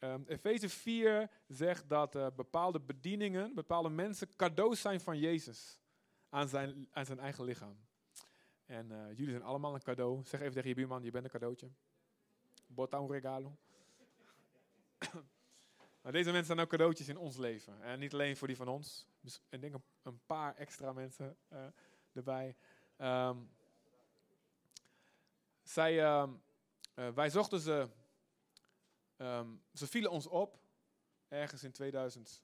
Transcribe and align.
Um, 0.00 0.24
Efeze 0.26 0.68
4 0.68 1.30
zegt 1.48 1.88
dat 1.88 2.14
uh, 2.14 2.26
bepaalde 2.36 2.80
bedieningen, 2.80 3.54
bepaalde 3.54 3.88
mensen 3.88 4.36
cadeaus 4.36 4.80
zijn 4.80 5.00
van 5.00 5.18
Jezus 5.18 5.80
aan 6.28 6.48
zijn, 6.48 6.88
aan 6.92 7.06
zijn 7.06 7.18
eigen 7.18 7.44
lichaam. 7.44 7.76
En 8.66 8.90
uh, 8.90 9.08
jullie 9.08 9.30
zijn 9.30 9.42
allemaal 9.42 9.74
een 9.74 9.82
cadeau. 9.82 10.24
Zeg 10.24 10.40
even 10.40 10.52
tegen 10.52 10.68
je 10.68 10.74
buurman, 10.74 11.02
je 11.02 11.10
bent 11.10 11.24
een 11.24 11.30
cadeautje. 11.30 11.70
Bota 12.66 12.98
un 12.98 13.10
regalo. 13.10 13.56
maar 16.02 16.12
deze 16.12 16.30
mensen 16.30 16.46
zijn 16.46 16.60
ook 16.60 16.68
cadeautjes 16.68 17.08
in 17.08 17.18
ons 17.18 17.36
leven. 17.36 17.82
En 17.82 17.98
niet 17.98 18.12
alleen 18.12 18.36
voor 18.36 18.46
die 18.46 18.56
van 18.56 18.68
ons. 18.68 19.06
Dus 19.20 19.42
ik 19.48 19.60
denk 19.60 19.74
een, 20.02 20.20
paar 20.26 20.54
extra 20.54 20.92
mensen 20.92 21.36
uh, 21.52 21.58
erbij. 22.12 22.56
Um, 22.98 23.50
zij, 25.62 26.20
um, 26.20 26.42
wij 26.94 27.30
zochten 27.30 27.60
ze 27.60 27.88
Um, 29.22 29.62
ze 29.72 29.86
vielen 29.86 30.10
ons 30.10 30.26
op, 30.26 30.58
ergens 31.28 31.64
in 31.64 31.72
2000. 31.72 32.42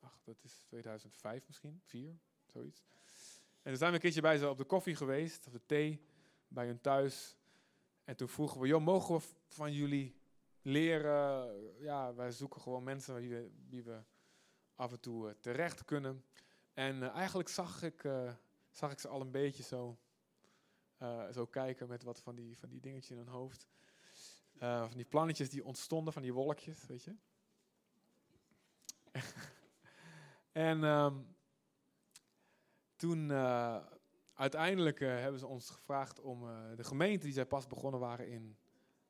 Ach, 0.00 0.20
dat 0.22 0.44
is 0.44 0.62
2005 0.66 1.46
misschien, 1.46 1.80
4, 1.84 2.18
zoiets. 2.46 2.84
En 3.62 3.70
toen 3.70 3.76
zijn 3.76 3.90
we 3.90 3.96
een 3.96 4.02
keertje 4.02 4.20
bij 4.20 4.38
ze 4.38 4.48
op 4.48 4.58
de 4.58 4.64
koffie 4.64 4.96
geweest, 4.96 5.46
of 5.46 5.52
de 5.52 5.66
thee, 5.66 6.06
bij 6.48 6.66
hun 6.66 6.80
thuis. 6.80 7.36
En 8.04 8.16
toen 8.16 8.28
vroegen 8.28 8.60
we, 8.60 8.66
joh, 8.66 8.84
mogen 8.84 9.14
we 9.14 9.22
van 9.48 9.72
jullie 9.72 10.16
leren? 10.62 11.80
Ja, 11.80 12.14
wij 12.14 12.30
zoeken 12.30 12.60
gewoon 12.60 12.82
mensen 12.82 13.14
wie 13.14 13.82
we, 13.82 13.82
we 13.82 14.02
af 14.74 14.92
en 14.92 15.00
toe 15.00 15.28
uh, 15.28 15.34
terecht 15.40 15.84
kunnen. 15.84 16.24
En 16.72 16.96
uh, 16.96 17.08
eigenlijk 17.08 17.48
zag 17.48 17.82
ik, 17.82 18.04
uh, 18.04 18.34
zag 18.70 18.92
ik 18.92 18.98
ze 18.98 19.08
al 19.08 19.20
een 19.20 19.30
beetje 19.30 19.62
zo, 19.62 19.98
zo 21.32 21.46
kijken 21.46 21.88
met 21.88 22.02
wat 22.02 22.20
van 22.20 22.34
die, 22.34 22.58
van 22.58 22.68
die 22.68 22.80
dingetjes 22.80 23.10
in 23.10 23.16
hun 23.16 23.28
hoofd. 23.28 23.66
Uh, 24.62 24.80
van 24.80 24.96
die 24.96 25.04
plannetjes 25.04 25.50
die 25.50 25.64
ontstonden, 25.64 26.12
van 26.12 26.22
die 26.22 26.32
wolkjes, 26.32 26.86
weet 26.86 27.04
je. 27.04 27.16
en 30.52 30.82
um, 30.82 31.36
toen, 32.96 33.28
uh, 33.28 33.86
uiteindelijk 34.34 35.00
uh, 35.00 35.08
hebben 35.08 35.40
ze 35.40 35.46
ons 35.46 35.70
gevraagd 35.70 36.20
om 36.20 36.40
de 36.76 36.84
gemeente 36.84 37.24
die 37.24 37.34
zij 37.34 37.46
pas 37.46 37.66
begonnen 37.66 38.00
waren 38.00 38.28
in 38.28 38.56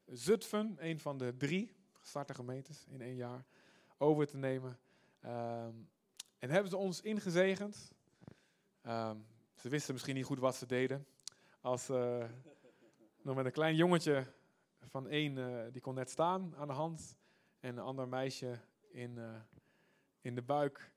Zutphen, 0.06 0.76
een 0.78 0.98
van 0.98 1.18
de 1.18 1.36
drie 1.36 1.76
gestarte 1.92 2.34
gemeentes 2.34 2.86
in 2.88 3.00
één 3.00 3.16
jaar, 3.16 3.44
over 3.98 4.26
te 4.26 4.36
nemen. 4.36 4.78
Um, 5.24 5.90
en 6.38 6.50
hebben 6.50 6.70
ze 6.70 6.76
ons 6.76 7.00
ingezegend. 7.00 7.92
Um, 8.82 9.26
ze 9.54 9.68
wisten 9.68 9.92
misschien 9.92 10.14
niet 10.14 10.24
goed 10.24 10.38
wat 10.38 10.56
ze 10.56 10.66
deden. 10.66 11.06
Als 11.60 11.88
nog 13.22 13.36
met 13.36 13.44
een 13.44 13.52
klein 13.52 13.76
jongetje 13.76 14.26
van 14.88 15.08
één, 15.08 15.36
uh, 15.36 15.72
die 15.72 15.80
kon 15.80 15.94
net 15.94 16.10
staan 16.10 16.56
aan 16.56 16.66
de 16.66 16.72
hand. 16.72 17.16
En 17.60 17.76
een 17.76 17.84
ander 17.84 18.08
meisje 18.08 18.60
in, 18.88 19.16
uh, 19.16 19.40
in 20.20 20.34
de 20.34 20.42
buik. 20.42 20.92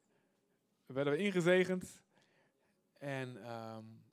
Werden 0.86 1.14
we 1.14 1.20
ingezegend. 1.20 2.02
En 2.94 3.52
um, 3.52 4.06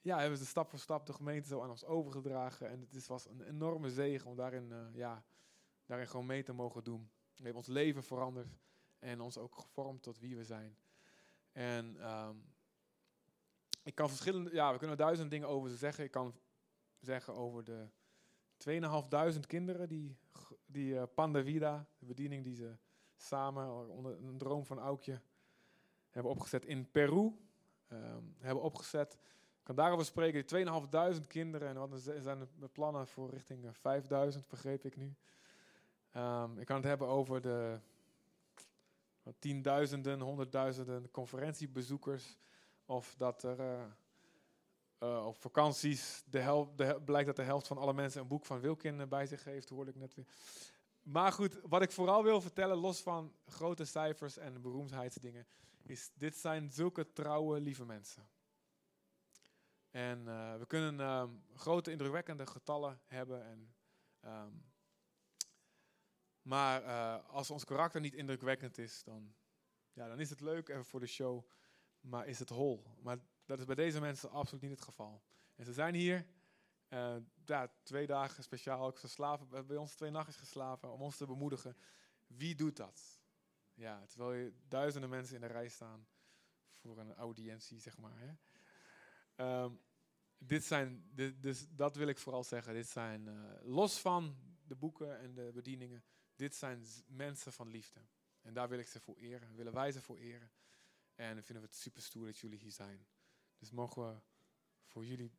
ja, 0.00 0.18
hebben 0.18 0.38
ze 0.38 0.46
stap 0.46 0.70
voor 0.70 0.78
stap 0.78 1.06
de 1.06 1.12
gemeente 1.12 1.48
zo 1.48 1.62
aan 1.62 1.70
ons 1.70 1.84
overgedragen. 1.84 2.68
En 2.68 2.80
het 2.80 2.94
is, 2.94 3.06
was 3.06 3.28
een 3.28 3.42
enorme 3.42 3.90
zegen 3.90 4.30
om 4.30 4.36
daarin, 4.36 4.70
uh, 4.70 4.86
ja, 4.92 5.24
daarin 5.86 6.08
gewoon 6.08 6.26
mee 6.26 6.42
te 6.42 6.52
mogen 6.52 6.84
doen. 6.84 7.10
We 7.36 7.42
hebben 7.42 7.62
ons 7.62 7.66
leven 7.66 8.02
veranderd. 8.02 8.58
En 8.98 9.20
ons 9.20 9.38
ook 9.38 9.54
gevormd 9.54 10.02
tot 10.02 10.18
wie 10.18 10.36
we 10.36 10.44
zijn. 10.44 10.76
En 11.52 12.10
um, 12.10 12.44
ik 13.82 13.94
kan 13.94 14.08
verschillende, 14.08 14.54
ja, 14.54 14.72
we 14.72 14.78
kunnen 14.78 14.96
duizend 14.96 15.30
dingen 15.30 15.48
over 15.48 15.70
ze 15.70 15.76
zeggen. 15.76 16.04
Ik 16.04 16.10
kan 16.10 16.34
zeggen 16.98 17.34
over 17.34 17.64
de 17.64 17.88
2.500 18.68 19.40
kinderen 19.46 19.88
die, 19.88 20.16
die 20.66 20.94
uh, 20.94 21.02
Panda 21.14 21.42
Vida, 21.42 21.86
de 21.98 22.06
bediening 22.06 22.44
die 22.44 22.54
ze 22.54 22.76
samen 23.16 23.88
onder 23.88 24.24
een 24.24 24.38
droom 24.38 24.64
van 24.64 24.78
Aukje 24.78 25.20
hebben 26.10 26.32
opgezet 26.32 26.64
in 26.64 26.90
Peru. 26.90 27.32
Um, 27.92 28.36
hebben 28.38 28.62
opgezet. 28.62 29.12
Ik 29.12 29.66
kan 29.66 29.74
daarover 29.74 30.04
spreken, 30.04 30.44
2.500 31.20 31.26
kinderen. 31.26 31.68
En 31.68 31.88
wat 31.88 32.00
zijn 32.00 32.48
de 32.58 32.68
plannen 32.68 33.06
voor 33.06 33.30
richting 33.30 33.76
5.000, 34.34 34.46
begreep 34.48 34.84
ik 34.84 34.96
nu. 34.96 35.14
Um, 36.16 36.58
ik 36.58 36.66
kan 36.66 36.76
het 36.76 36.84
hebben 36.84 37.08
over 37.08 37.40
de 37.40 37.78
tienduizenden, 39.38 40.20
honderdduizenden 40.20 41.10
conferentiebezoekers. 41.10 42.38
Of 42.84 43.14
dat 43.18 43.42
er 43.42 43.96
uh, 45.00 45.26
op 45.26 45.40
vakanties 45.40 46.22
de 46.26 46.38
helft, 46.38 47.04
blijkt 47.04 47.26
dat 47.26 47.36
de 47.36 47.42
helft 47.42 47.66
van 47.66 47.78
alle 47.78 47.92
mensen 47.92 48.20
een 48.20 48.28
boek 48.28 48.46
van 48.46 48.60
Wilkin 48.60 49.08
bij 49.08 49.26
zich 49.26 49.44
heeft, 49.44 49.68
hoorde 49.68 49.90
ik 49.90 49.96
net 49.96 50.14
weer. 50.14 50.26
Maar 51.02 51.32
goed, 51.32 51.60
wat 51.62 51.82
ik 51.82 51.92
vooral 51.92 52.22
wil 52.22 52.40
vertellen, 52.40 52.76
los 52.76 53.02
van 53.02 53.34
grote 53.46 53.84
cijfers 53.84 54.36
en 54.36 54.62
beroemdheidsdingen, 54.62 55.46
is 55.82 56.10
dit 56.14 56.36
zijn 56.36 56.70
zulke 56.70 57.12
trouwe, 57.12 57.60
lieve 57.60 57.84
mensen. 57.84 58.28
En 59.90 60.18
uh, 60.26 60.56
we 60.56 60.66
kunnen 60.66 61.00
um, 61.00 61.44
grote, 61.54 61.90
indrukwekkende 61.90 62.46
getallen 62.46 63.00
hebben. 63.06 63.44
En, 63.44 63.74
um, 64.24 64.72
maar 66.42 66.82
als 67.20 67.50
ons 67.50 67.64
karakter 67.64 68.00
niet 68.00 68.14
indrukwekkend 68.14 68.78
is, 68.78 69.02
dan, 69.02 69.34
ja, 69.92 70.08
dan 70.08 70.20
is 70.20 70.30
het 70.30 70.40
leuk 70.40 70.68
even 70.68 70.84
voor 70.84 71.00
de 71.00 71.06
show, 71.06 71.44
maar 72.00 72.26
is 72.26 72.38
het 72.38 72.48
hol. 72.48 72.84
Maar 73.02 73.18
dat 73.50 73.58
is 73.58 73.64
bij 73.64 73.74
deze 73.74 74.00
mensen 74.00 74.30
absoluut 74.30 74.62
niet 74.62 74.70
het 74.70 74.82
geval. 74.82 75.22
En 75.56 75.64
ze 75.64 75.72
zijn 75.72 75.94
hier 75.94 76.26
uh, 76.88 77.16
ja, 77.44 77.72
twee 77.82 78.06
dagen 78.06 78.42
speciaal 78.42 78.86
ook 78.86 78.98
geslapen, 78.98 79.66
bij 79.66 79.76
ons 79.76 79.94
twee 79.94 80.10
nachten 80.10 80.34
geslapen 80.34 80.92
om 80.92 81.00
ons 81.00 81.16
te 81.16 81.26
bemoedigen. 81.26 81.76
Wie 82.26 82.54
doet 82.54 82.76
dat? 82.76 83.20
Ja, 83.74 84.06
terwijl 84.06 84.32
je 84.32 84.52
duizenden 84.68 85.10
mensen 85.10 85.34
in 85.34 85.40
de 85.40 85.46
rij 85.46 85.68
staan 85.68 86.06
voor 86.74 86.98
een 86.98 87.14
audiëntie, 87.14 87.80
zeg 87.80 87.98
maar. 87.98 88.18
Hè. 88.18 89.62
Um, 89.62 89.80
dit 90.38 90.64
zijn, 90.64 91.10
dit, 91.14 91.42
dus 91.42 91.66
dat 91.70 91.96
wil 91.96 92.08
ik 92.08 92.18
vooral 92.18 92.44
zeggen. 92.44 92.74
Dit 92.74 92.88
zijn, 92.88 93.26
uh, 93.26 93.52
los 93.62 94.00
van 94.00 94.36
de 94.66 94.76
boeken 94.76 95.18
en 95.18 95.34
de 95.34 95.50
bedieningen, 95.54 96.04
dit 96.36 96.54
zijn 96.54 96.84
mensen 97.06 97.52
van 97.52 97.68
liefde. 97.68 98.00
En 98.42 98.54
daar 98.54 98.68
wil 98.68 98.78
ik 98.78 98.88
ze 98.88 99.00
voor 99.00 99.16
eren, 99.16 99.54
willen 99.54 99.72
wij 99.72 99.92
ze 99.92 100.00
voor 100.00 100.18
eren. 100.18 100.50
En 101.14 101.42
vinden 101.42 101.64
we 101.64 101.70
het 101.70 101.78
super 101.78 102.02
stoer 102.02 102.26
dat 102.26 102.38
jullie 102.38 102.58
hier 102.58 102.72
zijn. 102.72 103.06
Dus 103.60 103.70
mogen 103.70 104.06
we 104.06 104.20
voor 104.86 105.04
jullie 105.04 105.32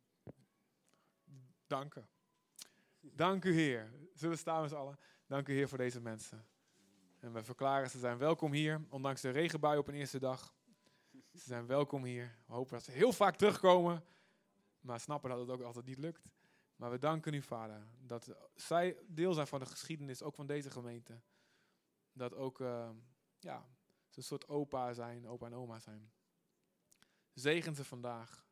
danken. 1.66 2.08
Dank 3.00 3.44
u 3.44 3.52
Heer. 3.52 3.92
Zullen 4.14 4.34
we 4.34 4.40
staan 4.40 4.62
met 4.62 4.72
allen? 4.72 4.98
Dank 5.26 5.48
u 5.48 5.52
Heer 5.52 5.68
voor 5.68 5.78
deze 5.78 6.00
mensen. 6.00 6.46
En 7.18 7.32
we 7.32 7.42
verklaren 7.42 7.90
ze 7.90 7.98
zijn 7.98 8.18
welkom 8.18 8.52
hier, 8.52 8.84
ondanks 8.88 9.20
de 9.20 9.30
regenbui 9.30 9.78
op 9.78 9.88
een 9.88 9.94
eerste 9.94 10.18
dag. 10.18 10.54
Ze 11.32 11.38
zijn 11.38 11.66
welkom 11.66 12.04
hier. 12.04 12.38
We 12.46 12.52
hopen 12.52 12.72
dat 12.72 12.84
ze 12.84 12.90
heel 12.90 13.12
vaak 13.12 13.36
terugkomen, 13.36 14.04
maar 14.80 15.00
snappen 15.00 15.30
dat 15.30 15.38
het 15.38 15.50
ook 15.50 15.62
altijd 15.62 15.86
niet 15.86 15.98
lukt. 15.98 16.30
Maar 16.76 16.90
we 16.90 16.98
danken 16.98 17.34
u, 17.34 17.42
Vader, 17.42 17.86
dat 18.00 18.34
zij 18.54 18.96
deel 19.06 19.32
zijn 19.32 19.46
van 19.46 19.58
de 19.58 19.66
geschiedenis, 19.66 20.22
ook 20.22 20.34
van 20.34 20.46
deze 20.46 20.70
gemeente. 20.70 21.20
Dat 22.12 22.34
ook, 22.34 22.60
uh, 22.60 22.90
ja, 23.38 23.66
ze 24.08 24.18
een 24.18 24.24
soort 24.24 24.48
opa 24.48 24.92
zijn, 24.92 25.28
opa 25.28 25.46
en 25.46 25.54
oma 25.54 25.78
zijn. 25.78 26.12
Zegen 27.32 27.74
ze 27.74 27.84
vandaag, 27.84 28.46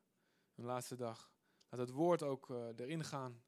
hun 0.54 0.64
laatste 0.64 0.96
dag. 0.96 1.32
Laat 1.68 1.80
het 1.80 1.90
woord 1.90 2.22
ook 2.22 2.48
uh, 2.48 2.66
erin 2.76 3.04
gaan 3.04 3.42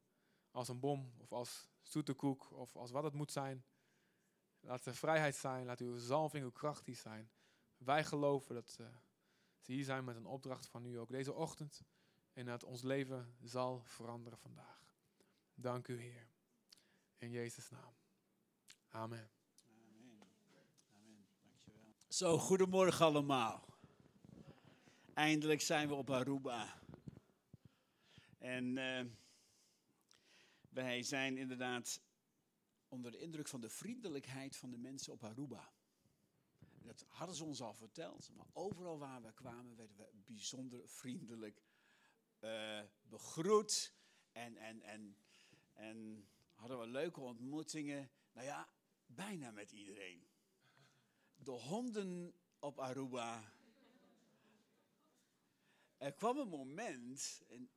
als 0.51 0.67
een 0.67 0.79
bom 0.79 1.13
of 1.17 1.31
als 1.31 1.67
zoete 1.81 2.13
koek 2.13 2.51
of 2.51 2.75
als 2.75 2.91
wat 2.91 3.03
het 3.03 3.13
moet 3.13 3.31
zijn. 3.31 3.65
Laat 4.59 4.85
er 4.85 4.95
vrijheid 4.95 5.35
zijn, 5.35 5.65
laat 5.65 5.79
uw 5.79 5.97
zalving, 5.97 6.43
uw 6.43 6.51
kracht 6.51 6.85
hier 6.85 6.95
zijn. 6.95 7.31
Wij 7.77 8.03
geloven 8.03 8.55
dat 8.55 8.77
uh, 8.81 8.87
ze 9.59 9.71
hier 9.71 9.83
zijn 9.83 10.03
met 10.03 10.15
een 10.15 10.25
opdracht 10.25 10.67
van 10.67 10.85
u 10.85 10.99
ook 10.99 11.09
deze 11.11 11.33
ochtend. 11.33 11.81
En 12.33 12.45
dat 12.45 12.63
ons 12.63 12.81
leven 12.81 13.35
zal 13.41 13.81
veranderen 13.83 14.39
vandaag. 14.39 14.95
Dank 15.53 15.87
u 15.87 15.99
Heer. 15.99 16.27
In 17.17 17.31
Jezus' 17.31 17.69
naam. 17.69 17.93
Amen. 18.89 19.29
Amen. 19.67 20.29
Amen. 20.95 21.27
Dankjewel. 21.41 21.93
Zo, 22.07 22.37
goedemorgen 22.37 23.05
allemaal. 23.05 23.72
Eindelijk 25.13 25.61
zijn 25.61 25.87
we 25.87 25.93
op 25.93 26.09
Aruba. 26.09 26.81
En 28.37 28.77
uh, 28.77 29.01
wij 30.69 31.03
zijn 31.03 31.37
inderdaad 31.37 32.01
onder 32.87 33.11
de 33.11 33.19
indruk 33.19 33.47
van 33.47 33.61
de 33.61 33.69
vriendelijkheid 33.69 34.55
van 34.55 34.71
de 34.71 34.77
mensen 34.77 35.13
op 35.13 35.23
Aruba. 35.23 35.73
Dat 36.83 37.05
hadden 37.07 37.35
ze 37.35 37.43
ons 37.43 37.61
al 37.61 37.73
verteld, 37.73 38.31
maar 38.35 38.45
overal 38.53 38.97
waar 38.97 39.21
we 39.21 39.33
kwamen 39.33 39.75
werden 39.75 39.97
we 39.97 40.09
bijzonder 40.25 40.89
vriendelijk 40.89 41.63
uh, 42.39 42.81
begroet. 43.01 43.93
En, 44.31 44.57
en, 44.57 44.81
en, 44.81 45.17
en 45.73 46.27
hadden 46.53 46.79
we 46.79 46.87
leuke 46.87 47.19
ontmoetingen. 47.19 48.09
Nou 48.31 48.45
ja, 48.45 48.69
bijna 49.05 49.51
met 49.51 49.71
iedereen. 49.71 50.27
De 51.35 51.51
honden 51.51 52.33
op 52.59 52.79
Aruba 52.79 53.52
er 56.03 56.13
kwam 56.13 56.37
een 56.37 56.47
moment, 56.47 57.43
en 57.47 57.69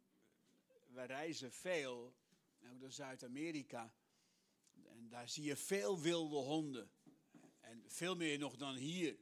we 0.86 1.02
reizen 1.02 1.52
veel, 1.52 2.14
naar 2.58 2.92
Zuid-Amerika. 2.92 3.94
En 4.84 5.08
daar 5.08 5.28
zie 5.28 5.44
je 5.44 5.56
veel 5.56 6.00
wilde 6.00 6.36
honden. 6.36 6.90
En 7.60 7.82
veel 7.86 8.16
meer 8.16 8.38
nog 8.38 8.56
dan 8.56 8.74
hier. 8.74 9.18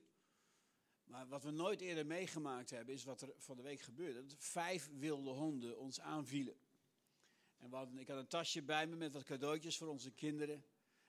Maar 1.05 1.29
wat 1.29 1.43
we 1.43 1.51
nooit 1.51 1.81
eerder 1.81 2.07
meegemaakt 2.07 2.71
hebben, 2.71 2.95
is 2.95 3.05
wat 3.05 3.21
er 3.21 3.35
van 3.39 3.57
de 3.57 3.63
week 3.63 3.81
gebeurde. 3.81 4.27
Dat 4.27 4.37
vijf 4.39 4.91
wilde 4.99 5.31
honden 5.31 5.79
ons 5.79 6.01
aanvielen. 6.01 6.57
En 7.59 7.99
ik 7.99 8.09
had 8.09 8.19
een 8.19 8.27
tasje 8.27 8.63
bij 8.63 8.87
me 8.87 8.97
met 8.97 9.13
wat 9.13 9.25
cadeautjes 9.25 9.77
voor 9.77 9.89
onze 9.89 10.11
kinderen. 10.11 10.65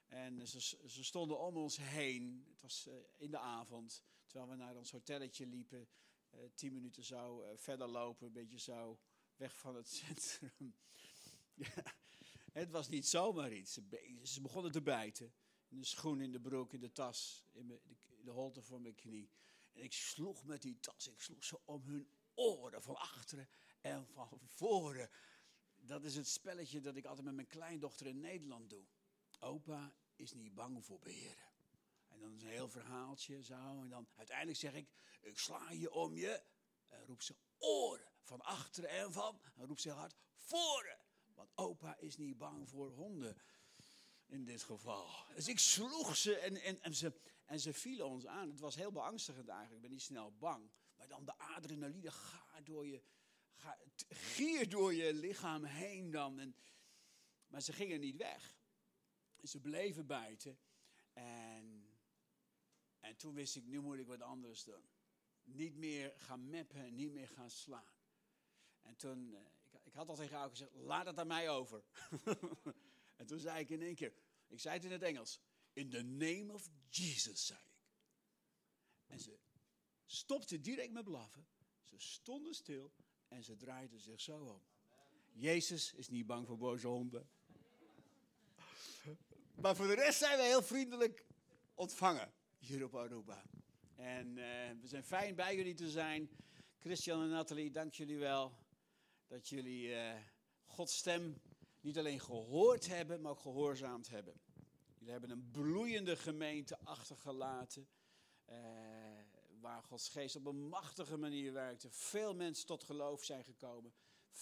En 0.07 0.47
ze, 0.47 0.59
ze 0.87 1.03
stonden 1.03 1.39
om 1.39 1.57
ons 1.57 1.77
heen. 1.77 2.45
Het 2.49 2.61
was 2.61 2.87
uh, 2.87 2.93
in 3.17 3.31
de 3.31 3.39
avond, 3.39 4.03
terwijl 4.25 4.49
we 4.49 4.55
naar 4.55 4.75
ons 4.75 4.91
hotelletje 4.91 5.45
liepen. 5.45 5.87
Uh, 6.35 6.41
tien 6.53 6.73
minuten 6.73 7.03
zo 7.03 7.41
uh, 7.41 7.47
verder 7.55 7.87
lopen, 7.87 8.27
een 8.27 8.33
beetje 8.33 8.59
zo 8.59 8.99
weg 9.35 9.57
van 9.57 9.75
het 9.75 9.89
centrum. 10.03 10.75
het 12.51 12.69
was 12.69 12.89
niet 12.89 13.07
zomaar 13.07 13.53
iets. 13.53 13.79
Ze, 14.23 14.41
begonnen 14.41 14.71
te 14.71 14.81
bijten. 14.81 15.33
In 15.67 15.79
de 15.79 15.85
schoen, 15.85 16.21
in 16.21 16.31
de 16.31 16.39
broek, 16.39 16.73
in 16.73 16.79
de 16.79 16.91
tas, 16.91 17.45
in 17.51 17.67
de, 17.67 17.79
de 18.23 18.31
holte 18.31 18.61
van 18.61 18.81
mijn 18.81 18.95
knie. 18.95 19.29
En 19.71 19.83
ik 19.83 19.93
sloeg 19.93 20.45
met 20.45 20.61
die 20.61 20.79
tas, 20.79 21.07
ik 21.07 21.21
sloeg 21.21 21.43
ze 21.43 21.59
om 21.65 21.83
hun 21.83 22.07
oren, 22.33 22.81
van 22.81 22.95
achteren 22.95 23.49
en 23.81 24.07
van 24.07 24.39
voren. 24.53 25.09
Dat 25.75 26.03
is 26.03 26.15
het 26.15 26.27
spelletje 26.27 26.79
dat 26.79 26.95
ik 26.95 27.05
altijd 27.05 27.25
met 27.25 27.35
mijn 27.35 27.47
kleindochter 27.47 28.07
in 28.07 28.19
Nederland 28.19 28.69
doe. 28.69 28.85
Opa 29.39 29.95
is 30.15 30.33
niet 30.33 30.53
bang 30.53 30.85
voor 30.85 30.99
beren. 30.99 31.54
En 32.15 32.21
dan 32.21 32.33
is 32.33 32.43
een 32.43 32.49
heel 32.49 32.69
verhaaltje 32.69 33.43
zo. 33.43 33.81
En 33.81 33.89
dan 33.89 34.07
uiteindelijk 34.15 34.57
zeg 34.57 34.73
ik, 34.73 34.89
ik 35.21 35.37
sla 35.37 35.71
je 35.71 35.91
om 35.91 36.17
je. 36.17 36.43
En 36.87 37.05
roept 37.05 37.23
ze 37.23 37.35
oren, 37.57 38.11
van 38.21 38.41
achteren 38.41 38.89
en 38.89 39.11
van. 39.11 39.41
En 39.55 39.65
roept 39.65 39.81
ze 39.81 39.89
hard, 39.89 40.15
voren. 40.35 40.97
Want 41.33 41.51
opa 41.55 41.97
is 41.97 42.17
niet 42.17 42.37
bang 42.37 42.69
voor 42.69 42.89
honden 42.89 43.37
in 44.25 44.45
dit 44.45 44.63
geval. 44.63 45.25
Dus 45.33 45.47
ik 45.47 45.59
sloeg 45.59 46.17
ze 46.17 46.37
en, 46.37 46.61
en, 46.61 46.81
en, 46.81 46.95
ze 46.95 47.21
en 47.45 47.59
ze 47.59 47.73
vielen 47.73 48.05
ons 48.05 48.25
aan. 48.25 48.49
Het 48.49 48.59
was 48.59 48.75
heel 48.75 48.91
beangstigend 48.91 49.47
eigenlijk. 49.47 49.75
Ik 49.75 49.81
ben 49.81 49.91
niet 49.91 50.01
snel 50.01 50.33
bang. 50.37 50.71
Maar 50.95 51.07
dan 51.07 51.25
de 51.25 51.37
adrenaline 51.37 52.11
gaat 52.11 52.65
door 52.65 52.87
je, 52.87 53.03
gaat, 53.55 53.79
gier 54.07 54.69
door 54.69 54.93
je 54.93 55.13
lichaam 55.13 55.63
heen 55.63 56.11
dan. 56.11 56.39
En, 56.39 56.55
maar 57.47 57.61
ze 57.61 57.73
gingen 57.73 57.99
niet 57.99 58.15
weg. 58.17 58.55
Ze 59.43 59.59
bleven 59.59 60.05
bijten. 60.05 60.59
En, 61.13 61.54
en 63.05 63.15
toen 63.15 63.33
wist 63.33 63.55
ik, 63.55 63.65
nu 63.65 63.79
moet 63.79 63.97
ik 63.97 64.07
wat 64.07 64.21
anders 64.21 64.63
doen. 64.63 64.83
Niet 65.43 65.75
meer 65.75 66.13
gaan 66.17 66.49
meppen, 66.49 66.95
niet 66.95 67.11
meer 67.11 67.27
gaan 67.27 67.49
slaan. 67.49 67.93
En 68.81 68.95
toen, 68.95 69.31
uh, 69.31 69.39
ik, 69.71 69.81
ik, 69.83 69.93
had 69.93 70.09
al 70.09 70.15
tegen 70.15 70.37
haar 70.37 70.49
gezegd, 70.49 70.73
laat 70.73 71.05
het 71.05 71.19
aan 71.19 71.27
mij 71.27 71.49
over. 71.49 71.83
en 73.19 73.25
toen 73.25 73.39
zei 73.39 73.59
ik 73.59 73.69
in 73.69 73.81
één 73.81 73.95
keer, 73.95 74.13
ik 74.47 74.59
zei 74.59 74.75
het 74.75 74.83
in 74.83 74.91
het 74.91 75.01
Engels. 75.01 75.39
In 75.73 75.89
the 75.89 76.01
name 76.01 76.53
of 76.53 76.69
Jesus, 76.89 77.45
zei 77.45 77.59
ik. 77.59 77.73
En 79.07 79.19
ze 79.19 79.37
stopte 80.05 80.61
direct 80.61 80.91
met 80.91 81.03
blaffen. 81.03 81.47
Ze 81.83 81.99
stonden 81.99 82.53
stil 82.53 82.93
en 83.27 83.43
ze 83.43 83.55
draaiden 83.55 83.99
zich 83.99 84.21
zo 84.21 84.43
om. 84.43 84.61
Jezus 85.31 85.93
is 85.93 86.09
niet 86.09 86.25
bang 86.25 86.47
voor 86.47 86.57
boze 86.57 86.87
honden. 86.87 87.29
Maar 89.61 89.75
voor 89.75 89.87
de 89.87 89.95
rest 89.95 90.17
zijn 90.17 90.37
we 90.37 90.43
heel 90.43 90.63
vriendelijk 90.63 91.25
ontvangen 91.73 92.33
hier 92.67 92.83
op 92.83 92.95
Aruba. 92.95 93.43
En 93.95 94.27
uh, 94.27 94.43
we 94.81 94.87
zijn 94.87 95.03
fijn 95.03 95.35
bij 95.35 95.55
jullie 95.55 95.73
te 95.73 95.89
zijn. 95.89 96.29
Christian 96.77 97.21
en 97.21 97.29
Nathalie, 97.29 97.71
dank 97.71 97.93
jullie 97.93 98.17
wel 98.17 98.53
dat 99.27 99.47
jullie 99.47 99.87
uh, 99.87 100.13
Gods 100.65 100.97
stem 100.97 101.41
niet 101.81 101.97
alleen 101.97 102.19
gehoord 102.19 102.87
hebben, 102.87 103.21
maar 103.21 103.31
ook 103.31 103.39
gehoorzaamd 103.39 104.09
hebben. 104.09 104.41
Jullie 104.93 105.11
hebben 105.11 105.29
een 105.29 105.51
bloeiende 105.51 106.15
gemeente 106.15 106.77
achtergelaten. 106.83 107.87
Uh, 108.49 108.55
waar 109.59 109.83
Gods 109.83 110.09
geest 110.09 110.35
op 110.35 110.45
een 110.45 110.67
machtige 110.67 111.17
manier 111.17 111.53
werkte. 111.53 111.91
Veel 111.91 112.35
mensen 112.35 112.65
tot 112.65 112.83
geloof 112.83 113.23
zijn 113.23 113.43
gekomen. 113.43 113.93
45% 114.33 114.37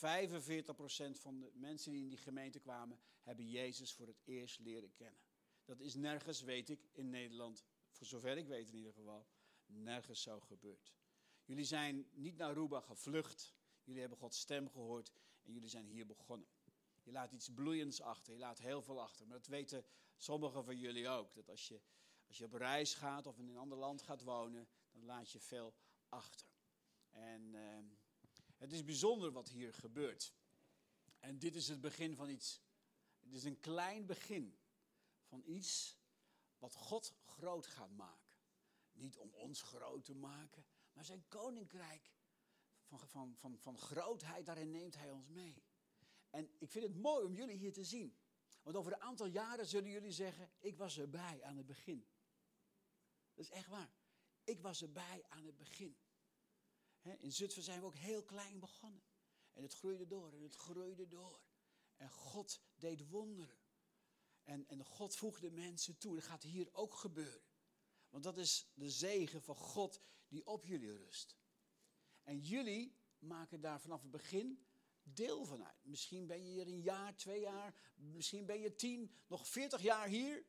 van 1.11 1.39
de 1.39 1.51
mensen 1.53 1.91
die 1.91 2.01
in 2.01 2.09
die 2.09 2.17
gemeente 2.17 2.59
kwamen, 2.59 2.99
hebben 3.21 3.49
Jezus 3.49 3.93
voor 3.93 4.07
het 4.07 4.21
eerst 4.23 4.59
leren 4.59 4.93
kennen. 4.93 5.21
Dat 5.65 5.79
is 5.79 5.95
nergens, 5.95 6.41
weet 6.41 6.69
ik, 6.69 6.89
in 6.91 7.09
Nederland, 7.09 7.63
zover 8.09 8.37
ik 8.37 8.47
weet 8.47 8.67
in 8.67 8.75
ieder 8.75 8.93
geval, 8.93 9.27
nergens 9.65 10.21
zo 10.21 10.39
gebeurd. 10.39 10.93
Jullie 11.45 11.65
zijn 11.65 12.07
niet 12.11 12.37
naar 12.37 12.49
Aruba 12.49 12.81
gevlucht. 12.81 13.53
Jullie 13.83 14.01
hebben 14.01 14.19
Gods 14.19 14.39
stem 14.39 14.69
gehoord 14.69 15.11
en 15.43 15.53
jullie 15.53 15.69
zijn 15.69 15.87
hier 15.87 16.05
begonnen. 16.05 16.47
Je 17.03 17.11
laat 17.11 17.31
iets 17.31 17.49
bloeiends 17.53 18.01
achter, 18.01 18.33
je 18.33 18.39
laat 18.39 18.59
heel 18.59 18.81
veel 18.81 19.01
achter. 19.01 19.27
Maar 19.27 19.37
dat 19.37 19.47
weten 19.47 19.85
sommigen 20.17 20.63
van 20.63 20.77
jullie 20.77 21.07
ook. 21.09 21.33
Dat 21.33 21.49
als 21.49 21.67
je, 21.67 21.81
als 22.27 22.37
je 22.37 22.45
op 22.45 22.53
reis 22.53 22.93
gaat 22.93 23.27
of 23.27 23.37
in 23.37 23.47
een 23.47 23.57
ander 23.57 23.77
land 23.77 24.01
gaat 24.01 24.21
wonen, 24.21 24.67
dan 24.91 25.05
laat 25.05 25.31
je 25.31 25.39
veel 25.39 25.73
achter. 26.09 26.47
En 27.09 27.41
uh, 27.53 27.77
het 28.57 28.71
is 28.71 28.83
bijzonder 28.83 29.31
wat 29.31 29.49
hier 29.49 29.73
gebeurt. 29.73 30.33
En 31.19 31.39
dit 31.39 31.55
is 31.55 31.67
het 31.67 31.81
begin 31.81 32.15
van 32.15 32.29
iets. 32.29 32.61
Het 33.19 33.33
is 33.33 33.43
een 33.43 33.59
klein 33.59 34.05
begin 34.05 34.57
van 35.23 35.41
iets 35.45 35.97
wat 36.63 36.75
God 36.75 37.13
groot 37.25 37.67
gaat 37.67 37.91
maken. 37.91 38.37
Niet 38.91 39.17
om 39.17 39.33
ons 39.33 39.61
groot 39.61 40.05
te 40.05 40.15
maken, 40.15 40.65
maar 40.93 41.05
zijn 41.05 41.27
koninkrijk 41.27 42.11
van, 42.83 42.99
van, 43.07 43.35
van, 43.37 43.57
van 43.57 43.77
grootheid, 43.77 44.45
daarin 44.45 44.71
neemt 44.71 44.95
hij 44.95 45.11
ons 45.11 45.27
mee. 45.27 45.63
En 46.29 46.49
ik 46.59 46.71
vind 46.71 46.85
het 46.85 46.95
mooi 46.95 47.25
om 47.25 47.33
jullie 47.33 47.57
hier 47.57 47.73
te 47.73 47.83
zien. 47.83 48.17
Want 48.61 48.75
over 48.75 48.93
een 48.93 49.01
aantal 49.01 49.25
jaren 49.25 49.67
zullen 49.67 49.89
jullie 49.89 50.11
zeggen, 50.11 50.51
ik 50.59 50.77
was 50.77 50.97
erbij 50.97 51.43
aan 51.43 51.57
het 51.57 51.65
begin. 51.65 52.07
Dat 53.33 53.45
is 53.45 53.51
echt 53.51 53.67
waar. 53.67 53.93
Ik 54.43 54.61
was 54.61 54.81
erbij 54.81 55.25
aan 55.29 55.45
het 55.45 55.57
begin. 55.57 55.97
in 57.01 57.31
Zutphen 57.31 57.63
zijn 57.63 57.79
we 57.79 57.85
ook 57.85 57.95
heel 57.95 58.23
klein 58.23 58.59
begonnen. 58.59 59.03
En 59.53 59.63
het 59.63 59.73
groeide 59.73 60.07
door 60.07 60.33
en 60.33 60.41
het 60.41 60.55
groeide 60.55 61.07
door. 61.07 61.41
En 61.95 62.09
God 62.11 62.61
deed 62.75 63.09
wonderen. 63.09 63.62
En, 64.43 64.67
en 64.67 64.85
God 64.85 65.15
voegde 65.15 65.51
mensen 65.51 65.97
toe. 65.97 66.15
Dat 66.15 66.23
gaat 66.23 66.43
hier 66.43 66.73
ook 66.73 66.93
gebeuren. 66.93 67.51
Want 68.09 68.23
dat 68.23 68.37
is 68.37 68.71
de 68.73 68.89
zegen 68.89 69.41
van 69.41 69.55
God 69.55 70.01
die 70.27 70.45
op 70.45 70.65
jullie 70.65 70.97
rust. 70.97 71.37
En 72.23 72.39
jullie 72.39 72.97
maken 73.19 73.61
daar 73.61 73.81
vanaf 73.81 74.01
het 74.01 74.11
begin 74.11 74.65
deel 75.03 75.45
van 75.45 75.63
uit. 75.65 75.85
Misschien 75.85 76.27
ben 76.27 76.45
je 76.45 76.51
hier 76.51 76.67
een 76.67 76.81
jaar, 76.81 77.15
twee 77.15 77.39
jaar, 77.39 77.75
misschien 77.95 78.45
ben 78.45 78.59
je 78.59 78.75
tien, 78.75 79.15
nog 79.27 79.47
veertig 79.47 79.81
jaar 79.81 80.07
hier. 80.07 80.45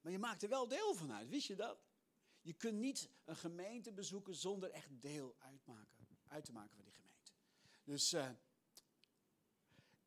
Maar 0.00 0.12
je 0.12 0.18
maakt 0.18 0.42
er 0.42 0.48
wel 0.48 0.68
deel 0.68 0.94
van 0.94 1.12
uit, 1.12 1.28
wist 1.28 1.46
je 1.46 1.56
dat? 1.56 1.78
Je 2.40 2.52
kunt 2.52 2.78
niet 2.78 3.10
een 3.24 3.36
gemeente 3.36 3.92
bezoeken 3.92 4.34
zonder 4.34 4.70
echt 4.70 5.00
deel 5.00 5.36
uit 6.26 6.44
te 6.44 6.52
maken 6.52 6.76
van 6.76 6.84
die 6.84 6.94
gemeente. 6.94 7.32
Dus 7.84 8.12
uh, 8.12 8.30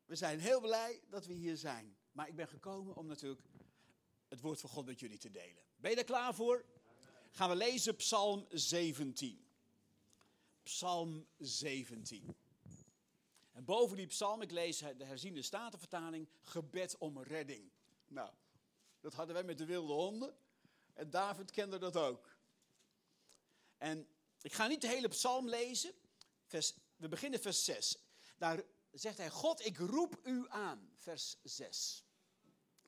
we 0.04 0.16
zijn 0.16 0.40
heel 0.40 0.60
blij 0.60 1.02
dat 1.08 1.26
we 1.26 1.32
hier 1.32 1.56
zijn. 1.56 1.96
Maar 2.12 2.28
ik 2.28 2.36
ben 2.36 2.48
gekomen 2.48 2.96
om 2.96 3.06
natuurlijk 3.06 3.42
het 4.28 4.40
woord 4.40 4.60
van 4.60 4.70
God 4.70 4.86
met 4.86 5.00
jullie 5.00 5.18
te 5.18 5.30
delen. 5.30 5.62
Ben 5.76 5.90
je 5.90 5.96
er 5.96 6.04
klaar 6.04 6.34
voor? 6.34 6.64
Gaan 7.30 7.48
we 7.48 7.56
lezen 7.56 7.96
Psalm 7.96 8.46
17. 8.50 9.46
Psalm 10.62 11.26
17. 11.38 12.36
En 13.52 13.64
boven 13.64 13.96
die 13.96 14.06
psalm, 14.06 14.42
ik 14.42 14.50
lees 14.50 14.78
de 14.78 15.04
herziende 15.04 15.42
statenvertaling, 15.42 16.28
gebed 16.42 16.98
om 16.98 17.22
redding. 17.22 17.70
Nou, 18.06 18.30
dat 19.00 19.14
hadden 19.14 19.34
wij 19.34 19.44
met 19.44 19.58
de 19.58 19.64
wilde 19.64 19.92
honden. 19.92 20.36
En 20.94 21.10
David 21.10 21.50
kende 21.50 21.78
dat 21.78 21.96
ook. 21.96 22.36
En 23.78 24.08
ik 24.42 24.52
ga 24.52 24.66
niet 24.66 24.80
de 24.80 24.88
hele 24.88 25.08
psalm 25.08 25.48
lezen. 25.48 25.92
We 26.96 27.08
beginnen 27.08 27.40
vers 27.40 27.64
6. 27.64 27.98
Daar 28.36 28.62
zegt 28.92 29.18
hij, 29.18 29.30
God, 29.30 29.64
ik 29.66 29.78
roep 29.78 30.20
u 30.24 30.46
aan. 30.48 30.92
Vers 30.96 31.36
6. 31.42 32.04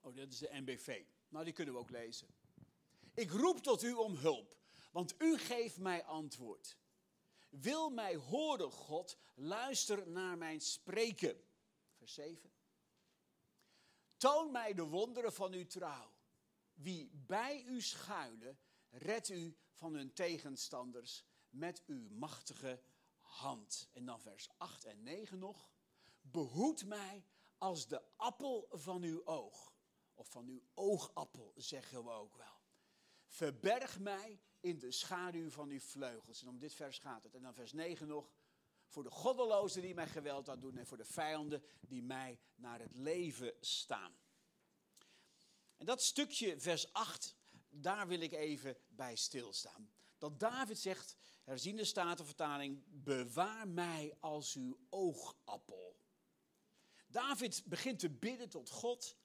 Oh, 0.01 0.17
dat 0.17 0.33
is 0.33 0.39
de 0.39 0.49
NBV. 0.53 1.05
Nou, 1.29 1.45
die 1.45 1.55
kunnen 1.55 1.75
we 1.75 1.81
ook 1.81 1.91
lezen. 1.91 2.29
Ik 3.15 3.31
roep 3.31 3.59
tot 3.59 3.83
u 3.83 3.93
om 3.93 4.15
hulp, 4.15 4.57
want 4.93 5.15
u 5.19 5.39
geeft 5.39 5.79
mij 5.79 6.05
antwoord. 6.05 6.77
Wil 7.51 7.91
mij 7.91 8.17
horen, 8.17 8.71
God, 8.71 9.17
luister 9.35 10.09
naar 10.09 10.39
mijn 10.39 10.61
spreken. 10.61 11.45
Vers 11.95 12.15
7. 12.15 12.53
Toon 14.17 14.51
mij 14.51 14.75
de 14.75 14.83
wonderen 14.83 15.33
van 15.33 15.53
uw 15.53 15.67
trouw. 15.67 16.13
Wie 16.75 17.11
bij 17.13 17.63
u 17.63 17.81
schuilen, 17.81 18.59
red 18.91 19.29
u 19.29 19.57
van 19.73 19.95
hun 19.95 20.13
tegenstanders 20.13 21.25
met 21.51 21.83
uw 21.87 22.09
machtige 22.09 22.83
hand. 23.21 23.89
En 23.93 24.05
dan 24.05 24.21
vers 24.21 24.49
8 24.57 24.85
en 24.85 25.03
9 25.03 25.39
nog. 25.39 25.74
Behoed 26.31 26.87
mij 26.87 27.25
als 27.59 27.87
de 27.87 28.03
appel 28.17 28.69
van 28.71 29.03
uw 29.03 29.27
oog. 29.27 29.73
Of 30.15 30.29
van 30.29 30.49
uw 30.49 30.63
oogappel, 30.75 31.53
zeggen 31.57 32.05
we 32.05 32.11
ook 32.11 32.37
wel. 32.37 32.63
Verberg 33.27 33.99
mij 33.99 34.41
in 34.61 34.79
de 34.79 34.91
schaduw 34.91 35.51
van 35.51 35.69
uw 35.69 35.81
vleugels. 35.81 36.43
En 36.43 36.49
om 36.49 36.59
dit 36.59 36.75
vers 36.75 36.99
gaat 36.99 37.23
het. 37.23 37.35
En 37.35 37.43
dan 37.43 37.55
vers 37.55 37.73
9 37.73 38.07
nog. 38.07 38.33
Voor 38.87 39.03
de 39.03 39.11
goddelozen 39.11 39.83
die 39.83 39.95
mij 39.95 40.09
geweld 40.09 40.49
aan 40.49 40.61
doen 40.61 40.77
en 40.77 40.87
voor 40.87 40.97
de 40.97 41.05
vijanden 41.05 41.63
die 41.81 42.03
mij 42.03 42.39
naar 42.55 42.81
het 42.81 42.95
leven 42.95 43.53
staan. 43.61 44.17
En 45.77 45.87
dat 45.87 46.03
stukje, 46.03 46.61
vers 46.61 46.93
8, 46.93 47.37
daar 47.69 48.09
wil 48.09 48.21
ik 48.21 48.33
even 48.33 48.77
bij 48.89 49.17
stilstaan. 49.17 49.93
Dat 50.19 50.41
David 50.41 50.79
zegt, 50.79 51.17
herziende 51.45 51.85
statenvertaling, 51.85 52.83
bewaar 52.87 53.69
mij 53.69 54.17
als 54.21 54.55
uw 54.55 54.79
oogappel. 54.91 55.97
David 57.15 57.63
begint 57.65 57.99
te 57.99 58.11
bidden 58.11 58.49
tot 58.49 58.71
God. 58.71 59.17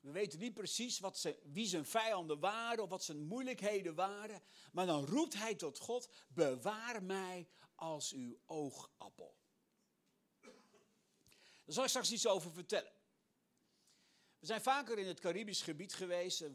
We 0.00 0.10
weten 0.10 0.38
niet 0.38 0.54
precies 0.54 0.98
wat 0.98 1.18
ze, 1.18 1.38
wie 1.42 1.66
zijn 1.66 1.86
vijanden 1.86 2.40
waren 2.40 2.82
of 2.82 2.88
wat 2.88 3.04
zijn 3.04 3.26
moeilijkheden 3.26 3.94
waren. 3.94 4.42
Maar 4.72 4.86
dan 4.86 5.04
roept 5.04 5.34
hij 5.34 5.54
tot 5.54 5.78
God, 5.78 6.08
bewaar 6.28 7.02
mij 7.02 7.48
als 7.74 8.12
uw 8.12 8.40
oogappel. 8.46 9.36
Daar 10.40 11.74
zal 11.74 11.82
ik 11.82 11.88
straks 11.88 12.12
iets 12.12 12.26
over 12.26 12.52
vertellen. 12.52 12.92
We 14.38 14.46
zijn 14.46 14.62
vaker 14.62 14.98
in 14.98 15.06
het 15.06 15.20
Caribisch 15.20 15.62
gebied 15.62 15.94
geweest. 15.94 16.40
Eh, 16.40 16.50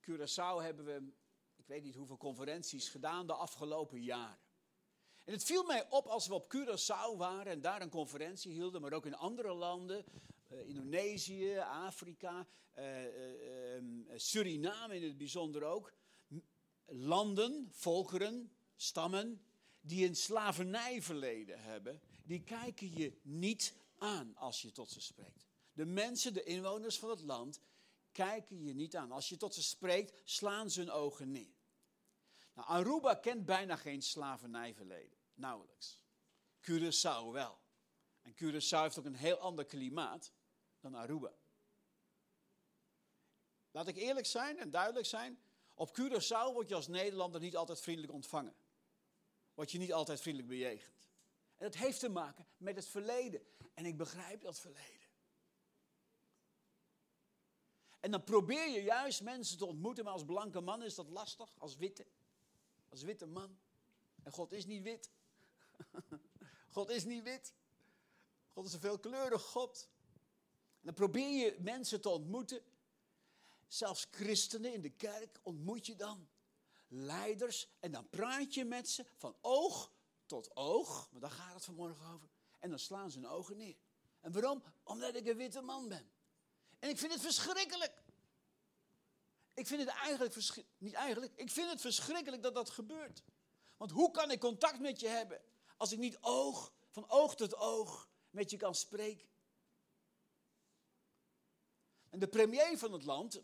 Curaçao 0.00 0.62
hebben 0.62 0.84
we, 0.84 1.12
ik 1.56 1.66
weet 1.66 1.82
niet 1.82 1.94
hoeveel 1.94 2.16
conferenties 2.16 2.88
gedaan 2.88 3.26
de 3.26 3.34
afgelopen 3.34 4.02
jaren. 4.02 4.47
En 5.28 5.34
het 5.34 5.44
viel 5.44 5.64
mij 5.64 5.90
op 5.90 6.06
als 6.06 6.26
we 6.26 6.34
op 6.34 6.54
Curaçao 6.54 7.16
waren 7.16 7.52
en 7.52 7.60
daar 7.60 7.82
een 7.82 7.90
conferentie 7.90 8.52
hielden, 8.52 8.80
maar 8.80 8.92
ook 8.92 9.06
in 9.06 9.14
andere 9.14 9.54
landen, 9.54 10.04
uh, 10.52 10.68
Indonesië, 10.68 11.56
Afrika, 11.56 12.46
uh, 12.78 13.04
uh, 13.04 13.82
Suriname 14.16 14.94
in 14.94 15.02
het 15.02 15.18
bijzonder 15.18 15.62
ook. 15.62 15.92
Landen, 16.86 17.68
volkeren, 17.72 18.52
stammen 18.76 19.42
die 19.80 20.08
een 20.08 20.16
slavernijverleden 20.16 21.62
hebben, 21.62 22.00
die 22.24 22.42
kijken 22.44 22.96
je 22.96 23.18
niet 23.22 23.74
aan 23.98 24.36
als 24.36 24.62
je 24.62 24.72
tot 24.72 24.90
ze 24.90 25.00
spreekt. 25.00 25.46
De 25.72 25.84
mensen, 25.84 26.34
de 26.34 26.42
inwoners 26.42 26.98
van 26.98 27.10
het 27.10 27.20
land, 27.20 27.60
kijken 28.12 28.64
je 28.64 28.74
niet 28.74 28.96
aan. 28.96 29.12
Als 29.12 29.28
je 29.28 29.36
tot 29.36 29.54
ze 29.54 29.62
spreekt, 29.62 30.20
slaan 30.24 30.70
ze 30.70 30.80
hun 30.80 30.90
ogen 30.90 31.30
neer. 31.30 31.56
Nou, 32.54 32.68
Aruba 32.68 33.14
kent 33.14 33.44
bijna 33.44 33.76
geen 33.76 34.02
slavernijverleden. 34.02 35.17
Nauwelijks. 35.38 36.00
Curaçao 36.60 37.32
wel. 37.32 37.58
En 38.22 38.34
Curaçao 38.34 38.82
heeft 38.82 38.98
ook 38.98 39.04
een 39.04 39.14
heel 39.14 39.36
ander 39.36 39.64
klimaat 39.64 40.32
dan 40.80 40.94
Aruba. 40.94 41.32
Laat 43.70 43.88
ik 43.88 43.96
eerlijk 43.96 44.26
zijn 44.26 44.58
en 44.58 44.70
duidelijk 44.70 45.06
zijn. 45.06 45.38
Op 45.74 45.98
Curaçao 46.00 46.52
word 46.52 46.68
je 46.68 46.74
als 46.74 46.88
Nederlander 46.88 47.40
niet 47.40 47.56
altijd 47.56 47.80
vriendelijk 47.80 48.12
ontvangen. 48.12 48.54
Word 49.54 49.70
je 49.70 49.78
niet 49.78 49.92
altijd 49.92 50.20
vriendelijk 50.20 50.50
bejegend. 50.50 51.08
En 51.56 51.64
dat 51.64 51.74
heeft 51.74 52.00
te 52.00 52.08
maken 52.08 52.46
met 52.56 52.76
het 52.76 52.86
verleden. 52.86 53.46
En 53.74 53.86
ik 53.86 53.96
begrijp 53.96 54.40
dat 54.40 54.60
verleden. 54.60 55.08
En 58.00 58.10
dan 58.10 58.24
probeer 58.24 58.68
je 58.68 58.82
juist 58.82 59.22
mensen 59.22 59.58
te 59.58 59.66
ontmoeten, 59.66 60.04
maar 60.04 60.12
als 60.12 60.24
blanke 60.24 60.60
man 60.60 60.82
is 60.82 60.94
dat 60.94 61.08
lastig, 61.08 61.54
als 61.58 61.76
witte. 61.76 62.06
Als 62.88 63.02
witte 63.02 63.26
man. 63.26 63.58
En 64.22 64.32
God 64.32 64.52
is 64.52 64.66
niet 64.66 64.82
wit. 64.82 65.10
God 66.74 66.90
is 66.90 67.04
niet 67.04 67.22
wit. 67.22 67.54
God 68.48 68.66
is 68.66 68.72
een 68.72 68.80
veelkleurig 68.80 69.42
God. 69.42 69.88
En 70.80 70.84
dan 70.84 70.94
probeer 70.94 71.44
je 71.44 71.56
mensen 71.60 72.00
te 72.00 72.08
ontmoeten. 72.08 72.62
Zelfs 73.66 74.06
christenen 74.10 74.72
in 74.72 74.80
de 74.80 74.90
kerk 74.90 75.40
ontmoet 75.42 75.86
je 75.86 75.96
dan. 75.96 76.28
Leiders. 76.88 77.68
En 77.80 77.90
dan 77.90 78.08
praat 78.08 78.54
je 78.54 78.64
met 78.64 78.88
ze 78.88 79.06
van 79.16 79.36
oog 79.40 79.92
tot 80.26 80.56
oog. 80.56 81.08
Maar 81.10 81.20
daar 81.20 81.30
gaat 81.30 81.54
het 81.54 81.64
vanmorgen 81.64 82.06
over. 82.06 82.28
En 82.58 82.70
dan 82.70 82.78
slaan 82.78 83.10
ze 83.10 83.18
hun 83.18 83.28
ogen 83.28 83.56
neer. 83.56 83.76
En 84.20 84.32
waarom? 84.32 84.62
Omdat 84.82 85.14
ik 85.14 85.26
een 85.26 85.36
witte 85.36 85.60
man 85.60 85.88
ben. 85.88 86.10
En 86.78 86.88
ik 86.88 86.98
vind 86.98 87.12
het 87.12 87.22
verschrikkelijk. 87.22 88.02
Ik 89.54 89.66
vind 89.66 89.80
het 89.80 89.90
eigenlijk, 89.90 90.64
niet 90.78 90.92
eigenlijk, 90.92 91.32
ik 91.34 91.50
vind 91.50 91.70
het 91.70 91.80
verschrikkelijk 91.80 92.42
dat 92.42 92.54
dat 92.54 92.70
gebeurt. 92.70 93.22
Want 93.76 93.90
hoe 93.90 94.10
kan 94.10 94.30
ik 94.30 94.40
contact 94.40 94.80
met 94.80 95.00
je 95.00 95.08
hebben 95.08 95.40
als 95.78 95.92
ik 95.92 95.98
niet 95.98 96.18
oog, 96.20 96.72
van 96.90 97.10
oog 97.10 97.34
tot 97.34 97.56
oog 97.56 98.08
met 98.30 98.50
je 98.50 98.56
kan 98.56 98.74
spreken? 98.74 99.28
En 102.08 102.18
de 102.18 102.28
premier 102.28 102.78
van 102.78 102.92
het 102.92 103.04
land, 103.04 103.42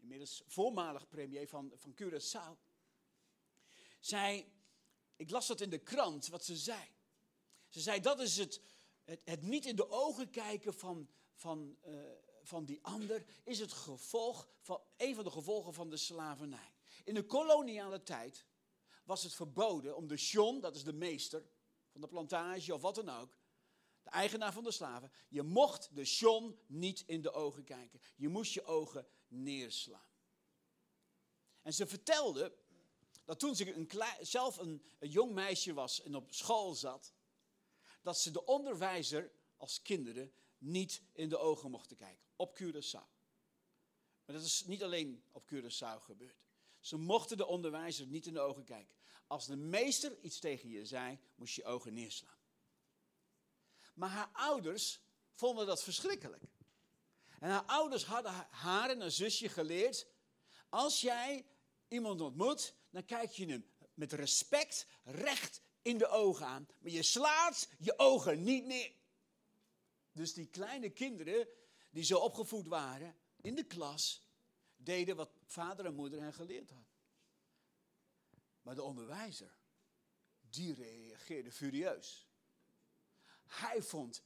inmiddels 0.00 0.42
voormalig 0.46 1.08
premier 1.08 1.48
van, 1.48 1.72
van 1.74 1.94
Curaçao, 1.94 2.56
zei, 4.00 4.52
ik 5.16 5.30
las 5.30 5.46
dat 5.46 5.60
in 5.60 5.70
de 5.70 5.78
krant, 5.78 6.26
wat 6.26 6.44
ze 6.44 6.56
zei. 6.56 6.88
Ze 7.68 7.80
zei, 7.80 8.00
dat 8.00 8.20
is 8.20 8.36
het, 8.36 8.60
het, 9.04 9.20
het 9.24 9.42
niet 9.42 9.66
in 9.66 9.76
de 9.76 9.90
ogen 9.90 10.30
kijken 10.30 10.74
van, 10.74 11.08
van, 11.34 11.76
uh, 11.86 12.00
van 12.42 12.64
die 12.64 12.78
ander 12.82 13.24
is 13.44 13.58
het 13.58 13.72
gevolg 13.72 14.48
van, 14.60 14.80
een 14.96 15.14
van 15.14 15.24
de 15.24 15.30
gevolgen 15.30 15.74
van 15.74 15.90
de 15.90 15.96
slavernij. 15.96 16.72
In 17.04 17.14
de 17.14 17.24
koloniale 17.26 18.02
tijd 18.02 18.44
was 19.10 19.22
het 19.22 19.34
verboden 19.34 19.96
om 19.96 20.06
de 20.06 20.14
John, 20.14 20.60
dat 20.60 20.76
is 20.76 20.84
de 20.84 20.92
meester 20.92 21.42
van 21.88 22.00
de 22.00 22.08
plantage 22.08 22.74
of 22.74 22.80
wat 22.80 22.94
dan 22.94 23.08
ook, 23.08 23.38
de 24.02 24.10
eigenaar 24.10 24.52
van 24.52 24.64
de 24.64 24.70
slaven, 24.70 25.12
je 25.28 25.42
mocht 25.42 25.94
de 25.94 26.02
John 26.02 26.58
niet 26.66 27.02
in 27.06 27.22
de 27.22 27.32
ogen 27.32 27.64
kijken. 27.64 28.00
Je 28.16 28.28
moest 28.28 28.52
je 28.52 28.64
ogen 28.64 29.06
neerslaan. 29.28 30.08
En 31.62 31.72
ze 31.72 31.86
vertelde 31.86 32.56
dat 33.24 33.38
toen 33.38 33.56
ze 33.56 33.74
een 33.74 33.90
zelf 34.20 34.56
een, 34.58 34.82
een 34.98 35.10
jong 35.10 35.32
meisje 35.32 35.72
was 35.72 36.02
en 36.02 36.14
op 36.14 36.32
school 36.32 36.74
zat, 36.74 37.14
dat 38.02 38.18
ze 38.18 38.30
de 38.30 38.44
onderwijzer 38.44 39.32
als 39.56 39.82
kinderen 39.82 40.32
niet 40.58 41.02
in 41.12 41.28
de 41.28 41.38
ogen 41.38 41.70
mochten 41.70 41.96
kijken. 41.96 42.26
Op 42.36 42.60
Curaçao. 42.60 43.08
Maar 44.24 44.36
dat 44.36 44.44
is 44.44 44.64
niet 44.64 44.82
alleen 44.82 45.24
op 45.32 45.50
Curaçao 45.52 46.00
gebeurd. 46.00 46.48
Ze 46.80 46.96
mochten 46.96 47.36
de 47.36 47.46
onderwijzer 47.46 48.06
niet 48.06 48.26
in 48.26 48.32
de 48.32 48.40
ogen 48.40 48.64
kijken. 48.64 48.98
Als 49.30 49.46
de 49.46 49.56
meester 49.56 50.18
iets 50.20 50.38
tegen 50.38 50.68
je 50.68 50.84
zei, 50.84 51.18
moest 51.34 51.54
je 51.54 51.64
ogen 51.64 51.94
neerslaan. 51.94 52.38
Maar 53.94 54.08
haar 54.08 54.30
ouders 54.32 55.00
vonden 55.32 55.66
dat 55.66 55.82
verschrikkelijk. 55.82 56.42
En 57.40 57.50
haar 57.50 57.64
ouders 57.64 58.04
hadden 58.04 58.32
haar 58.50 58.90
en 58.90 59.00
haar 59.00 59.10
zusje 59.10 59.48
geleerd: 59.48 60.06
als 60.68 61.00
jij 61.00 61.46
iemand 61.88 62.20
ontmoet, 62.20 62.74
dan 62.90 63.04
kijk 63.04 63.30
je 63.30 63.46
hem 63.46 63.70
met 63.94 64.12
respect 64.12 64.86
recht 65.04 65.62
in 65.82 65.98
de 65.98 66.08
ogen 66.08 66.46
aan. 66.46 66.68
Maar 66.78 66.92
je 66.92 67.02
slaat 67.02 67.68
je 67.78 67.98
ogen 67.98 68.42
niet 68.42 68.64
neer. 68.64 68.92
Dus 70.12 70.34
die 70.34 70.46
kleine 70.46 70.90
kinderen 70.90 71.48
die 71.90 72.04
zo 72.04 72.18
opgevoed 72.18 72.66
waren 72.66 73.16
in 73.40 73.54
de 73.54 73.64
klas, 73.64 74.22
deden 74.76 75.16
wat 75.16 75.30
vader 75.46 75.86
en 75.86 75.94
moeder 75.94 76.20
hen 76.20 76.34
geleerd 76.34 76.70
hadden. 76.70 76.89
Maar 78.62 78.74
de 78.74 78.82
onderwijzer, 78.82 79.58
die 80.40 80.74
reageerde 80.74 81.52
furieus. 81.52 82.28
Hij 83.46 83.82
vond 83.82 84.22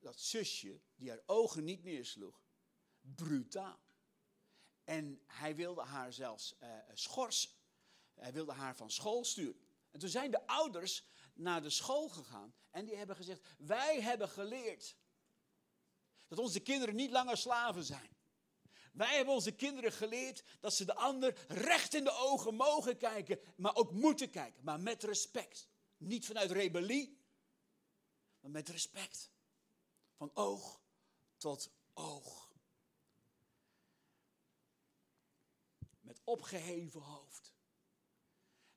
dat 0.00 0.20
zusje, 0.20 0.80
die 0.94 1.08
haar 1.10 1.22
ogen 1.26 1.64
niet 1.64 1.82
neersloeg, 1.82 2.44
brutaal. 3.00 3.82
En 4.84 5.22
hij 5.26 5.56
wilde 5.56 5.82
haar 5.82 6.12
zelfs 6.12 6.54
uh, 6.62 6.68
schorsen. 6.92 7.50
Hij 8.14 8.32
wilde 8.32 8.52
haar 8.52 8.76
van 8.76 8.90
school 8.90 9.24
sturen. 9.24 9.60
En 9.90 10.00
toen 10.00 10.08
zijn 10.08 10.30
de 10.30 10.46
ouders 10.46 11.04
naar 11.32 11.62
de 11.62 11.70
school 11.70 12.08
gegaan 12.08 12.54
en 12.70 12.84
die 12.84 12.96
hebben 12.96 13.16
gezegd: 13.16 13.54
Wij 13.58 14.00
hebben 14.00 14.28
geleerd 14.28 14.96
dat 16.26 16.38
onze 16.38 16.60
kinderen 16.60 16.94
niet 16.94 17.10
langer 17.10 17.36
slaven 17.36 17.84
zijn. 17.84 18.13
Wij 18.94 19.16
hebben 19.16 19.34
onze 19.34 19.52
kinderen 19.52 19.92
geleerd 19.92 20.44
dat 20.60 20.74
ze 20.74 20.84
de 20.84 20.94
ander 20.94 21.46
recht 21.48 21.94
in 21.94 22.04
de 22.04 22.12
ogen 22.12 22.54
mogen 22.54 22.96
kijken, 22.96 23.40
maar 23.56 23.76
ook 23.76 23.92
moeten 23.92 24.30
kijken, 24.30 24.64
maar 24.64 24.80
met 24.80 25.02
respect. 25.02 25.68
Niet 25.96 26.26
vanuit 26.26 26.50
rebellie, 26.50 27.18
maar 28.40 28.50
met 28.50 28.68
respect. 28.68 29.30
Van 30.16 30.30
oog 30.34 30.80
tot 31.36 31.70
oog. 31.94 32.52
Met 36.00 36.20
opgeheven 36.24 37.00
hoofd. 37.00 37.54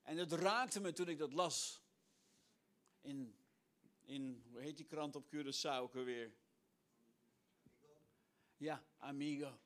En 0.02 0.16
het 0.16 0.32
raakte 0.32 0.80
me 0.80 0.92
toen 0.92 1.08
ik 1.08 1.18
dat 1.18 1.32
las. 1.32 1.82
In, 3.00 3.38
in 4.04 4.44
hoe 4.50 4.60
heet 4.60 4.76
die 4.76 4.86
krant 4.86 5.16
op 5.16 5.26
Curaçao 5.34 5.80
ook 5.80 5.96
alweer? 5.96 6.32
Ja, 8.56 8.84
amigo. 8.96 9.58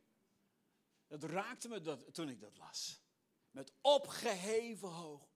Het 1.12 1.25
raakte 1.25 1.69
me 1.69 1.81
dat, 1.81 2.14
toen 2.14 2.28
ik 2.28 2.40
dat 2.40 2.57
las. 2.57 3.00
Met 3.50 3.73
opgeheven 3.81 4.88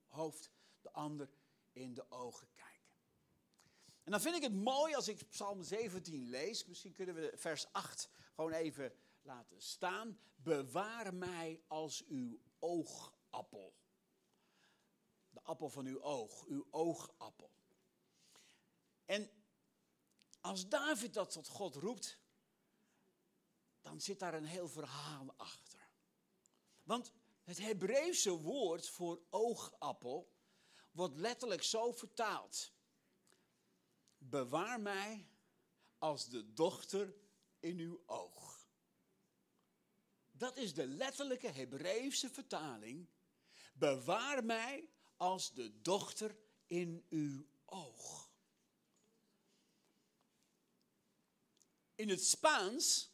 hoofd 0.07 0.51
de 0.81 0.93
ander 0.93 1.31
in 1.73 1.95
de 1.95 2.11
ogen 2.11 2.49
kijken. 2.55 2.95
En 4.05 4.11
dan 4.11 4.21
vind 4.21 4.37
ik 4.37 4.43
het 4.43 4.55
mooi 4.55 4.95
als 4.95 5.09
ik 5.09 5.29
Psalm 5.29 5.63
17 5.63 6.29
lees. 6.29 6.65
Misschien 6.65 6.93
kunnen 6.93 7.15
we 7.15 7.33
vers 7.35 7.73
8 7.73 8.09
gewoon 8.35 8.53
even 8.53 8.93
laten 9.23 9.63
staan. 9.63 10.19
Bewaar 10.37 11.15
mij 11.15 11.63
als 11.67 12.05
uw 12.07 12.41
oogappel. 12.59 13.77
De 15.31 15.43
appel 15.43 15.69
van 15.69 15.87
uw 15.87 16.03
oog, 16.03 16.47
uw 16.47 16.67
oogappel. 16.71 17.51
En 19.05 19.31
als 20.41 20.69
David 20.69 21.15
dat 21.15 21.31
tot 21.31 21.49
God 21.49 21.75
roept, 21.75 22.19
dan 23.87 24.01
zit 24.01 24.19
daar 24.19 24.35
een 24.35 24.45
heel 24.45 24.69
verhaal 24.69 25.35
achter. 25.37 25.66
Want 26.87 27.13
het 27.43 27.59
Hebreeuwse 27.59 28.31
woord 28.31 28.89
voor 28.89 29.21
oogappel 29.31 30.35
wordt 30.91 31.17
letterlijk 31.17 31.63
zo 31.63 31.93
vertaald. 31.93 32.73
Bewaar 34.19 34.81
mij 34.81 35.29
als 35.99 36.29
de 36.29 36.53
dochter 36.53 37.15
in 37.61 37.79
uw 37.79 38.03
oog. 38.07 38.69
Dat 40.31 40.57
is 40.57 40.75
de 40.75 40.87
letterlijke 40.87 41.49
Hebreeuwse 41.49 42.31
vertaling. 42.31 43.09
Bewaar 43.75 44.45
mij 44.45 44.91
als 45.17 45.53
de 45.53 45.81
dochter 45.81 46.37
in 46.67 47.07
uw 47.09 47.47
oog. 47.65 48.31
In 51.95 52.09
het 52.09 52.25
Spaans 52.25 53.11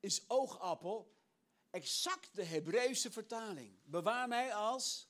is 0.00 0.28
oogappel 0.28 1.19
exact 1.70 2.34
de 2.34 2.44
Hebreeuwse 2.44 3.10
vertaling. 3.10 3.78
Bewaar 3.84 4.28
mij 4.28 4.54
als 4.54 5.08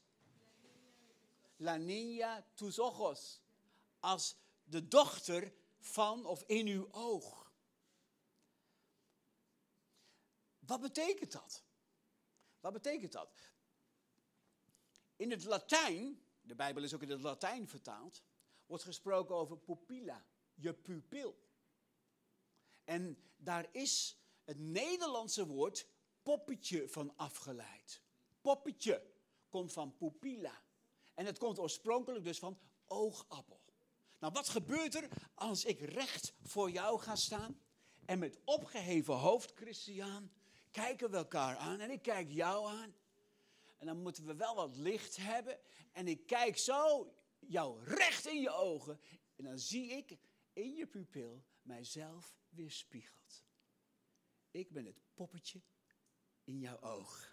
la 1.57 1.77
niña 1.77 2.45
tus 2.55 2.79
ojos. 2.79 3.41
Als 4.01 4.37
de 4.65 4.89
dochter 4.89 5.53
van 5.79 6.27
of 6.27 6.43
in 6.47 6.67
uw 6.67 6.89
oog. 6.93 7.53
Wat 10.59 10.81
betekent 10.81 11.33
dat? 11.33 11.65
Wat 12.61 12.73
betekent 12.73 13.13
dat? 13.13 13.49
In 15.17 15.31
het 15.31 15.45
Latijn, 15.45 16.23
de 16.41 16.55
Bijbel 16.55 16.83
is 16.83 16.95
ook 16.95 17.03
in 17.03 17.11
het 17.11 17.21
Latijn 17.21 17.69
vertaald, 17.69 18.23
wordt 18.67 18.85
gesproken 18.85 19.35
over 19.35 19.59
pupilla, 19.59 20.25
je 20.55 20.75
pupil. 20.75 21.49
En 22.85 23.31
daar 23.37 23.69
is 23.73 24.17
het 24.45 24.59
Nederlandse 24.59 25.47
woord 25.47 25.87
poppetje 26.23 26.89
van 26.89 27.13
afgeleid. 27.17 28.03
Poppetje 28.41 29.03
komt 29.49 29.73
van 29.73 29.97
pupilla. 29.97 30.63
En 31.15 31.27
het 31.27 31.39
komt 31.39 31.59
oorspronkelijk 31.59 32.25
dus 32.25 32.39
van 32.39 32.59
oogappel. 32.87 33.61
Nou, 34.19 34.33
wat 34.33 34.49
gebeurt 34.49 34.95
er 34.95 35.09
als 35.35 35.65
ik 35.65 35.81
recht 35.81 36.35
voor 36.43 36.71
jou 36.71 37.01
ga 37.01 37.17
staan 37.17 37.61
en 38.05 38.19
met 38.19 38.39
opgeheven 38.45 39.15
hoofd, 39.15 39.53
Christian, 39.55 40.31
kijken 40.71 41.11
we 41.11 41.17
elkaar 41.17 41.57
aan 41.57 41.81
en 41.81 41.91
ik 41.91 42.03
kijk 42.03 42.31
jou 42.31 42.69
aan. 42.69 42.95
En 43.77 43.87
dan 43.87 44.03
moeten 44.03 44.27
we 44.27 44.35
wel 44.35 44.55
wat 44.55 44.77
licht 44.77 45.17
hebben. 45.17 45.59
En 45.93 46.09
ik 46.09 46.27
kijk 46.27 46.59
zo 46.59 47.13
jou 47.39 47.85
recht 47.85 48.27
in 48.27 48.41
je 48.41 48.51
ogen. 48.51 49.01
En 49.37 49.45
dan 49.45 49.59
zie 49.59 49.91
ik 49.91 50.19
in 50.53 50.75
je 50.75 50.87
pupil 50.87 51.45
mijzelf 51.63 52.37
weerspiegeld. 52.49 53.45
Ik 54.51 54.71
ben 54.73 54.87
het 54.87 55.01
poppetje 55.15 55.61
in 56.51 56.59
jouw 56.59 56.81
oog. 56.81 57.29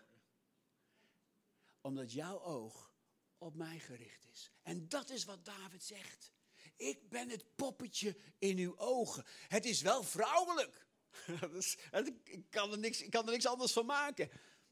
Omdat 1.81 2.11
jouw 2.11 2.41
oog 2.41 2.91
op 3.37 3.55
mij 3.55 3.79
gericht 3.79 4.25
is. 4.31 4.51
En 4.63 4.89
dat 4.89 5.09
is 5.09 5.25
wat 5.25 5.45
David 5.45 5.83
zegt. 5.83 6.31
Ik 6.75 7.09
ben 7.09 7.29
het 7.29 7.55
poppetje 7.55 8.17
in 8.37 8.57
uw 8.57 8.77
ogen. 8.77 9.25
Het 9.47 9.65
is 9.65 9.81
wel 9.81 10.03
vrouwelijk. 10.03 10.87
ik, 12.23 12.45
kan 12.49 12.71
er 12.71 12.79
niks, 12.79 13.01
ik 13.01 13.11
kan 13.11 13.25
er 13.25 13.31
niks 13.31 13.45
anders 13.45 13.71
van 13.71 13.85
maken. 13.85 14.29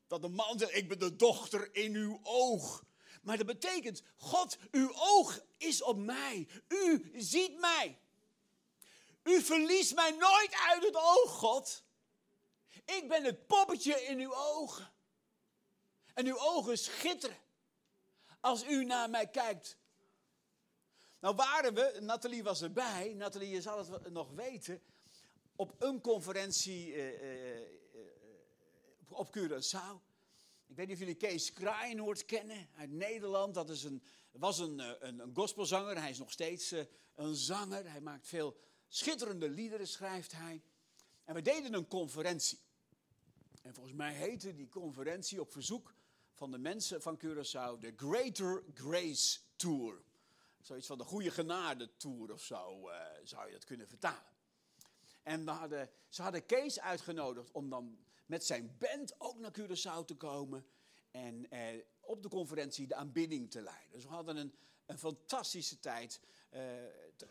Dat 0.07 0.23
een 0.23 0.33
man 0.33 0.59
zegt, 0.59 0.75
ik 0.75 0.87
ben 0.87 0.99
de 0.99 1.15
dochter 1.15 1.75
in 1.75 1.95
uw 1.95 2.19
oog. 2.23 2.85
Maar 3.21 3.37
dat 3.37 3.45
betekent, 3.45 4.03
God, 4.15 4.57
uw 4.71 4.91
oog 4.93 5.39
is 5.57 5.81
op 5.81 5.97
mij. 5.97 6.47
U 6.67 7.11
ziet 7.15 7.59
mij. 7.59 7.99
U 9.23 9.41
verliest 9.41 9.95
mij 9.95 10.11
nooit 10.11 10.53
uit 10.53 10.83
het 10.83 10.95
oog, 10.95 11.29
God. 11.31 11.84
Ik 12.85 13.05
ben 13.07 13.23
het 13.23 13.47
poppetje 13.47 14.01
in 14.01 14.19
uw 14.19 14.35
ogen. 14.35 14.91
En 16.13 16.25
uw 16.25 16.39
ogen 16.39 16.77
schitteren 16.77 17.37
als 18.39 18.63
u 18.63 18.85
naar 18.85 19.09
mij 19.09 19.27
kijkt. 19.27 19.77
Nou 21.19 21.35
waren 21.35 21.73
we, 21.73 21.97
Nathalie 22.01 22.43
was 22.43 22.61
erbij, 22.61 23.13
Nathalie, 23.13 23.49
je 23.49 23.61
zal 23.61 23.77
het 23.77 24.11
nog 24.11 24.31
weten, 24.31 24.81
op 25.55 25.75
een 25.77 26.01
conferentie 26.01 26.87
uh, 26.87 27.55
uh, 27.55 27.61
op 29.07 29.37
Curaçao. 29.37 30.13
Ik 30.67 30.75
weet 30.75 30.87
niet 30.87 30.95
of 30.95 30.99
jullie 30.99 31.15
Kees 31.15 31.53
Kraaienoord 31.53 32.25
kennen 32.25 32.69
uit 32.75 32.91
Nederland. 32.91 33.53
Dat 33.53 33.69
is 33.69 33.83
een, 33.83 34.03
was 34.31 34.59
een, 34.59 34.79
een, 35.07 35.19
een 35.19 35.35
gospelzanger, 35.35 35.97
hij 35.97 36.09
is 36.09 36.17
nog 36.17 36.31
steeds 36.31 36.73
een 37.15 37.35
zanger. 37.35 37.91
Hij 37.91 38.01
maakt 38.01 38.27
veel 38.27 38.57
schitterende 38.87 39.49
liederen, 39.49 39.87
schrijft 39.87 40.31
hij. 40.31 40.61
En 41.23 41.33
we 41.33 41.41
deden 41.41 41.73
een 41.73 41.87
conferentie. 41.87 42.59
En 43.65 43.73
volgens 43.73 43.95
mij 43.95 44.13
heette 44.13 44.53
die 44.53 44.69
conferentie 44.69 45.41
op 45.41 45.51
verzoek 45.51 45.93
van 46.33 46.51
de 46.51 46.57
mensen 46.57 47.01
van 47.01 47.17
Curaçao 47.17 47.79
de 47.79 47.93
Greater 47.95 48.63
Grace 48.73 49.39
Tour. 49.55 50.01
Zoiets 50.61 50.87
van 50.87 50.97
de 50.97 51.03
Goede 51.03 51.31
Genade 51.31 51.97
Tour 51.97 52.33
of 52.33 52.43
zo 52.43 52.89
uh, 52.89 52.95
zou 53.23 53.45
je 53.45 53.51
dat 53.51 53.63
kunnen 53.63 53.87
vertalen. 53.87 54.33
En 55.23 55.43
ze 56.09 56.21
hadden 56.21 56.45
Kees 56.45 56.79
uitgenodigd 56.79 57.51
om 57.51 57.69
dan 57.69 57.97
met 58.25 58.45
zijn 58.45 58.75
band 58.77 59.15
ook 59.17 59.39
naar 59.39 59.59
Curaçao 59.59 60.05
te 60.05 60.15
komen. 60.15 60.65
En 61.11 61.49
eh, 61.49 61.83
op 61.99 62.23
de 62.23 62.29
conferentie 62.29 62.87
de 62.87 62.95
aanbidding 62.95 63.51
te 63.51 63.61
leiden. 63.61 63.91
Dus 63.91 64.03
we 64.03 64.09
hadden 64.09 64.37
een, 64.37 64.55
een 64.85 64.99
fantastische 64.99 65.79
tijd 65.79 66.21
uh, 66.51 66.61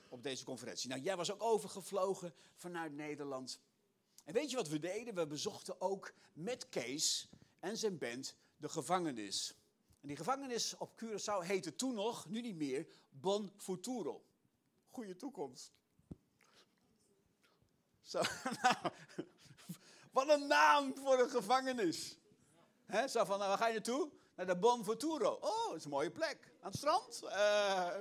op 0.08 0.22
deze 0.22 0.44
conferentie. 0.44 0.88
Nou, 0.88 1.00
jij 1.00 1.16
was 1.16 1.32
ook 1.32 1.42
overgevlogen 1.42 2.34
vanuit 2.54 2.92
Nederland. 2.92 3.60
En 4.24 4.32
weet 4.32 4.50
je 4.50 4.56
wat 4.56 4.68
we 4.68 4.78
deden? 4.78 5.14
We 5.14 5.26
bezochten 5.26 5.80
ook 5.80 6.12
met 6.32 6.68
Kees 6.68 7.28
en 7.60 7.76
zijn 7.76 7.98
band 7.98 8.36
de 8.56 8.68
gevangenis. 8.68 9.54
En 10.00 10.08
die 10.08 10.16
gevangenis 10.16 10.76
op 10.76 11.02
Curaçao 11.02 11.46
heette 11.46 11.74
toen 11.76 11.94
nog, 11.94 12.28
nu 12.28 12.40
niet 12.40 12.56
meer, 12.56 12.86
Bon 13.10 13.52
Futuro. 13.56 14.24
Goede 14.90 15.16
toekomst. 15.16 15.72
Zo, 18.02 18.22
nou, 18.62 18.76
wat 20.10 20.28
een 20.28 20.46
naam 20.46 20.96
voor 20.96 21.18
een 21.18 21.30
gevangenis. 21.30 22.18
He, 22.86 23.08
zo 23.08 23.24
van, 23.24 23.38
nou, 23.38 23.48
waar 23.48 23.58
ga 23.58 23.66
je 23.66 23.72
naartoe? 23.72 24.10
Naar 24.34 24.46
de 24.46 24.56
Bon 24.56 24.84
Futuro. 24.84 25.30
Oh, 25.40 25.68
dat 25.68 25.76
is 25.76 25.84
een 25.84 25.90
mooie 25.90 26.10
plek. 26.10 26.52
Aan 26.60 26.70
het 26.70 26.76
strand? 26.76 27.20
Uh, 27.24 27.96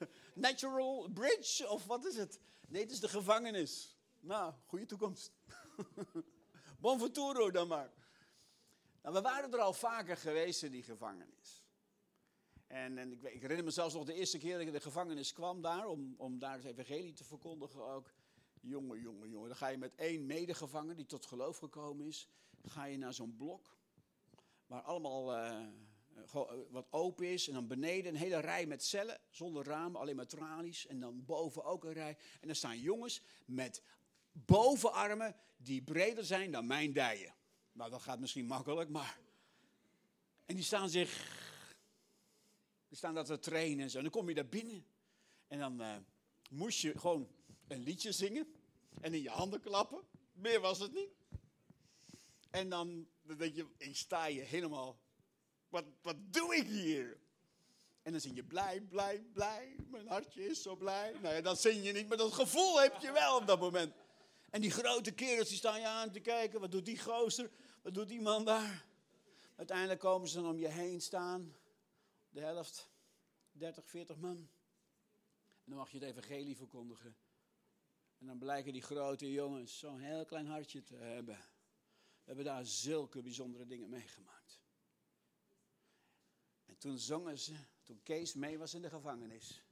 Natural 0.34 1.08
Bridge, 1.08 1.68
of 1.68 1.84
wat 1.84 2.04
is 2.04 2.16
het? 2.16 2.40
Nee, 2.68 2.82
het 2.82 2.90
is 2.90 3.00
de 3.00 3.08
gevangenis. 3.08 3.91
Nou, 4.22 4.54
goede 4.66 4.86
toekomst. 4.86 5.32
bon 6.80 6.98
futuro 6.98 7.50
dan 7.50 7.68
maar. 7.68 7.92
Nou, 9.02 9.14
we 9.14 9.20
waren 9.20 9.52
er 9.52 9.58
al 9.58 9.72
vaker 9.72 10.16
geweest 10.16 10.62
in 10.62 10.70
die 10.70 10.82
gevangenis. 10.82 11.64
En, 12.66 12.98
en 12.98 13.12
ik, 13.12 13.22
ik, 13.22 13.40
herinner 13.40 13.64
me 13.64 13.70
zelfs 13.70 13.94
nog 13.94 14.04
de 14.04 14.14
eerste 14.14 14.38
keer 14.38 14.52
dat 14.52 14.60
ik 14.60 14.66
in 14.66 14.72
de 14.72 14.80
gevangenis 14.80 15.32
kwam 15.32 15.62
daar, 15.62 15.86
om, 15.86 16.14
om 16.16 16.38
daar 16.38 16.54
het 16.54 16.64
evangelie 16.64 17.12
te 17.12 17.24
verkondigen 17.24 17.84
ook. 17.84 18.12
Jongen, 18.60 19.00
jongen, 19.00 19.28
jongen. 19.28 19.48
Dan 19.48 19.56
ga 19.56 19.68
je 19.68 19.78
met 19.78 19.94
één 19.94 20.26
medegevangen 20.26 20.96
die 20.96 21.06
tot 21.06 21.26
geloof 21.26 21.58
gekomen 21.58 22.06
is, 22.06 22.28
ga 22.62 22.84
je 22.84 22.98
naar 22.98 23.14
zo'n 23.14 23.36
blok 23.36 23.76
waar 24.66 24.82
allemaal 24.82 25.36
uh, 25.36 25.66
wat 26.70 26.86
open 26.90 27.26
is. 27.26 27.48
En 27.48 27.54
dan 27.54 27.66
beneden 27.66 28.12
een 28.12 28.20
hele 28.20 28.38
rij 28.38 28.66
met 28.66 28.84
cellen, 28.84 29.20
zonder 29.30 29.64
ramen, 29.64 30.00
alleen 30.00 30.16
maar 30.16 30.26
tralies. 30.26 30.86
En 30.86 31.00
dan 31.00 31.24
boven 31.24 31.64
ook 31.64 31.84
een 31.84 31.92
rij. 31.92 32.16
En 32.40 32.46
dan 32.46 32.56
staan 32.56 32.80
jongens 32.80 33.22
met 33.44 33.82
bovenarmen 34.32 35.36
die 35.56 35.82
breder 35.82 36.24
zijn 36.24 36.50
dan 36.50 36.66
mijn 36.66 36.92
dijen. 36.92 37.34
Nou, 37.72 37.90
dat 37.90 38.02
gaat 38.02 38.20
misschien 38.20 38.46
makkelijk, 38.46 38.88
maar. 38.88 39.18
En 40.44 40.54
die 40.54 40.64
staan 40.64 40.90
zich. 40.90 41.40
Die 42.88 42.96
staan 42.96 43.14
dat 43.14 43.26
te 43.26 43.38
trainen 43.38 43.84
en 43.84 43.90
zo. 43.90 43.96
En 43.96 44.02
dan 44.02 44.12
kom 44.12 44.28
je 44.28 44.34
daar 44.34 44.46
binnen. 44.46 44.86
En 45.48 45.58
dan 45.58 45.80
uh, 45.80 45.96
moest 46.50 46.80
je 46.80 46.98
gewoon 46.98 47.28
een 47.68 47.82
liedje 47.82 48.12
zingen. 48.12 48.54
En 49.00 49.14
in 49.14 49.22
je 49.22 49.30
handen 49.30 49.60
klappen. 49.60 50.02
Meer 50.32 50.60
was 50.60 50.78
het 50.78 50.92
niet. 50.92 51.10
En 52.50 52.68
dan, 52.68 53.08
dan 53.22 53.36
denk 53.36 53.54
je, 53.54 53.66
ik 53.76 53.96
sta 53.96 54.26
je 54.26 54.40
helemaal. 54.40 54.98
Wat, 55.68 55.84
wat 56.02 56.16
doe 56.18 56.56
ik 56.56 56.66
hier? 56.66 57.20
En 58.02 58.12
dan 58.12 58.20
zing 58.20 58.36
je 58.36 58.44
blij, 58.44 58.80
blij, 58.80 59.24
blij. 59.32 59.76
Mijn 59.90 60.08
hartje 60.08 60.46
is 60.46 60.62
zo 60.62 60.76
blij. 60.76 61.12
Nou 61.22 61.34
ja, 61.34 61.40
dat 61.40 61.60
zing 61.60 61.84
je 61.84 61.92
niet, 61.92 62.08
maar 62.08 62.16
dat 62.16 62.32
gevoel 62.32 62.80
heb 62.80 63.00
je 63.00 63.12
wel 63.12 63.36
op 63.36 63.46
dat 63.46 63.60
moment. 63.60 63.94
En 64.52 64.60
die 64.60 64.70
grote 64.70 65.12
kerels 65.12 65.48
die 65.48 65.56
staan 65.56 65.80
je 65.80 65.86
aan 65.86 66.10
te 66.10 66.20
kijken. 66.20 66.60
Wat 66.60 66.70
doet 66.70 66.84
die 66.84 66.98
gozer? 66.98 67.50
Wat 67.82 67.94
doet 67.94 68.08
die 68.08 68.20
man 68.20 68.44
daar? 68.44 68.84
Uiteindelijk 69.56 70.00
komen 70.00 70.28
ze 70.28 70.40
dan 70.40 70.50
om 70.50 70.58
je 70.58 70.68
heen 70.68 71.00
staan. 71.00 71.54
De 72.30 72.40
helft, 72.40 72.88
30, 73.52 73.88
40 73.88 74.16
man. 74.16 74.36
En 74.36 75.64
dan 75.64 75.76
mag 75.76 75.90
je 75.90 75.98
het 75.98 76.08
evangelie 76.08 76.56
verkondigen. 76.56 77.16
En 78.18 78.26
dan 78.26 78.38
blijken 78.38 78.72
die 78.72 78.82
grote 78.82 79.32
jongens 79.32 79.78
zo'n 79.78 80.00
heel 80.00 80.24
klein 80.24 80.46
hartje 80.46 80.82
te 80.82 80.96
hebben. 80.96 81.36
We 81.36 82.24
hebben 82.24 82.44
daar 82.44 82.66
zulke 82.66 83.22
bijzondere 83.22 83.66
dingen 83.66 83.88
meegemaakt. 83.88 84.60
En 86.64 86.78
toen 86.78 86.98
zongen 86.98 87.38
ze, 87.38 87.54
toen 87.82 88.02
Kees 88.02 88.34
mee 88.34 88.58
was 88.58 88.74
in 88.74 88.82
de 88.82 88.90
gevangenis, 88.90 89.62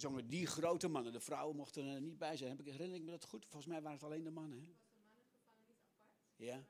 zongen 0.00 0.28
die 0.28 0.46
grote 0.46 0.88
mannen. 0.88 1.12
De 1.12 1.20
vrouwen 1.20 1.56
mochten 1.56 1.84
er 1.86 2.00
niet 2.00 2.18
bij 2.18 2.36
zijn. 2.36 2.50
Heb 2.50 2.60
ik, 2.60 2.72
herinner 2.72 2.96
ik 2.96 3.04
me 3.04 3.10
dat 3.10 3.24
goed? 3.24 3.46
Volgens 3.46 3.66
mij 3.66 3.82
waren 3.82 3.96
het 3.96 4.06
alleen 4.06 4.24
de 4.24 4.30
mannen. 4.30 4.58
Hè? 4.58 6.44
Ja? 6.44 6.64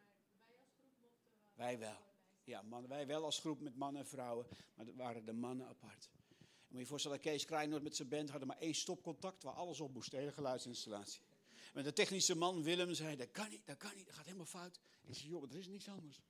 Wij 1.54 1.78
wel. 1.78 2.06
Ja, 2.44 2.62
mannen, 2.62 2.90
wij 2.90 3.06
wel 3.06 3.24
als 3.24 3.40
groep 3.40 3.60
met 3.60 3.76
mannen 3.76 4.02
en 4.02 4.08
vrouwen, 4.08 4.46
maar 4.74 4.86
dat 4.86 4.94
waren 4.94 5.24
de 5.24 5.32
mannen 5.32 5.66
apart. 5.66 6.10
En 6.38 6.46
moet 6.68 6.80
je 6.80 6.86
voorstellen, 6.86 7.20
Kees 7.20 7.44
Krijnoord 7.44 7.82
met 7.82 7.96
zijn 7.96 8.08
band 8.08 8.30
hadden 8.30 8.48
maar 8.48 8.58
één 8.58 8.74
stopcontact 8.74 9.42
waar 9.42 9.54
alles 9.54 9.80
op 9.80 9.92
moest, 9.92 10.10
de 10.10 10.16
hele 10.16 10.32
geluidsinstallatie. 10.32 11.20
Met 11.74 11.84
de 11.84 11.92
technische 11.92 12.34
man 12.34 12.62
Willem 12.62 12.94
zei, 12.94 13.16
dat 13.16 13.30
kan 13.30 13.48
niet, 13.48 13.66
dat 13.66 13.76
kan 13.76 13.90
niet, 13.94 14.06
dat 14.06 14.14
gaat 14.14 14.24
helemaal 14.24 14.46
fout. 14.46 14.80
Ik 15.04 15.14
zei, 15.14 15.28
joh, 15.28 15.50
er 15.50 15.58
is 15.58 15.66
niets 15.66 15.88
anders. 15.88 16.22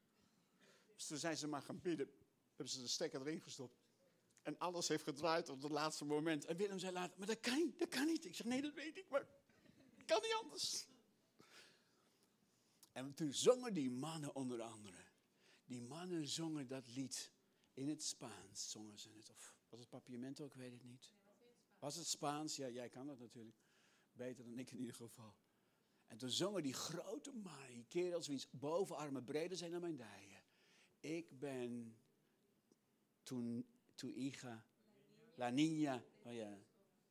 Dus 0.95 1.07
toen 1.07 1.19
zijn 1.19 1.37
ze 1.37 1.47
maar 1.47 1.63
gaan 1.63 1.81
bidden, 1.81 2.11
hebben 2.49 2.69
ze 2.69 2.81
de 2.81 2.89
stekker 2.89 3.21
erin 3.21 3.41
gestopt. 3.41 3.88
En 4.49 4.59
alles 4.59 4.89
heeft 4.89 5.03
gedraaid 5.05 5.49
op 5.49 5.63
het 5.63 5.71
laatste 5.73 6.05
moment. 6.05 6.45
En 6.45 6.57
Willem 6.57 6.79
zei 6.79 6.93
later, 6.93 7.19
maar 7.19 7.27
dat 7.27 7.41
kan 7.41 7.57
niet, 7.57 7.79
dat 7.79 7.89
kan 7.89 8.07
niet. 8.07 8.25
Ik 8.25 8.35
zeg, 8.35 8.47
nee, 8.47 8.63
dat 8.63 8.75
weet 8.75 8.97
ik, 8.97 9.09
maar 9.09 9.27
kan 10.07 10.21
niet 10.23 10.37
anders. 10.43 10.87
En 12.93 13.15
toen 13.15 13.33
zongen 13.33 13.75
die 13.75 13.91
mannen 13.91 14.35
onder 14.35 14.63
andere. 14.63 15.05
Die 15.65 15.83
mannen 15.83 16.29
zongen 16.29 16.67
dat 16.67 16.89
lied 16.89 17.33
in 17.75 17.89
het 17.89 18.03
Spaans, 18.03 18.71
zongen 18.71 18.99
ze 18.99 19.09
het. 19.17 19.31
Of 19.31 19.57
was 19.69 19.81
het 19.81 19.89
papiamento, 19.89 20.45
ik 20.45 20.55
weet 20.55 20.73
het 20.73 20.85
niet. 20.85 21.13
Was 21.79 21.97
het 21.97 22.07
Spaans? 22.07 22.57
Ja, 22.57 22.69
jij 22.69 22.89
kan 22.89 23.07
dat 23.07 23.19
natuurlijk. 23.19 23.57
Beter 24.13 24.45
dan 24.45 24.59
ik 24.59 24.71
in 24.71 24.79
ieder 24.79 24.95
geval. 24.95 25.35
En 26.07 26.19
toen 26.19 26.31
zongen 26.31 26.63
die 26.63 26.75
grote 26.75 27.33
die 27.73 27.85
kerels 27.85 28.27
wiens 28.27 28.51
bovenarmen 28.51 29.25
breder 29.25 29.57
zijn 29.57 29.71
dan 29.71 29.81
mijn 29.81 29.97
dijen. 29.97 30.43
Ik 31.01 31.39
ben 31.39 31.99
toen, 33.23 33.67
tu 33.99 34.13
hija, 34.15 34.65
la 35.37 35.51
niña, 35.51 36.03
oh 36.25 36.59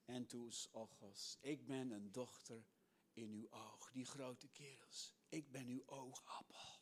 en 0.08 0.26
tus 0.26 0.70
ojos. 0.72 1.38
Ik 1.42 1.66
ben 1.66 1.92
een 1.92 2.12
dochter 2.12 2.66
in 3.14 3.32
uw 3.32 3.48
oog. 3.50 3.92
Die 3.92 4.06
grote 4.06 4.48
kerels. 4.48 5.14
Ik 5.30 5.52
ben 5.52 5.68
uw 5.68 5.84
oogappel. 5.86 6.80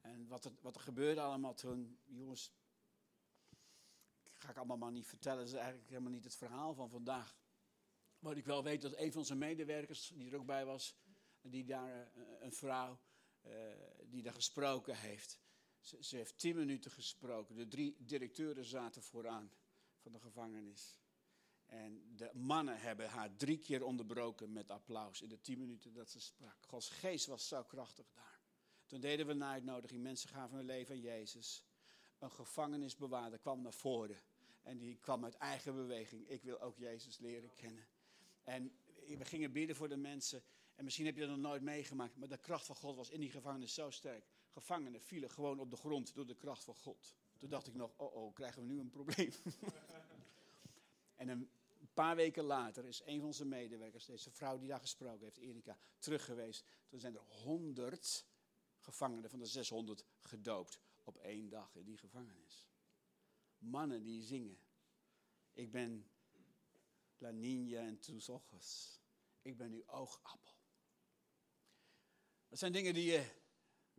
En 0.00 0.26
wat 0.26 0.44
er, 0.44 0.52
wat 0.60 0.74
er 0.74 0.80
gebeurde 0.80 1.20
allemaal 1.20 1.54
toen, 1.54 1.98
jongens, 2.04 2.52
ga 4.32 4.50
ik 4.50 4.56
allemaal 4.56 4.76
maar 4.76 4.92
niet 4.92 5.06
vertellen. 5.06 5.38
Dat 5.38 5.48
is 5.48 5.54
eigenlijk 5.54 5.88
helemaal 5.88 6.12
niet 6.12 6.24
het 6.24 6.36
verhaal 6.36 6.74
van 6.74 6.90
vandaag. 6.90 7.38
Maar 8.18 8.36
ik 8.36 8.44
wel 8.44 8.62
weet 8.62 8.82
dat 8.82 8.96
een 8.96 9.12
van 9.12 9.24
zijn 9.24 9.38
medewerkers, 9.38 10.08
die 10.08 10.30
er 10.30 10.38
ook 10.38 10.46
bij 10.46 10.64
was, 10.64 10.96
die 11.40 11.64
daar, 11.64 12.12
eh, 12.14 12.22
een 12.40 12.52
vrouw, 12.52 13.00
uh, 13.42 13.52
die 14.04 14.22
daar 14.22 14.34
gesproken 14.34 14.96
heeft. 14.96 15.40
Ze, 15.80 15.96
ze, 16.00 16.16
heeft 16.16 16.38
tien 16.38 16.56
minuten 16.56 16.90
gesproken. 16.90 17.56
De 17.56 17.68
drie 17.68 17.96
directeuren 17.98 18.64
zaten 18.64 19.02
vooraan 19.02 19.52
van 19.96 20.12
de 20.12 20.20
gevangenis. 20.20 20.96
En 21.66 22.16
de 22.16 22.30
mannen 22.34 22.80
hebben 22.80 23.08
haar 23.08 23.36
drie 23.36 23.58
keer 23.58 23.84
onderbroken 23.84 24.52
met 24.52 24.70
applaus 24.70 25.22
in 25.22 25.28
de 25.28 25.40
tien 25.40 25.58
minuten 25.58 25.92
dat 25.92 26.10
ze 26.10 26.20
sprak. 26.20 26.56
Gods 26.66 26.88
geest 26.88 27.26
was 27.26 27.48
zo 27.48 27.62
krachtig 27.62 28.10
daar. 28.12 28.40
Toen 28.86 29.00
deden 29.00 29.26
we 29.26 29.32
een 29.32 29.44
uitnodiging. 29.44 30.02
Mensen 30.02 30.28
gaven 30.28 30.56
hun 30.56 30.66
leven 30.66 30.94
aan 30.94 31.00
Jezus. 31.00 31.64
Een 32.18 32.30
gevangenisbewaarder 32.30 33.38
kwam 33.38 33.62
naar 33.62 33.72
voren. 33.72 34.20
En 34.62 34.78
die 34.78 34.96
kwam 34.96 35.24
uit 35.24 35.34
eigen 35.34 35.74
beweging. 35.74 36.28
Ik 36.28 36.42
wil 36.42 36.60
ook 36.60 36.78
Jezus 36.78 37.18
leren 37.18 37.54
kennen. 37.54 37.86
En 38.42 38.72
we 39.18 39.24
gingen 39.24 39.52
bidden 39.52 39.76
voor 39.76 39.88
de 39.88 39.96
mensen. 39.96 40.42
En 40.74 40.84
misschien 40.84 41.06
heb 41.06 41.14
je 41.14 41.20
dat 41.20 41.30
nog 41.30 41.38
nooit 41.38 41.62
meegemaakt. 41.62 42.16
Maar 42.16 42.28
de 42.28 42.38
kracht 42.38 42.66
van 42.66 42.76
God 42.76 42.96
was 42.96 43.10
in 43.10 43.20
die 43.20 43.30
gevangenis 43.30 43.74
zo 43.74 43.90
sterk. 43.90 44.24
Gevangenen 44.50 45.00
vielen 45.00 45.30
gewoon 45.30 45.58
op 45.58 45.70
de 45.70 45.76
grond 45.76 46.14
door 46.14 46.26
de 46.26 46.36
kracht 46.36 46.64
van 46.64 46.74
God. 46.74 47.16
Toen 47.38 47.48
dacht 47.48 47.66
ik 47.66 47.74
nog, 47.74 47.92
oh 47.96 48.14
oh, 48.14 48.34
krijgen 48.34 48.62
we 48.62 48.68
nu 48.68 48.80
een 48.80 48.90
probleem. 48.90 49.32
en 51.16 51.28
een 51.28 51.50
paar 51.94 52.16
weken 52.16 52.44
later 52.44 52.84
is 52.84 53.02
een 53.04 53.20
van 53.20 53.34
zijn 53.34 53.48
medewerkers, 53.48 54.04
deze 54.04 54.30
vrouw 54.30 54.58
die 54.58 54.68
daar 54.68 54.80
gesproken 54.80 55.24
heeft, 55.24 55.36
Erika, 55.36 55.78
terug 55.98 56.24
geweest. 56.24 56.64
Toen 56.86 57.00
zijn 57.00 57.14
er 57.14 57.20
honderd 57.20 58.26
gevangenen 58.78 59.30
van 59.30 59.38
de 59.38 59.46
600 59.46 60.04
gedoopt 60.18 60.80
op 61.04 61.16
één 61.16 61.48
dag 61.48 61.74
in 61.74 61.84
die 61.84 61.98
gevangenis. 61.98 62.68
Mannen 63.58 64.02
die 64.02 64.22
zingen. 64.22 64.58
Ik 65.52 65.70
ben 65.70 66.10
La 67.18 67.32
Niña 67.32 67.78
en 67.78 67.98
tus 67.98 68.28
ojos. 68.28 69.00
Ik 69.42 69.56
ben 69.56 69.72
uw 69.72 69.86
oogappel. 69.86 70.54
Dat 72.48 72.58
zijn 72.58 72.72
dingen 72.72 72.94
die 72.94 73.04
je 73.04 73.39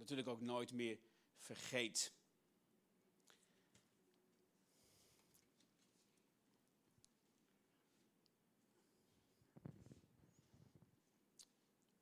natuurlijk 0.01 0.27
ook 0.27 0.41
nooit 0.41 0.73
meer 0.73 0.99
vergeet. 1.37 2.13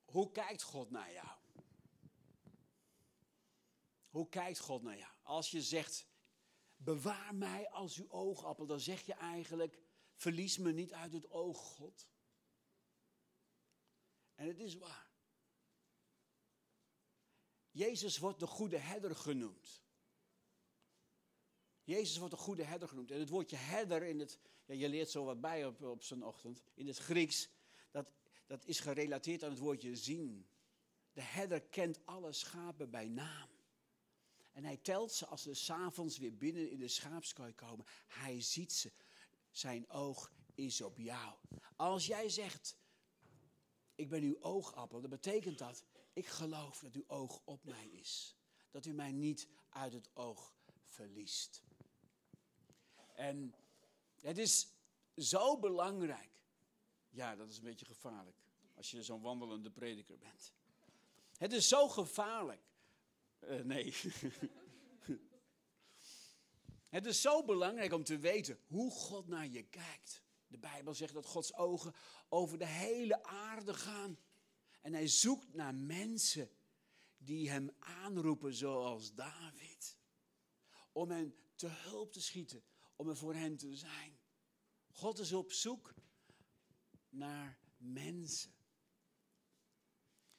Hoe 0.04 0.30
kijkt 0.30 0.62
God 0.62 0.90
naar 0.90 1.12
jou? 1.12 1.38
Hoe 4.08 4.28
kijkt 4.28 4.58
God 4.58 4.82
naar 4.82 4.96
jou? 4.98 5.12
Als 5.22 5.50
je 5.50 5.62
zegt, 5.62 6.06
bewaar 6.76 7.34
mij 7.34 7.70
als 7.70 7.96
uw 7.96 8.10
oogappel, 8.10 8.66
dan 8.66 8.80
zeg 8.80 9.06
je 9.06 9.14
eigenlijk, 9.14 9.78
verlies 10.14 10.58
me 10.58 10.72
niet 10.72 10.92
uit 10.92 11.12
het 11.12 11.30
oog, 11.30 11.58
God. 11.58 12.08
En 14.34 14.46
het 14.46 14.58
is 14.58 14.76
waar. 14.76 15.09
Jezus 17.70 18.18
wordt 18.18 18.40
de 18.40 18.46
goede 18.46 18.78
herder 18.78 19.16
genoemd. 19.16 19.82
Jezus 21.84 22.16
wordt 22.16 22.34
de 22.34 22.40
goede 22.40 22.64
herder 22.64 22.88
genoemd. 22.88 23.10
En 23.10 23.18
het 23.18 23.28
woordje 23.28 23.56
herder 23.56 24.02
in 24.02 24.18
het, 24.18 24.38
ja, 24.64 24.74
je 24.74 24.88
leert 24.88 25.10
zo 25.10 25.24
wat 25.24 25.40
bij 25.40 25.66
op, 25.66 25.82
op 25.82 26.02
zijn 26.02 26.24
ochtend, 26.24 26.62
in 26.74 26.86
het 26.86 26.98
Grieks, 26.98 27.48
dat, 27.90 28.12
dat 28.46 28.64
is 28.64 28.80
gerelateerd 28.80 29.44
aan 29.44 29.50
het 29.50 29.58
woordje 29.58 29.96
zien. 29.96 30.46
De 31.12 31.22
herder 31.22 31.60
kent 31.60 32.00
alle 32.04 32.32
schapen 32.32 32.90
bij 32.90 33.08
naam. 33.08 33.48
En 34.52 34.64
hij 34.64 34.76
telt 34.76 35.12
ze 35.12 35.26
als 35.26 35.42
ze 35.42 35.54
s'avonds 35.54 36.18
weer 36.18 36.36
binnen 36.36 36.70
in 36.70 36.78
de 36.78 36.88
schaapskooi 36.88 37.54
komen. 37.54 37.86
Hij 38.06 38.40
ziet 38.40 38.72
ze. 38.72 38.92
Zijn 39.50 39.90
oog 39.90 40.32
is 40.54 40.80
op 40.80 40.98
jou. 40.98 41.36
Als 41.76 42.06
jij 42.06 42.28
zegt, 42.28 42.76
ik 43.94 44.08
ben 44.08 44.22
uw 44.22 44.40
oogappel, 44.40 45.00
dan 45.00 45.10
betekent 45.10 45.58
dat, 45.58 45.84
ik 46.12 46.26
geloof 46.26 46.78
dat 46.78 46.94
uw 46.94 47.04
oog 47.06 47.40
op 47.44 47.64
mij 47.64 47.88
is. 47.88 48.36
Dat 48.70 48.86
u 48.86 48.92
mij 48.92 49.12
niet 49.12 49.48
uit 49.68 49.92
het 49.92 50.10
oog 50.14 50.54
verliest. 50.86 51.62
En 53.14 53.54
het 54.20 54.38
is 54.38 54.68
zo 55.16 55.58
belangrijk. 55.58 56.44
Ja, 57.10 57.36
dat 57.36 57.50
is 57.50 57.56
een 57.56 57.64
beetje 57.64 57.86
gevaarlijk 57.86 58.36
als 58.74 58.90
je 58.90 59.02
zo'n 59.02 59.22
wandelende 59.22 59.70
prediker 59.70 60.18
bent. 60.18 60.52
Het 61.36 61.52
is 61.52 61.68
zo 61.68 61.88
gevaarlijk 61.88 62.70
uh, 63.40 63.60
nee. 63.60 63.94
Het 66.88 67.06
is 67.06 67.20
zo 67.20 67.44
belangrijk 67.44 67.92
om 67.92 68.04
te 68.04 68.18
weten 68.18 68.58
hoe 68.66 68.90
God 68.90 69.28
naar 69.28 69.46
je 69.46 69.62
kijkt. 69.62 70.22
De 70.46 70.58
Bijbel 70.58 70.94
zegt 70.94 71.14
dat 71.14 71.26
Gods 71.26 71.54
ogen 71.54 71.94
over 72.28 72.58
de 72.58 72.66
hele 72.66 73.22
aarde 73.22 73.74
gaan. 73.74 74.18
En 74.80 74.92
hij 74.92 75.08
zoekt 75.08 75.54
naar 75.54 75.74
mensen 75.74 76.50
die 77.18 77.50
hem 77.50 77.70
aanroepen 77.78 78.54
zoals 78.54 79.14
David. 79.14 79.98
Om 80.92 81.10
hen 81.10 81.34
te 81.54 81.66
hulp 81.66 82.12
te 82.12 82.20
schieten, 82.22 82.62
om 82.96 83.08
er 83.08 83.16
voor 83.16 83.34
hen 83.34 83.56
te 83.56 83.76
zijn. 83.76 84.18
God 84.90 85.18
is 85.18 85.32
op 85.32 85.52
zoek 85.52 85.94
naar 87.08 87.58
mensen. 87.76 88.54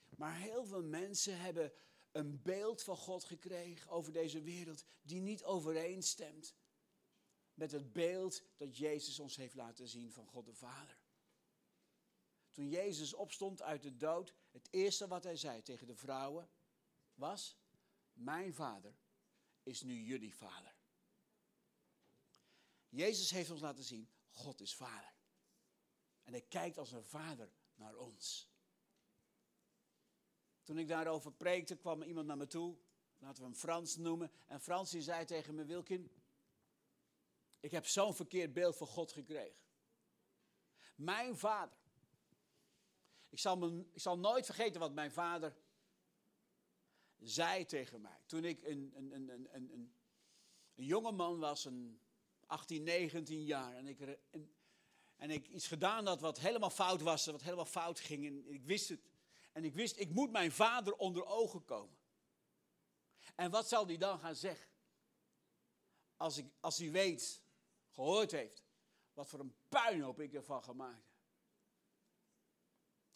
Maar 0.10 0.38
heel 0.38 0.66
veel 0.66 0.84
mensen 0.84 1.40
hebben 1.40 1.74
een 2.12 2.42
beeld 2.42 2.84
van 2.84 2.98
God 2.98 3.24
gekregen 3.24 3.90
over 3.90 4.12
deze 4.12 4.42
wereld 4.42 4.84
die 5.02 5.22
niet 5.22 5.44
overeenstemt 5.44 6.56
met 7.54 7.72
het 7.72 7.94
beeld 7.94 8.44
dat 8.58 8.78
Jezus 8.78 9.20
ons 9.20 9.36
heeft 9.36 9.56
laten 9.56 9.88
zien 9.88 10.12
van 10.12 10.28
God 10.28 10.46
de 10.46 10.54
Vader. 10.54 11.01
Toen 12.52 12.70
Jezus 12.70 13.14
opstond 13.14 13.62
uit 13.62 13.82
de 13.82 13.98
dood, 13.98 14.34
het 14.52 14.68
eerste 14.72 15.08
wat 15.08 15.24
hij 15.24 15.36
zei 15.36 15.62
tegen 15.62 15.88
de 15.88 15.96
vrouwen 15.96 16.50
was: 17.14 17.58
Mijn 18.14 18.54
vader 18.54 18.96
is 19.64 19.82
nu 19.82 20.04
jullie 20.04 20.36
vader. 20.36 20.76
Jezus 22.90 23.32
heeft 23.32 23.52
ons 23.52 23.62
laten 23.62 23.84
zien: 23.84 24.10
God 24.30 24.62
is 24.62 24.76
vader. 24.76 25.14
En 26.24 26.32
hij 26.32 26.42
kijkt 26.42 26.78
als 26.78 26.92
een 26.92 27.04
vader 27.04 27.52
naar 27.76 27.96
ons. 27.96 28.50
Toen 30.64 30.78
ik 30.78 30.88
daarover 30.88 31.32
preekte, 31.32 31.78
kwam 31.78 32.02
iemand 32.02 32.28
naar 32.28 32.38
me 32.38 32.48
toe. 32.48 32.78
Laten 33.18 33.44
we 33.44 33.50
hem 33.50 33.58
Frans 33.58 33.96
noemen. 33.96 34.32
En 34.48 34.62
Frans 34.62 34.92
die 34.92 35.02
zei 35.02 35.26
tegen 35.26 35.56
me, 35.56 35.66
Wilkin, 35.66 36.12
ik 37.60 37.72
heb 37.72 37.86
zo'n 37.86 38.16
verkeerd 38.16 38.54
beeld 38.54 38.78
van 38.78 38.88
God 38.88 39.12
gekregen. 39.12 39.60
Mijn 40.96 41.38
vader. 41.38 41.78
Ik 43.32 43.40
zal, 43.40 43.58
me, 43.58 43.86
ik 43.94 44.00
zal 44.00 44.18
nooit 44.18 44.46
vergeten 44.46 44.80
wat 44.80 44.94
mijn 44.94 45.12
vader 45.12 45.56
zei 47.20 47.66
tegen 47.66 48.02
mij. 48.02 48.20
Toen 48.26 48.46
ik 48.46 48.64
een, 48.64 48.92
een, 48.96 49.12
een, 49.16 49.30
een, 49.30 49.48
een, 49.54 49.94
een 50.76 50.86
jonge 50.86 51.12
man 51.12 51.40
was, 51.40 51.66
een 51.66 52.02
18, 52.46 52.84
19 52.84 53.44
jaar. 53.44 53.76
En 53.76 53.88
ik, 53.88 54.00
en, 54.32 54.54
en 55.16 55.30
ik 55.30 55.48
iets 55.48 55.68
gedaan 55.68 56.06
had 56.06 56.22
wat 56.22 56.40
helemaal 56.40 56.70
fout 56.70 57.02
was, 57.02 57.26
wat 57.26 57.42
helemaal 57.42 57.66
fout 57.66 58.00
ging. 58.00 58.26
En 58.26 58.52
ik 58.54 58.64
wist 58.64 58.90
het. 58.90 59.10
En 59.52 59.64
ik 59.64 59.74
wist, 59.74 60.00
ik 60.00 60.10
moet 60.10 60.32
mijn 60.32 60.52
vader 60.52 60.96
onder 60.96 61.26
ogen 61.26 61.66
komen. 61.66 61.98
En 63.36 63.52
wat 63.52 63.68
zal 63.68 63.86
hij 63.86 63.98
dan 63.98 64.20
gaan 64.20 64.36
zeggen? 64.36 64.70
Als, 66.18 66.38
ik, 66.38 66.46
als 66.60 66.78
hij 66.78 66.92
weet, 66.92 67.42
gehoord 67.90 68.32
heeft, 68.32 68.64
wat 69.14 69.28
voor 69.28 69.40
een 69.40 69.56
puinhoop 69.70 70.20
ik 70.20 70.34
ervan 70.34 70.64
gemaakt 70.64 71.06
heb. 71.06 71.11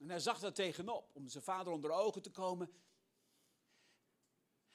En 0.06 0.12
hij 0.12 0.20
zag 0.20 0.40
daar 0.40 0.54
tegenop, 0.54 1.10
om 1.16 1.28
zijn 1.28 1.44
vader 1.44 1.74
onder 1.74 1.92
ogen 1.92 2.22
te 2.22 2.32
komen. 2.32 2.74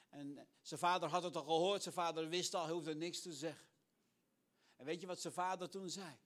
En 0.09 0.47
zijn 0.61 0.79
vader 0.79 1.09
had 1.09 1.23
het 1.23 1.35
al 1.35 1.43
gehoord, 1.43 1.83
zijn 1.83 1.95
vader 1.95 2.29
wist 2.29 2.53
al, 2.53 2.63
hij 2.63 2.73
hoefde 2.73 2.95
niks 2.95 3.21
te 3.21 3.33
zeggen. 3.33 3.67
En 4.75 4.85
weet 4.85 5.01
je 5.01 5.07
wat 5.07 5.21
zijn 5.21 5.33
vader 5.33 5.69
toen 5.69 5.89
zei? 5.89 6.17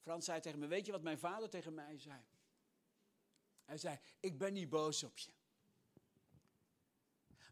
Frans 0.00 0.24
zei 0.24 0.40
tegen 0.40 0.58
me, 0.58 0.66
weet 0.66 0.86
je 0.86 0.92
wat 0.92 1.02
mijn 1.02 1.18
vader 1.18 1.50
tegen 1.50 1.74
mij 1.74 1.98
zei? 1.98 2.24
Hij 3.64 3.78
zei, 3.78 3.98
ik 4.20 4.38
ben 4.38 4.52
niet 4.52 4.68
boos 4.68 5.02
op 5.02 5.18
je. 5.18 5.30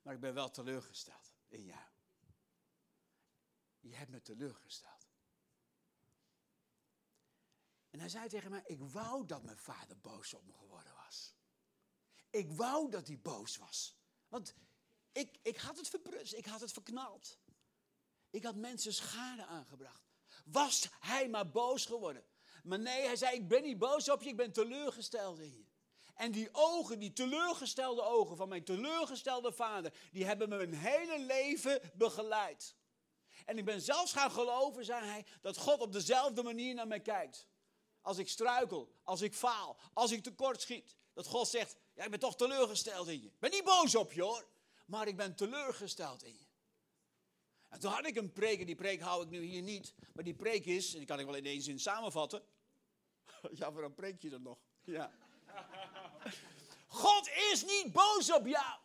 Maar 0.02 0.14
ik 0.14 0.20
ben 0.20 0.34
wel 0.34 0.50
teleurgesteld 0.50 1.32
in 1.48 1.64
jou. 1.64 1.88
Je 3.80 3.94
hebt 3.94 4.10
me 4.10 4.22
teleurgesteld. 4.22 5.05
En 7.96 8.02
hij 8.02 8.10
zei 8.10 8.28
tegen 8.28 8.50
mij, 8.50 8.62
ik 8.66 8.80
wou 8.80 9.26
dat 9.26 9.42
mijn 9.42 9.58
vader 9.58 9.98
boos 10.00 10.34
op 10.34 10.46
me 10.46 10.52
geworden 10.52 10.92
was. 11.04 11.34
Ik 12.30 12.50
wou 12.50 12.90
dat 12.90 13.06
hij 13.06 13.18
boos 13.18 13.56
was. 13.56 13.96
Want 14.28 14.54
ik, 15.12 15.38
ik 15.42 15.56
had 15.56 15.76
het 15.76 15.88
verprust, 15.88 16.32
ik 16.32 16.46
had 16.46 16.60
het 16.60 16.72
verknald. 16.72 17.38
Ik 18.30 18.44
had 18.44 18.56
mensen 18.56 18.94
schade 18.94 19.46
aangebracht. 19.46 20.02
Was 20.44 20.88
hij 21.00 21.28
maar 21.28 21.50
boos 21.50 21.84
geworden. 21.86 22.24
Maar 22.62 22.78
nee, 22.78 23.06
hij 23.06 23.16
zei, 23.16 23.36
ik 23.36 23.48
ben 23.48 23.62
niet 23.62 23.78
boos 23.78 24.10
op 24.10 24.22
je, 24.22 24.28
ik 24.28 24.36
ben 24.36 24.52
teleurgesteld 24.52 25.38
in 25.38 25.52
je. 25.52 25.66
En 26.14 26.32
die 26.32 26.48
ogen, 26.52 26.98
die 26.98 27.12
teleurgestelde 27.12 28.02
ogen 28.02 28.36
van 28.36 28.48
mijn 28.48 28.64
teleurgestelde 28.64 29.52
vader, 29.52 29.92
die 30.12 30.24
hebben 30.24 30.48
me 30.48 30.56
mijn 30.56 30.74
hele 30.74 31.18
leven 31.18 31.80
begeleid. 31.94 32.76
En 33.44 33.58
ik 33.58 33.64
ben 33.64 33.80
zelfs 33.80 34.12
gaan 34.12 34.30
geloven, 34.30 34.84
zei 34.84 35.04
hij, 35.06 35.26
dat 35.40 35.56
God 35.56 35.80
op 35.80 35.92
dezelfde 35.92 36.42
manier 36.42 36.74
naar 36.74 36.86
mij 36.86 37.00
kijkt. 37.00 37.48
Als 38.06 38.18
ik 38.18 38.28
struikel, 38.28 38.92
als 39.02 39.20
ik 39.20 39.34
faal, 39.34 39.76
als 39.92 40.12
ik 40.12 40.22
tekort 40.22 40.60
schiet. 40.60 40.96
Dat 41.12 41.26
God 41.26 41.48
zegt, 41.48 41.76
ja, 41.94 42.04
ik 42.04 42.10
ben 42.10 42.18
toch 42.18 42.36
teleurgesteld 42.36 43.08
in 43.08 43.22
je. 43.22 43.26
Ik 43.26 43.38
ben 43.38 43.50
niet 43.50 43.64
boos 43.64 43.94
op 43.94 44.12
je 44.12 44.22
hoor, 44.22 44.46
maar 44.84 45.08
ik 45.08 45.16
ben 45.16 45.34
teleurgesteld 45.34 46.22
in 46.22 46.32
je. 46.32 46.46
En 47.68 47.80
toen 47.80 47.90
had 47.90 48.06
ik 48.06 48.16
een 48.16 48.32
preek, 48.32 48.60
en 48.60 48.66
die 48.66 48.74
preek 48.74 49.00
hou 49.00 49.22
ik 49.22 49.30
nu 49.30 49.42
hier 49.42 49.62
niet. 49.62 49.94
Maar 50.12 50.24
die 50.24 50.34
preek 50.34 50.66
is, 50.66 50.92
en 50.92 50.98
die 50.98 51.06
kan 51.06 51.18
ik 51.18 51.26
wel 51.26 51.34
in 51.34 51.46
één 51.46 51.62
zin 51.62 51.80
samenvatten. 51.80 52.42
Ja, 53.52 53.72
voor 53.72 53.84
een 53.84 53.94
preek 53.94 54.22
je 54.22 54.30
er 54.30 54.40
nog. 54.40 54.58
Ja. 54.84 55.12
God 56.86 57.28
is 57.52 57.64
niet 57.64 57.92
boos 57.92 58.32
op 58.32 58.46
jou. 58.46 58.78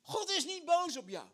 God 0.00 0.30
is 0.30 0.44
niet 0.44 0.64
boos 0.64 0.96
op 0.96 1.08
jou. 1.08 1.28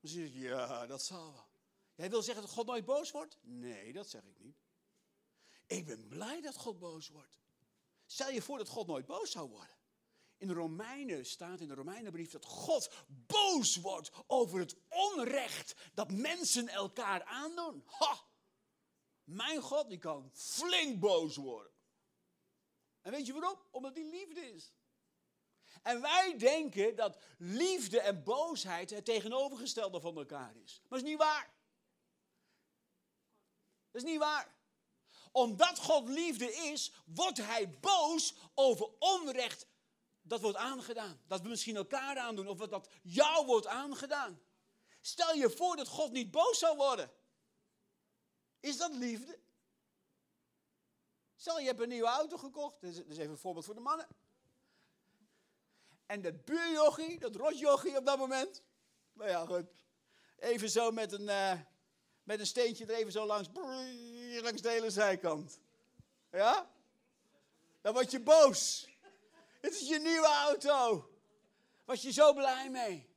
Dan 0.00 0.10
zeg 0.10 0.32
je, 0.32 0.38
ja, 0.38 0.86
dat 0.86 1.02
zal 1.02 1.32
wel. 1.32 1.48
Jij 1.94 2.10
wil 2.10 2.22
zeggen 2.22 2.44
dat 2.44 2.52
God 2.52 2.66
nooit 2.66 2.84
boos 2.84 3.10
wordt? 3.10 3.38
Nee, 3.40 3.92
dat 3.92 4.08
zeg 4.08 4.22
ik 4.22 4.38
niet. 4.38 4.63
Ik 5.74 5.86
ben 5.86 6.08
blij 6.08 6.40
dat 6.40 6.56
God 6.56 6.78
boos 6.78 7.08
wordt. 7.08 7.40
Stel 8.06 8.30
je 8.30 8.42
voor 8.42 8.58
dat 8.58 8.68
God 8.68 8.86
nooit 8.86 9.06
boos 9.06 9.30
zou 9.30 9.48
worden. 9.48 9.76
In 10.36 10.46
de 10.46 10.54
Romeinen 10.54 11.26
staat 11.26 11.60
in 11.60 11.68
de 11.68 11.74
Romeinenbrief 11.74 12.30
dat 12.30 12.44
God 12.44 12.90
boos 13.06 13.76
wordt 13.76 14.10
over 14.26 14.58
het 14.58 14.76
onrecht 14.88 15.74
dat 15.94 16.10
mensen 16.10 16.68
elkaar 16.68 17.24
aandoen. 17.24 17.82
Ha! 17.86 18.24
Mijn 19.24 19.60
God, 19.60 19.88
die 19.88 19.98
kan 19.98 20.30
flink 20.32 21.00
boos 21.00 21.36
worden. 21.36 21.72
En 23.00 23.10
weet 23.10 23.26
je 23.26 23.32
waarom? 23.32 23.58
Omdat 23.70 23.94
die 23.94 24.10
liefde 24.10 24.52
is. 24.52 24.72
En 25.82 26.00
wij 26.00 26.38
denken 26.38 26.96
dat 26.96 27.18
liefde 27.38 28.00
en 28.00 28.22
boosheid 28.22 28.90
het 28.90 29.04
tegenovergestelde 29.04 30.00
van 30.00 30.16
elkaar 30.16 30.56
is. 30.56 30.78
Maar 30.80 30.98
dat 30.98 30.98
is 30.98 31.14
niet 31.14 31.18
waar. 31.18 31.54
Dat 33.90 34.02
is 34.02 34.10
niet 34.10 34.18
waar. 34.18 34.53
Omdat 35.34 35.78
God 35.78 36.08
liefde 36.08 36.54
is, 36.54 36.92
wordt 37.06 37.38
hij 37.38 37.78
boos 37.80 38.34
over 38.54 38.88
onrecht 38.98 39.66
dat 40.22 40.40
wordt 40.40 40.56
aangedaan. 40.56 41.20
Dat 41.26 41.40
we 41.40 41.48
misschien 41.48 41.76
elkaar 41.76 42.18
aandoen 42.18 42.48
of 42.48 42.58
dat 42.58 42.88
jou 43.02 43.46
wordt 43.46 43.66
aangedaan. 43.66 44.40
Stel 45.00 45.34
je 45.34 45.50
voor 45.50 45.76
dat 45.76 45.88
God 45.88 46.12
niet 46.12 46.30
boos 46.30 46.58
zou 46.58 46.76
worden. 46.76 47.10
Is 48.60 48.76
dat 48.76 48.94
liefde? 48.94 49.38
Stel 51.36 51.58
je 51.58 51.66
hebt 51.66 51.80
een 51.80 51.88
nieuwe 51.88 52.08
auto 52.08 52.36
gekocht. 52.36 52.80
Dat 52.80 52.90
is, 52.90 52.98
even 52.98 53.30
een 53.30 53.38
voorbeeld 53.38 53.64
voor 53.64 53.74
de 53.74 53.80
mannen. 53.80 54.08
En 56.06 56.22
dat 56.22 56.44
buurjochie, 56.44 57.18
dat 57.18 57.36
rotjochie 57.36 57.96
op 57.96 58.06
dat 58.06 58.18
moment. 58.18 58.62
Nou 59.12 59.30
ja, 59.30 59.46
goed. 59.46 59.66
Even 60.38 60.70
zo 60.70 60.90
met 60.90 61.12
een, 61.12 61.28
uh, 61.28 61.60
met 62.24 62.40
een 62.40 62.46
steentje 62.46 62.86
er 62.86 62.94
even 62.94 63.12
zo 63.12 63.26
langs, 63.26 63.48
langs 64.42 64.62
de 64.62 64.68
hele 64.68 64.90
zijkant. 64.90 65.60
Ja? 66.30 66.70
Dan 67.80 67.92
word 67.92 68.10
je 68.10 68.20
boos. 68.20 68.88
Het 69.60 69.74
is 69.74 69.88
je 69.88 69.98
nieuwe 69.98 70.26
auto. 70.26 71.10
Was 71.84 72.02
je 72.02 72.12
zo 72.12 72.34
blij 72.34 72.70
mee? 72.70 73.08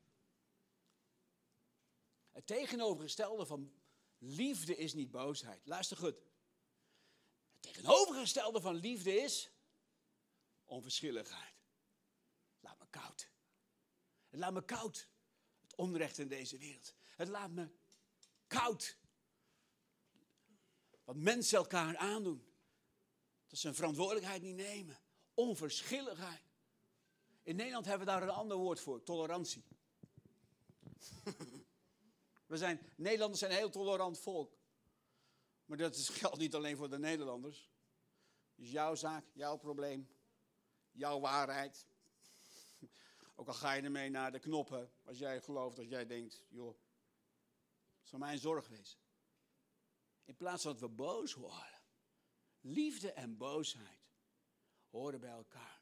Het 2.32 2.48
tegenovergestelde 2.48 3.46
van 3.46 3.74
liefde 4.18 4.76
is 4.76 4.94
niet 4.94 5.12
boosheid. 5.12 5.62
Luister 5.66 5.98
goed. 5.98 6.16
Het 7.52 7.62
tegenovergestelde 7.62 8.62
van 8.62 8.76
liefde 8.76 9.16
is 9.16 9.52
onverschilligheid. 10.66 11.56
Laat 12.60 12.80
me 12.80 12.86
koud. 12.90 13.30
Het 14.30 14.40
laat 14.40 14.54
me 14.54 14.66
koud. 14.66 15.08
Het 15.62 15.76
onrecht 15.76 16.18
in 16.18 16.28
deze 16.28 16.58
wereld. 16.58 16.94
Het 17.16 17.28
laat 17.28 17.52
me 17.52 17.70
koud. 18.48 18.98
Wat 21.04 21.16
mensen 21.16 21.58
elkaar 21.58 21.98
aandoen. 21.98 22.48
Dat 23.48 23.60
ze 23.60 23.68
hun 23.68 23.76
verantwoordelijkheid 23.76 24.42
niet 24.42 24.56
nemen. 24.56 25.00
Onverschilligheid. 25.34 26.42
In 27.44 27.56
Nederland 27.56 27.86
hebben 27.86 28.08
we 28.08 28.14
daar 28.14 28.22
een 28.24 28.30
ander 28.30 28.58
woord 28.58 28.80
voor, 28.80 29.04
tolerantie. 29.04 29.64
we 32.48 32.58
zijn, 32.58 32.82
Nederlanders 32.96 33.40
zijn 33.40 33.52
een 33.52 33.58
heel 33.58 33.70
tolerant 33.70 34.20
volk. 34.20 34.58
Maar 35.66 35.78
dat 35.78 35.98
geldt 35.98 36.38
niet 36.38 36.56
alleen 36.56 36.78
voor 36.78 36.90
de 36.90 37.00
Nederlanders. 37.00 37.70
is 38.56 38.72
jouw 38.72 38.96
zaak, 38.96 39.26
jouw 39.34 39.58
probleem, 39.58 40.10
jouw 40.92 41.20
waarheid. 41.20 41.88
Ook 43.36 43.48
al 43.48 43.54
ga 43.54 43.74
je 43.74 43.82
ermee 43.82 44.10
naar 44.10 44.32
de 44.32 44.40
knoppen, 44.40 44.92
als 45.04 45.18
jij 45.18 45.42
gelooft, 45.42 45.78
als 45.78 45.88
jij 45.88 46.06
denkt, 46.06 46.42
joh, 46.50 46.78
zal 48.08 48.20
mijn 48.20 48.40
zorg 48.40 48.68
wezen. 48.68 49.00
In 50.26 50.36
plaats 50.36 50.64
dat 50.64 50.80
we 50.80 50.90
boos 50.90 51.34
worden. 51.34 51.82
Liefde 52.60 53.12
en 53.12 53.38
boosheid 53.38 54.12
horen 54.90 55.20
bij 55.20 55.30
elkaar. 55.30 55.82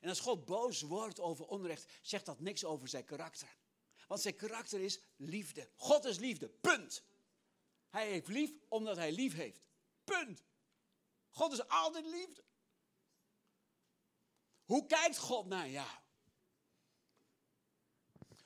En 0.00 0.08
als 0.08 0.20
God 0.20 0.44
boos 0.44 0.80
wordt 0.80 1.20
over 1.20 1.46
onrecht, 1.46 1.92
zegt 2.02 2.26
dat 2.26 2.40
niks 2.40 2.64
over 2.64 2.88
zijn 2.88 3.04
karakter. 3.04 3.56
Want 4.06 4.20
zijn 4.20 4.36
karakter 4.36 4.80
is 4.80 5.00
liefde. 5.16 5.70
God 5.74 6.04
is 6.04 6.18
liefde. 6.18 6.48
Punt. 6.48 7.02
Hij 7.88 8.10
heeft 8.10 8.28
lief 8.28 8.52
omdat 8.68 8.96
hij 8.96 9.12
lief 9.12 9.34
heeft. 9.34 9.68
Punt. 10.04 10.42
God 11.30 11.52
is 11.52 11.68
altijd 11.68 12.06
liefde. 12.06 12.44
Hoe 14.64 14.86
kijkt 14.86 15.18
God 15.18 15.46
naar 15.46 15.68
jou? 15.68 15.98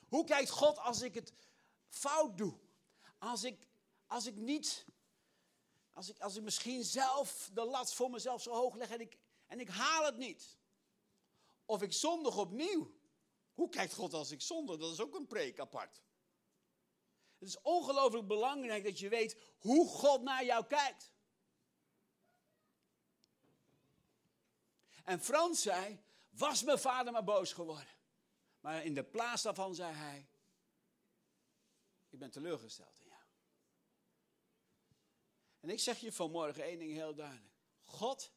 Hoe 0.07 0.25
kijkt 0.25 0.49
God 0.49 0.77
als 0.77 1.01
ik 1.01 1.13
het 1.13 1.33
fout 1.87 2.37
doe? 2.37 2.64
Als 3.25 3.43
ik, 3.43 3.67
als 4.07 4.25
ik 4.25 4.35
niet, 4.35 4.85
als 5.93 6.09
ik, 6.09 6.19
als 6.19 6.35
ik 6.35 6.43
misschien 6.43 6.83
zelf 6.83 7.49
de 7.53 7.65
lat 7.65 7.93
voor 7.93 8.09
mezelf 8.09 8.41
zo 8.41 8.51
hoog 8.51 8.75
leg 8.75 8.89
en 8.89 9.01
ik, 9.01 9.17
en 9.47 9.59
ik 9.59 9.69
haal 9.69 10.05
het 10.05 10.17
niet. 10.17 10.57
Of 11.65 11.81
ik 11.81 11.93
zondig 11.93 12.37
opnieuw. 12.37 12.95
Hoe 13.53 13.69
kijkt 13.69 13.93
God 13.93 14.13
als 14.13 14.31
ik 14.31 14.41
zondig? 14.41 14.77
Dat 14.77 14.91
is 14.91 14.99
ook 14.99 15.15
een 15.15 15.27
preek 15.27 15.59
apart. 15.59 16.01
Het 17.37 17.47
is 17.47 17.61
ongelooflijk 17.61 18.27
belangrijk 18.27 18.83
dat 18.83 18.99
je 18.99 19.09
weet 19.09 19.37
hoe 19.57 19.87
God 19.87 20.21
naar 20.21 20.45
jou 20.45 20.65
kijkt. 20.65 21.11
En 25.03 25.21
Frans 25.21 25.61
zei, 25.61 26.03
was 26.29 26.63
mijn 26.63 26.79
vader 26.79 27.13
maar 27.13 27.23
boos 27.23 27.53
geworden. 27.53 27.95
Maar 28.59 28.83
in 28.83 28.93
de 28.93 29.03
plaats 29.03 29.41
daarvan 29.41 29.75
zei 29.75 29.93
hij, 29.93 30.27
ik 32.09 32.19
ben 32.19 32.31
teleurgesteld. 32.31 33.04
En 35.65 35.71
ik 35.71 35.79
zeg 35.79 35.99
je 35.99 36.11
vanmorgen 36.11 36.63
één 36.63 36.79
ding 36.79 36.91
heel 36.91 37.15
duidelijk. 37.15 37.53
God 37.81 38.31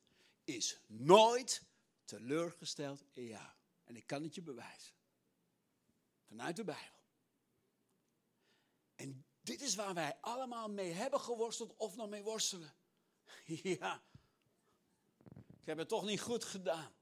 is 0.45 0.81
nooit 0.87 1.63
teleurgesteld 2.05 3.05
in 3.13 3.25
jou. 3.25 3.49
En 3.85 3.97
ik 3.97 4.07
kan 4.07 4.23
het 4.23 4.35
je 4.35 4.43
bewijzen. 4.43 4.95
Vanuit 6.29 6.57
de 6.57 6.65
Bijbel. 6.65 6.99
En 8.95 9.25
dit 9.41 9.61
is 9.61 9.75
waar 9.75 9.95
wij 9.95 10.17
allemaal 10.21 10.71
mee 10.71 10.93
hebben 10.93 11.21
geworsteld 11.21 11.77
of 11.77 11.97
nog 11.97 12.09
mee 12.09 12.23
worstelen. 12.23 12.75
Ja, 13.63 14.03
ik 15.61 15.67
heb 15.67 15.79
het 15.79 15.89
toch 15.89 16.05
niet 16.05 16.21
goed 16.21 16.45
gedaan. 16.45 16.95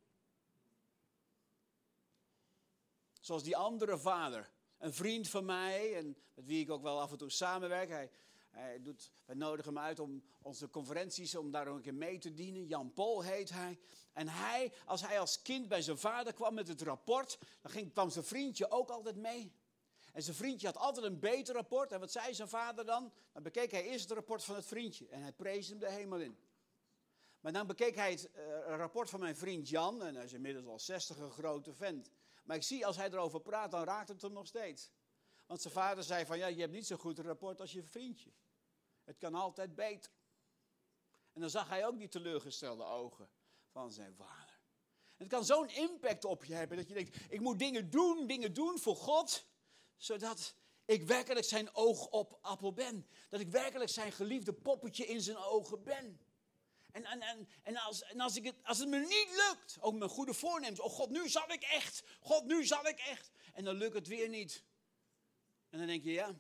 Zoals 3.21 3.43
die 3.43 3.57
andere 3.57 3.99
vader. 3.99 4.51
Een 4.79 4.95
vriend 4.95 5.29
van 5.29 5.45
mij, 5.45 5.97
en 5.97 6.17
met 6.35 6.47
wie 6.47 6.61
ik 6.61 6.71
ook 6.71 6.83
wel 6.83 7.01
af 7.01 7.11
en 7.11 7.19
toe 7.19 7.31
samenwerk. 7.31 7.89
Hij, 7.89 8.11
hij 8.57 8.83
doet, 8.83 9.11
wij 9.25 9.37
nodigen 9.37 9.75
hem 9.75 9.83
uit 9.83 9.99
om 9.99 10.23
onze 10.42 10.71
conferenties, 10.71 11.35
om 11.35 11.51
daar 11.51 11.66
ook 11.69 11.77
een 11.77 11.83
keer 11.83 11.95
mee 11.95 12.19
te 12.19 12.33
dienen. 12.33 12.66
Jan 12.66 12.92
Pol 12.92 13.23
heet 13.23 13.51
hij. 13.51 13.79
En 14.12 14.29
hij, 14.29 14.73
als 14.85 15.07
hij 15.07 15.21
als 15.21 15.42
kind 15.42 15.69
bij 15.69 15.83
zijn 15.83 15.99
vader 15.99 16.33
kwam 16.33 16.55
met 16.55 16.69
het 16.69 16.83
rapport, 16.83 17.38
dan 17.61 17.71
ging, 17.71 17.92
kwam 17.92 18.11
zijn 18.11 18.25
vriendje 18.25 18.71
ook 18.71 18.90
altijd 18.90 19.16
mee. 19.16 19.53
En 20.12 20.23
zijn 20.23 20.37
vriendje 20.37 20.66
had 20.66 20.77
altijd 20.77 21.07
een 21.07 21.19
beter 21.19 21.55
rapport. 21.55 21.92
En 21.92 22.01
wat 22.01 22.12
zei 22.12 22.35
zijn 22.35 22.49
vader 22.49 22.85
dan? 22.85 23.12
Dan 23.33 23.42
bekeek 23.42 23.71
hij 23.71 23.85
eerst 23.85 24.09
het 24.09 24.12
rapport 24.12 24.45
van 24.45 24.55
het 24.55 24.66
vriendje. 24.66 25.09
En 25.09 25.23
hij 25.23 25.33
prees 25.33 25.69
hem 25.69 25.79
de 25.79 25.90
hemel 25.90 26.19
in. 26.19 26.38
Maar 27.40 27.53
dan 27.53 27.66
bekeek 27.66 27.95
hij 27.95 28.11
het 28.11 28.31
uh, 28.37 28.77
rapport 28.77 29.11
van 29.11 29.21
mijn 29.21 29.37
vriend 29.37 29.69
Jan. 29.69 30.03
En 30.03 30.14
hij 30.14 30.25
is 30.25 30.33
inmiddels 30.33 30.66
al 30.66 30.79
60 30.79 31.19
een 31.19 31.31
grote 31.31 31.75
vent. 31.75 32.11
Maar 32.45 32.57
ik 32.57 32.62
zie 32.62 32.87
als 32.87 32.97
hij 32.97 33.11
erover 33.11 33.40
praat, 33.40 33.71
dan 33.71 33.85
raakt 33.85 34.09
het 34.09 34.23
hem 34.23 34.33
nog 34.33 34.47
steeds. 34.47 34.90
Want 35.47 35.61
zijn 35.61 35.75
vader 35.75 36.05
zei 36.05 36.27
van 36.27 36.38
ja, 36.38 36.47
je 36.47 36.61
hebt 36.61 36.73
niet 36.73 36.87
zo 36.87 36.97
goed 36.97 37.19
een 37.19 37.25
rapport 37.25 37.61
als 37.61 37.73
je 37.73 37.83
vriendje. 37.83 38.31
Het 39.07 39.19
kan 39.19 39.35
altijd 39.35 39.75
beter. 39.75 40.12
En 41.33 41.40
dan 41.40 41.51
zag 41.51 41.69
hij 41.69 41.87
ook 41.87 41.99
die 41.99 42.09
teleurgestelde 42.09 42.85
ogen 42.85 43.29
van 43.71 43.92
zijn 43.92 44.14
vader. 44.14 44.61
het 45.16 45.29
kan 45.29 45.45
zo'n 45.45 45.69
impact 45.69 46.25
op 46.25 46.45
je 46.45 46.55
hebben 46.55 46.77
dat 46.77 46.88
je 46.88 46.95
denkt, 46.95 47.16
ik 47.29 47.40
moet 47.40 47.59
dingen 47.59 47.90
doen, 47.90 48.27
dingen 48.27 48.53
doen 48.53 48.79
voor 48.79 48.97
God, 48.97 49.47
zodat 49.97 50.55
ik 50.85 51.03
werkelijk 51.03 51.47
zijn 51.47 51.75
oog 51.75 52.07
op 52.07 52.38
appel 52.40 52.73
ben. 52.73 53.09
Dat 53.29 53.40
ik 53.40 53.49
werkelijk 53.49 53.90
zijn 53.90 54.12
geliefde 54.12 54.53
poppetje 54.53 55.07
in 55.07 55.21
zijn 55.21 55.37
ogen 55.37 55.83
ben. 55.83 56.21
En, 56.92 57.05
en, 57.05 57.21
en, 57.23 57.49
en, 57.62 57.77
als, 57.77 58.03
en 58.03 58.21
als, 58.21 58.37
ik 58.37 58.45
het, 58.45 58.57
als 58.62 58.79
het 58.79 58.88
me 58.88 58.99
niet 58.99 59.29
lukt, 59.47 59.77
ook 59.81 59.95
mijn 59.95 60.11
goede 60.11 60.35
voornemens, 60.35 60.81
oh 60.81 60.90
God, 60.90 61.11
nu 61.11 61.29
zal 61.29 61.53
ik 61.53 61.62
echt, 61.62 62.03
God, 62.21 62.45
nu 62.45 62.64
zal 62.64 62.87
ik 62.87 62.99
echt. 62.99 63.31
En 63.53 63.64
dan 63.64 63.77
lukt 63.77 63.95
het 63.95 64.07
weer 64.07 64.29
niet. 64.29 64.64
En 65.71 65.79
dan 65.79 65.87
denk 65.87 66.05
je, 66.05 66.12
ja. 66.12 66.35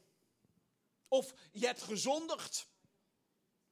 Of 1.08 1.34
je 1.52 1.66
hebt 1.66 1.82
gezondigd. 1.82 2.68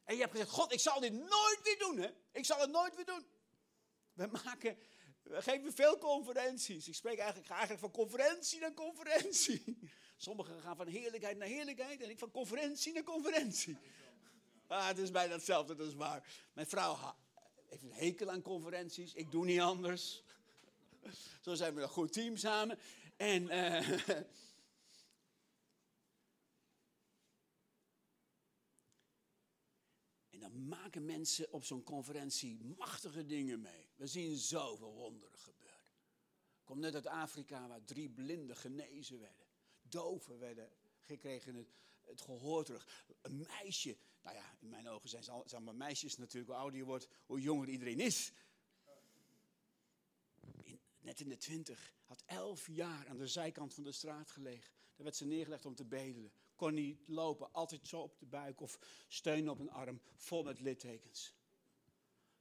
En 0.04 0.14
je 0.14 0.20
hebt 0.20 0.32
gezegd, 0.32 0.50
God, 0.50 0.72
ik 0.72 0.80
zal 0.80 1.00
dit 1.00 1.12
nooit 1.12 1.60
weer 1.62 1.78
doen, 1.78 1.98
hè. 1.98 2.10
Ik 2.32 2.44
zal 2.44 2.60
het 2.60 2.70
nooit 2.70 2.96
weer 2.96 3.04
doen. 3.04 3.26
We 4.12 4.28
maken, 4.44 4.78
we 5.22 5.42
geven 5.42 5.72
veel 5.72 5.98
conferenties. 5.98 6.88
Ik 6.88 6.94
spreek 6.94 7.18
eigenlijk, 7.18 7.46
ga 7.46 7.56
eigenlijk 7.56 7.82
van 7.82 8.04
conferentie 8.04 8.60
naar 8.60 8.74
conferentie. 8.74 9.78
Sommigen 10.16 10.60
gaan 10.60 10.76
van 10.76 10.86
heerlijkheid 10.86 11.36
naar 11.36 11.48
heerlijkheid 11.48 12.00
en 12.00 12.10
ik 12.10 12.18
van 12.18 12.30
conferentie 12.30 12.92
naar 12.92 13.02
conferentie. 13.02 13.76
Ah, 14.66 14.86
het 14.86 14.98
is 14.98 15.10
bijna 15.10 15.32
hetzelfde, 15.32 15.74
dat 15.74 15.86
is 15.86 15.94
waar. 15.94 16.26
Mijn 16.52 16.66
vrouw 16.66 17.16
heeft 17.68 17.82
een 17.82 17.92
hekel 17.92 18.30
aan 18.30 18.42
conferenties. 18.42 19.14
Ik 19.14 19.30
doe 19.30 19.44
niet 19.44 19.60
anders. 19.60 20.22
Zo 21.40 21.54
zijn 21.54 21.74
we 21.74 21.82
een 21.82 21.88
goed 21.88 22.12
team 22.12 22.36
samen. 22.36 22.78
En, 23.16 23.42
uh, 23.42 23.88
dan 30.50 30.68
maken 30.68 31.04
mensen 31.04 31.52
op 31.52 31.64
zo'n 31.64 31.83
conferentie 31.83 32.64
machtige 32.78 33.26
dingen 33.26 33.61
mee. 33.61 33.88
We 33.96 34.07
zien 34.07 34.37
zoveel 34.37 34.94
wonderen 34.94 35.38
gebeuren. 35.38 35.80
Ik 36.59 36.64
kom 36.64 36.78
net 36.78 36.94
uit 36.94 37.07
Afrika 37.07 37.68
waar 37.68 37.85
drie 37.85 38.11
blinden 38.11 38.57
genezen 38.57 39.20
werden. 39.20 39.46
Doven 39.83 40.38
werden 40.38 40.70
gekregen 41.00 41.54
het, 41.54 41.68
het 42.02 42.20
gehoor 42.20 42.64
terug. 42.64 43.04
Een 43.22 43.37
meisje 43.37 43.96
nou 44.22 44.37
ja, 44.37 44.57
in 44.61 44.68
mijn 44.68 44.88
ogen 44.88 45.09
zijn, 45.09 45.24
zijn 45.44 45.64
maar 45.64 45.74
meisjes 45.74 46.16
natuurlijk, 46.16 46.52
hoe 46.52 46.61
ouder 46.61 46.78
je 46.78 46.85
wordt, 46.85 47.09
hoe 47.26 47.40
jonger 47.40 47.68
iedereen 47.68 48.00
is. 48.00 48.33
net 51.00 51.20
in 51.20 51.28
de 51.28 51.37
twintig, 51.37 51.94
had 52.04 52.22
elf 52.26 52.66
jaar 52.66 53.09
aan 53.09 53.18
de 53.18 53.26
zijkant 53.26 53.74
van 53.74 53.85
de 53.85 53.92
straat 53.92 54.30
gelegen. 54.30 54.72
Daar 54.94 55.04
werd 55.04 55.16
ze 55.16 55.24
neergelegd 55.24 55.66
om 55.66 55.74
te 55.74 55.85
bedelen. 55.85 56.33
Kon 56.54 56.74
niet 56.74 57.08
lopen, 57.08 57.52
altijd 57.52 57.88
zo 57.88 58.00
op 58.00 58.18
de 58.18 58.26
buik 58.26 58.60
of 58.60 58.78
steunen 59.08 59.52
op 59.52 59.58
een 59.58 59.70
arm, 59.70 60.00
vol 60.16 60.42
met 60.42 60.60
littekens. 60.60 61.34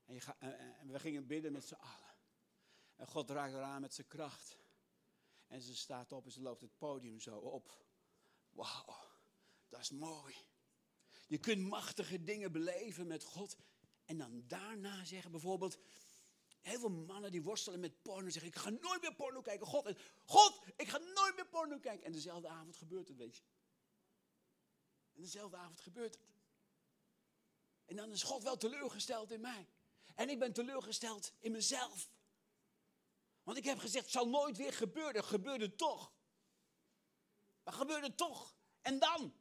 En, 0.05 0.13
je 0.13 0.21
en 0.79 0.91
we 0.91 0.99
gingen 0.99 1.27
bidden 1.27 1.51
met 1.51 1.65
z'n 1.65 1.73
allen. 1.73 2.15
En 2.95 3.07
God 3.07 3.27
draagt 3.27 3.53
eraan 3.53 3.81
met 3.81 3.93
zijn 3.93 4.07
kracht. 4.07 4.57
En 5.47 5.61
ze 5.61 5.75
staat 5.75 6.11
op 6.11 6.25
en 6.25 6.31
ze 6.31 6.41
loopt 6.41 6.61
het 6.61 6.77
podium 6.77 7.19
zo 7.19 7.37
op. 7.37 7.85
Wauw, 8.51 8.95
dat 9.69 9.79
is 9.79 9.91
mooi. 9.91 10.35
Je 11.27 11.37
kunt 11.37 11.61
machtige 11.61 12.23
dingen 12.23 12.51
beleven 12.51 13.07
met 13.07 13.23
God. 13.23 13.57
En 14.05 14.17
dan 14.17 14.43
daarna 14.47 15.05
zeggen 15.05 15.31
bijvoorbeeld, 15.31 15.79
heel 16.61 16.79
veel 16.79 16.89
mannen 16.89 17.31
die 17.31 17.43
worstelen 17.43 17.79
met 17.79 18.01
porno 18.01 18.29
zeggen, 18.29 18.51
ik 18.51 18.57
ga 18.57 18.69
nooit 18.69 19.01
meer 19.01 19.15
porno 19.15 19.41
kijken. 19.41 19.67
God, 19.67 19.97
God, 20.25 20.61
ik 20.75 20.87
ga 20.87 20.97
nooit 20.97 21.35
meer 21.35 21.47
porno 21.47 21.79
kijken. 21.79 22.05
En 22.05 22.11
dezelfde 22.11 22.47
avond 22.47 22.75
gebeurt 22.75 23.07
het, 23.07 23.17
weet 23.17 23.35
je. 23.35 23.43
En 25.15 25.21
dezelfde 25.21 25.57
avond 25.57 25.81
gebeurt 25.81 26.13
het. 26.13 26.31
En 27.85 27.95
dan 27.95 28.11
is 28.11 28.23
God 28.23 28.43
wel 28.43 28.57
teleurgesteld 28.57 29.31
in 29.31 29.41
mij. 29.41 29.67
En 30.15 30.29
ik 30.29 30.39
ben 30.39 30.53
teleurgesteld 30.53 31.33
in 31.39 31.51
mezelf. 31.51 32.09
Want 33.43 33.57
ik 33.57 33.63
heb 33.63 33.79
gezegd, 33.79 34.03
het 34.03 34.13
zal 34.13 34.29
nooit 34.29 34.57
weer 34.57 34.73
gebeuren. 34.73 35.23
Gebeurde 35.23 35.75
toch. 35.75 36.11
Maar 37.63 37.73
gebeurde 37.73 38.15
toch. 38.15 38.55
En 38.81 38.99
dan? 38.99 39.33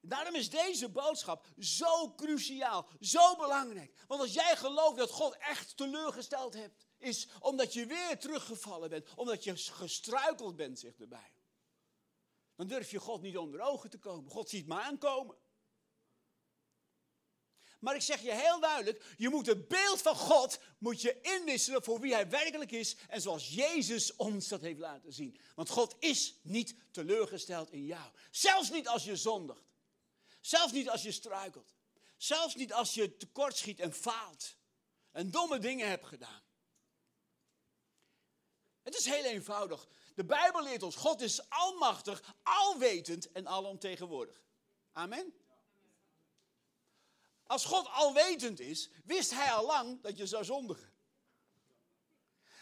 Daarom 0.00 0.34
is 0.34 0.50
deze 0.50 0.88
boodschap 0.88 1.46
zo 1.58 2.14
cruciaal, 2.14 2.88
zo 3.00 3.36
belangrijk. 3.36 4.04
Want 4.06 4.20
als 4.20 4.32
jij 4.32 4.56
gelooft 4.56 4.96
dat 4.96 5.10
God 5.10 5.36
echt 5.36 5.76
teleurgesteld 5.76 6.54
hebt, 6.54 6.86
is 6.98 7.28
omdat 7.40 7.72
je 7.72 7.86
weer 7.86 8.18
teruggevallen 8.18 8.90
bent, 8.90 9.14
omdat 9.14 9.44
je 9.44 9.56
gestruikeld 9.56 10.56
bent, 10.56 10.78
zegt 10.78 10.98
Bijbel. 11.08 11.35
Dan 12.56 12.66
durf 12.66 12.90
je 12.90 12.98
God 12.98 13.22
niet 13.22 13.36
onder 13.36 13.60
ogen 13.60 13.90
te 13.90 13.98
komen. 13.98 14.30
God 14.30 14.48
ziet 14.48 14.66
me 14.66 14.80
aankomen. 14.80 15.36
Maar 17.78 17.94
ik 17.94 18.02
zeg 18.02 18.22
je 18.22 18.32
heel 18.32 18.60
duidelijk, 18.60 19.14
je 19.16 19.28
moet 19.28 19.46
het 19.46 19.68
beeld 19.68 20.02
van 20.02 20.16
God 20.16 20.58
moet 20.78 21.00
je 21.00 21.20
inwisselen 21.20 21.82
voor 21.82 22.00
wie 22.00 22.14
hij 22.14 22.28
werkelijk 22.28 22.70
is 22.70 22.96
en 23.08 23.20
zoals 23.20 23.48
Jezus 23.48 24.16
ons 24.16 24.48
dat 24.48 24.60
heeft 24.60 24.78
laten 24.78 25.12
zien. 25.12 25.38
Want 25.54 25.68
God 25.68 25.96
is 25.98 26.34
niet 26.42 26.74
teleurgesteld 26.90 27.70
in 27.70 27.84
jou. 27.84 28.10
Zelfs 28.30 28.70
niet 28.70 28.88
als 28.88 29.04
je 29.04 29.16
zondigt. 29.16 29.64
Zelfs 30.40 30.72
niet 30.72 30.88
als 30.88 31.02
je 31.02 31.12
struikelt. 31.12 31.74
Zelfs 32.16 32.54
niet 32.54 32.72
als 32.72 32.94
je 32.94 33.16
tekortschiet 33.16 33.80
en 33.80 33.92
faalt. 33.92 34.56
En 35.10 35.30
domme 35.30 35.58
dingen 35.58 35.88
hebt 35.88 36.06
gedaan. 36.06 36.42
Het 38.82 38.96
is 38.96 39.04
heel 39.04 39.24
eenvoudig. 39.24 39.88
De 40.16 40.24
Bijbel 40.24 40.62
leert 40.62 40.82
ons, 40.82 40.96
God 40.96 41.20
is 41.20 41.50
almachtig, 41.50 42.34
alwetend 42.42 43.32
en 43.32 43.48
alomtegenwoordig. 43.48 44.42
Amen. 44.92 45.34
Als 47.46 47.64
God 47.64 47.88
alwetend 47.88 48.60
is, 48.60 48.90
wist 49.04 49.30
hij 49.30 49.52
al 49.52 49.66
lang 49.66 50.02
dat 50.02 50.16
je 50.16 50.26
zou 50.26 50.44
zondigen. 50.44 50.92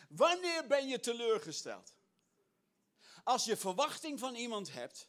Wanneer 0.09 0.67
ben 0.67 0.89
je 0.89 1.01
teleurgesteld? 1.01 1.95
Als 3.25 3.45
je 3.45 3.57
verwachting 3.57 4.19
van 4.19 4.35
iemand 4.35 4.73
hebt 4.73 5.09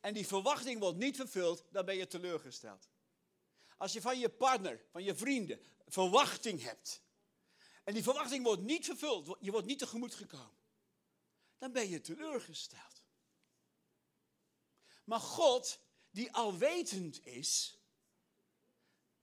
en 0.00 0.14
die 0.14 0.26
verwachting 0.26 0.80
wordt 0.80 0.98
niet 0.98 1.16
vervuld, 1.16 1.64
dan 1.70 1.84
ben 1.84 1.96
je 1.96 2.06
teleurgesteld. 2.06 2.88
Als 3.76 3.92
je 3.92 4.00
van 4.00 4.18
je 4.18 4.28
partner, 4.28 4.84
van 4.90 5.02
je 5.02 5.14
vrienden, 5.14 5.60
verwachting 5.86 6.62
hebt. 6.62 7.02
En 7.84 7.94
die 7.94 8.02
verwachting 8.02 8.44
wordt 8.44 8.62
niet 8.62 8.84
vervuld, 8.84 9.36
je 9.40 9.50
wordt 9.50 9.66
niet 9.66 9.78
tegemoet 9.78 10.14
gekomen. 10.14 10.62
Dan 11.64 11.72
ben 11.72 11.88
je 11.88 12.00
teleurgesteld. 12.00 13.02
Maar 15.04 15.20
God, 15.20 15.78
die 16.10 16.32
alwetend 16.32 17.26
is, 17.26 17.78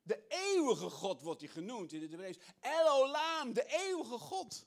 de 0.01 0.27
eeuwige 0.27 0.89
God 0.89 1.21
wordt 1.21 1.41
hij 1.41 1.49
genoemd 1.49 1.93
in 1.93 2.01
het 2.01 2.11
Hebreeuws. 2.11 2.37
Elolam, 2.59 3.53
de 3.53 3.65
eeuwige 3.65 4.17
God. 4.17 4.65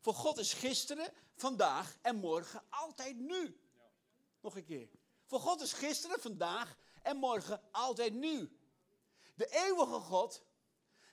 Voor 0.00 0.14
God 0.14 0.38
is 0.38 0.52
gisteren, 0.52 1.12
vandaag 1.34 1.96
en 2.02 2.16
morgen 2.16 2.64
altijd 2.68 3.16
nu. 3.16 3.60
Nog 4.40 4.56
een 4.56 4.64
keer. 4.64 4.88
Voor 5.26 5.40
God 5.40 5.60
is 5.60 5.72
gisteren, 5.72 6.20
vandaag 6.20 6.76
en 7.02 7.16
morgen 7.16 7.62
altijd 7.72 8.14
nu. 8.14 8.58
De 9.34 9.48
eeuwige 9.48 10.00
God, 10.00 10.42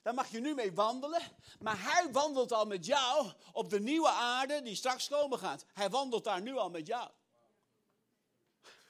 daar 0.07 0.15
mag 0.15 0.31
je 0.31 0.39
nu 0.39 0.53
mee 0.53 0.73
wandelen. 0.73 1.21
Maar 1.59 1.83
hij 1.83 2.11
wandelt 2.11 2.51
al 2.51 2.65
met 2.65 2.85
jou 2.85 3.31
op 3.51 3.69
de 3.69 3.79
nieuwe 3.79 4.09
aarde 4.09 4.61
die 4.61 4.75
straks 4.75 5.07
komen 5.07 5.39
gaat. 5.39 5.65
Hij 5.73 5.89
wandelt 5.89 6.23
daar 6.23 6.41
nu 6.41 6.55
al 6.55 6.69
met 6.69 6.87
jou. 6.87 7.11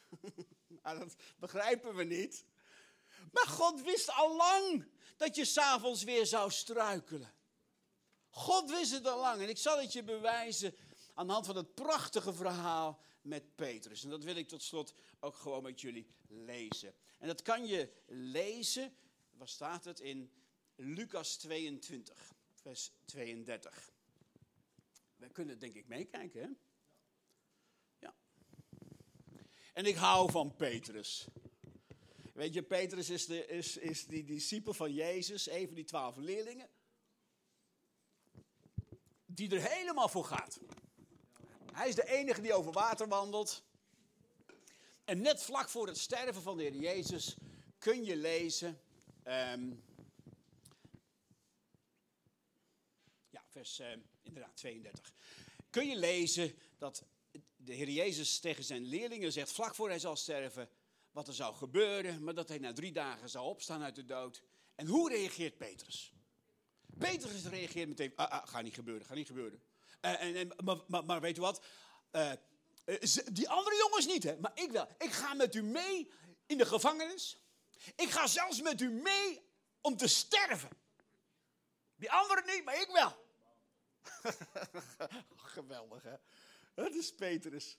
maar 0.81 0.99
dat 0.99 1.15
begrijpen 1.37 1.95
we 1.95 2.03
niet. 2.03 2.45
Maar 3.31 3.47
God 3.47 3.81
wist 3.81 4.11
al 4.11 4.35
lang 4.35 4.87
dat 5.15 5.35
je 5.35 5.45
s'avonds 5.45 6.03
weer 6.03 6.25
zou 6.25 6.51
struikelen. 6.51 7.33
God 8.29 8.69
wist 8.69 8.91
het 8.91 9.07
al 9.07 9.19
lang. 9.19 9.41
En 9.41 9.49
ik 9.49 9.57
zal 9.57 9.79
het 9.79 9.93
je 9.93 10.03
bewijzen 10.03 10.75
aan 11.13 11.27
de 11.27 11.33
hand 11.33 11.45
van 11.45 11.55
het 11.55 11.73
prachtige 11.73 12.33
verhaal 12.33 12.99
met 13.21 13.55
Petrus. 13.55 14.03
En 14.03 14.09
dat 14.09 14.23
wil 14.23 14.35
ik 14.35 14.47
tot 14.47 14.63
slot 14.63 14.93
ook 15.19 15.35
gewoon 15.35 15.63
met 15.63 15.81
jullie 15.81 16.07
lezen. 16.27 16.95
En 17.17 17.27
dat 17.27 17.41
kan 17.41 17.65
je 17.65 17.91
lezen, 18.07 18.95
waar 19.31 19.47
staat 19.47 19.83
het, 19.83 19.99
in 19.99 20.31
Lucas 20.79 21.37
22, 21.37 22.33
vers 22.53 22.91
32. 23.05 23.91
we 25.15 25.29
kunnen 25.29 25.59
denk 25.59 25.73
ik 25.73 25.87
meekijken, 25.87 26.41
hè? 26.41 26.49
Ja. 27.99 28.15
En 29.73 29.85
ik 29.85 29.95
hou 29.95 30.31
van 30.31 30.55
Petrus. 30.55 31.27
Weet 32.33 32.53
je, 32.53 32.63
Petrus 32.63 33.09
is, 33.09 33.25
de, 33.25 33.45
is, 33.45 33.77
is 33.77 34.05
die 34.05 34.23
discipel 34.23 34.73
van 34.73 34.93
Jezus, 34.93 35.49
een 35.49 35.65
van 35.65 35.75
die 35.75 35.83
twaalf 35.83 36.15
leerlingen. 36.15 36.69
Die 39.25 39.55
er 39.55 39.69
helemaal 39.71 40.09
voor 40.09 40.25
gaat. 40.25 40.59
Hij 41.71 41.89
is 41.89 41.95
de 41.95 42.07
enige 42.07 42.41
die 42.41 42.53
over 42.53 42.71
water 42.71 43.07
wandelt. 43.07 43.63
En 45.05 45.21
net 45.21 45.43
vlak 45.43 45.69
voor 45.69 45.87
het 45.87 45.97
sterven 45.97 46.41
van 46.41 46.57
de 46.57 46.63
Heer 46.63 46.75
Jezus 46.75 47.35
kun 47.77 48.03
je 48.03 48.15
lezen. 48.15 48.81
ehm, 49.23 49.71
vers 53.57 53.79
eh, 53.79 53.91
inderdaad 54.23 54.55
32. 54.55 55.13
Kun 55.69 55.87
je 55.87 55.95
lezen 55.95 56.55
dat 56.77 57.05
de 57.55 57.73
Heer 57.73 57.89
Jezus 57.89 58.39
tegen 58.39 58.63
zijn 58.63 58.85
leerlingen 58.85 59.31
zegt, 59.31 59.51
vlak 59.51 59.75
voor 59.75 59.89
hij 59.89 59.99
zal 59.99 60.15
sterven, 60.15 60.69
wat 61.11 61.27
er 61.27 61.33
zou 61.33 61.55
gebeuren, 61.55 62.23
maar 62.23 62.33
dat 62.33 62.49
hij 62.49 62.57
na 62.57 62.73
drie 62.73 62.91
dagen 62.91 63.29
zou 63.29 63.45
opstaan 63.45 63.83
uit 63.83 63.95
de 63.95 64.05
dood. 64.05 64.41
En 64.75 64.87
hoe 64.87 65.09
reageert 65.09 65.57
Petrus? 65.57 66.13
Petrus 66.97 67.45
reageert 67.45 67.87
meteen, 67.87 68.13
ah, 68.15 68.31
ah, 68.31 68.47
gaat 68.47 68.63
niet 68.63 68.73
gebeuren, 68.73 69.05
gaat 69.05 69.15
niet 69.15 69.27
gebeuren. 69.27 69.61
Eh, 70.01 70.21
en, 70.21 70.35
en, 70.35 70.53
maar, 70.87 71.05
maar, 71.05 71.21
weet 71.21 71.37
u 71.37 71.41
wat? 71.41 71.61
Eh, 72.11 72.31
die 73.31 73.49
andere 73.49 73.75
jongens 73.75 74.05
niet, 74.05 74.23
hè? 74.23 74.37
maar 74.39 74.51
ik 74.55 74.71
wel. 74.71 74.87
Ik 74.97 75.11
ga 75.11 75.33
met 75.33 75.55
u 75.55 75.63
mee 75.63 76.11
in 76.45 76.57
de 76.57 76.65
gevangenis. 76.65 77.37
Ik 77.95 78.09
ga 78.09 78.27
zelfs 78.27 78.61
met 78.61 78.81
u 78.81 78.89
mee 78.89 79.41
om 79.81 79.97
te 79.97 80.07
sterven. 80.07 80.69
Die 81.95 82.11
anderen 82.11 82.45
niet, 82.45 82.65
maar 82.65 82.81
ik 82.81 82.89
wel. 82.93 83.25
Geweldig, 85.35 86.03
hè? 86.03 86.15
Dat 86.73 86.93
is 86.93 87.13
Petrus. 87.15 87.77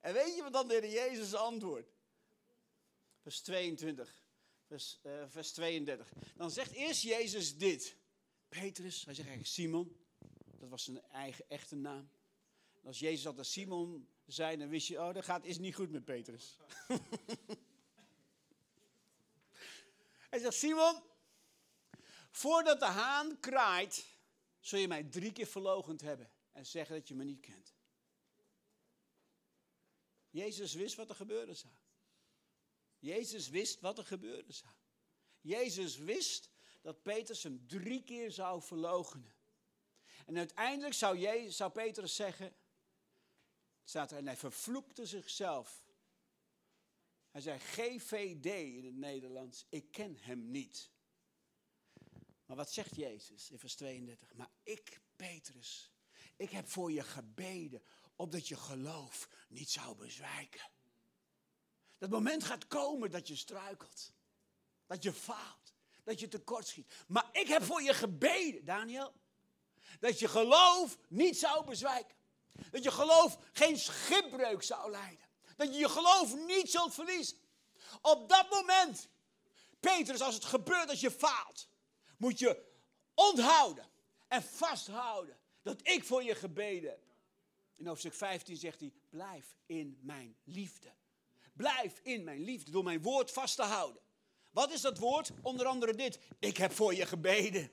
En 0.00 0.12
weet 0.12 0.36
je 0.36 0.42
wat 0.42 0.52
dan 0.52 0.68
de 0.68 0.74
Heer 0.74 0.90
Jezus 0.90 1.34
antwoordt? 1.34 1.88
Vers 3.22 3.40
22, 3.40 4.24
vers, 4.66 4.98
eh, 5.02 5.24
vers 5.28 5.52
32. 5.52 6.12
Dan 6.36 6.50
zegt 6.50 6.72
eerst 6.72 7.02
Jezus 7.02 7.56
dit. 7.56 7.96
Petrus, 8.48 9.04
hij 9.04 9.14
zegt 9.14 9.28
eigenlijk 9.28 9.56
Simon. 9.56 10.06
Dat 10.44 10.68
was 10.68 10.84
zijn 10.84 11.02
eigen 11.02 11.44
echte 11.48 11.76
naam. 11.76 12.10
Als 12.84 12.98
Jezus 12.98 13.26
altijd 13.26 13.46
Simon 13.46 14.08
zei, 14.26 14.56
dan 14.56 14.68
wist 14.68 14.86
je, 14.86 14.98
oh, 14.98 15.14
dat 15.14 15.24
gaat, 15.24 15.44
is 15.44 15.58
niet 15.58 15.74
goed 15.74 15.90
met 15.90 16.04
Petrus. 16.04 16.56
hij 20.30 20.38
zegt, 20.38 20.54
Simon, 20.54 21.02
voordat 22.30 22.80
de 22.80 22.86
haan 22.86 23.40
kraait, 23.40 24.04
zul 24.60 24.78
je 24.78 24.88
mij 24.88 25.04
drie 25.04 25.32
keer 25.32 25.46
verloochend 25.46 26.00
hebben 26.00 26.30
en 26.52 26.66
zeggen 26.66 26.96
dat 26.96 27.08
je 27.08 27.14
me 27.14 27.24
niet 27.24 27.40
kent. 27.40 27.74
Jezus 30.30 30.74
wist 30.74 30.96
wat 30.96 31.08
er 31.08 31.14
gebeuren 31.14 31.56
zou. 31.56 31.74
Jezus 32.98 33.48
wist 33.48 33.80
wat 33.80 33.98
er 33.98 34.04
gebeuren 34.04 34.54
zou. 34.54 34.74
Jezus 35.40 35.96
wist 35.96 36.50
dat 36.80 37.02
Petrus 37.02 37.42
hem 37.42 37.66
drie 37.66 38.02
keer 38.02 38.32
zou 38.32 38.62
verloochenen. 38.62 39.34
En 40.26 40.36
uiteindelijk 40.38 40.94
zou, 40.94 41.18
Jezus, 41.18 41.56
zou 41.56 41.70
Petrus 41.72 42.14
zeggen, 42.14 42.56
staat 43.84 44.10
er, 44.10 44.18
en 44.18 44.26
hij 44.26 44.36
vervloekte 44.36 45.06
zichzelf. 45.06 45.84
Hij 47.30 47.40
zei 47.40 47.58
GVD 47.58 48.46
in 48.76 48.84
het 48.84 48.96
Nederlands, 48.96 49.66
ik 49.68 49.90
ken 49.90 50.16
hem 50.20 50.50
niet. 50.50 50.90
Maar 52.50 52.58
wat 52.58 52.72
zegt 52.72 52.96
Jezus 52.96 53.50
in 53.50 53.58
vers 53.58 53.74
32? 53.74 54.34
Maar 54.34 54.50
ik, 54.62 55.00
Petrus, 55.16 55.90
ik 56.36 56.50
heb 56.50 56.68
voor 56.68 56.92
je 56.92 57.02
gebeden, 57.02 57.82
opdat 58.16 58.48
je 58.48 58.56
geloof 58.56 59.28
niet 59.48 59.70
zou 59.70 59.96
bezwijken. 59.96 60.70
Dat 61.98 62.10
moment 62.10 62.44
gaat 62.44 62.66
komen 62.66 63.10
dat 63.10 63.28
je 63.28 63.36
struikelt. 63.36 64.12
Dat 64.86 65.02
je 65.02 65.12
faalt. 65.12 65.74
Dat 66.04 66.20
je 66.20 66.28
tekortschiet. 66.28 66.92
Maar 67.08 67.28
ik 67.32 67.46
heb 67.46 67.62
voor 67.62 67.82
je 67.82 67.94
gebeden, 67.94 68.64
Daniel. 68.64 69.14
Dat 70.00 70.18
je 70.18 70.28
geloof 70.28 70.98
niet 71.08 71.38
zou 71.38 71.64
bezwijken. 71.64 72.16
Dat 72.70 72.82
je 72.82 72.90
geloof 72.90 73.38
geen 73.52 73.78
schipbreuk 73.78 74.62
zou 74.62 74.90
leiden. 74.90 75.26
Dat 75.56 75.72
je 75.72 75.78
je 75.78 75.88
geloof 75.88 76.34
niet 76.34 76.70
zult 76.70 76.94
verliezen. 76.94 77.38
Op 78.02 78.28
dat 78.28 78.50
moment, 78.50 79.08
Petrus, 79.80 80.20
als 80.20 80.34
het 80.34 80.44
gebeurt 80.44 80.88
dat 80.88 81.00
je 81.00 81.10
faalt, 81.10 81.69
moet 82.20 82.38
je 82.38 82.62
onthouden 83.14 83.90
en 84.28 84.42
vasthouden 84.42 85.38
dat 85.62 85.88
ik 85.88 86.04
voor 86.04 86.22
je 86.22 86.34
gebeden 86.34 86.90
heb. 86.90 87.00
In 87.76 87.86
hoofdstuk 87.86 88.14
15 88.14 88.56
zegt 88.56 88.80
hij, 88.80 88.92
blijf 89.10 89.56
in 89.66 89.98
mijn 90.02 90.36
liefde. 90.44 90.92
Blijf 91.52 92.00
in 92.02 92.24
mijn 92.24 92.40
liefde 92.40 92.70
door 92.70 92.84
mijn 92.84 93.02
woord 93.02 93.30
vast 93.30 93.56
te 93.56 93.62
houden. 93.62 94.02
Wat 94.50 94.70
is 94.70 94.80
dat 94.80 94.98
woord? 94.98 95.30
Onder 95.42 95.66
andere 95.66 95.94
dit. 95.94 96.18
Ik 96.38 96.56
heb 96.56 96.72
voor 96.72 96.94
je 96.94 97.06
gebeden. 97.06 97.70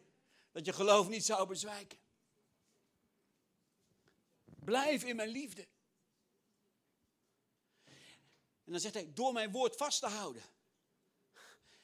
Dat 0.51 0.65
je 0.65 0.73
geloof 0.73 1.07
niet 1.07 1.25
zou 1.25 1.47
bezwijken. 1.47 1.97
Blijf 4.45 5.03
in 5.03 5.15
mijn 5.15 5.29
liefde. 5.29 5.67
En 8.63 8.71
dan 8.71 8.79
zegt 8.79 8.93
hij, 8.93 9.11
door 9.13 9.33
mijn 9.33 9.51
woord 9.51 9.75
vast 9.75 9.99
te 9.99 10.07
houden. 10.07 10.43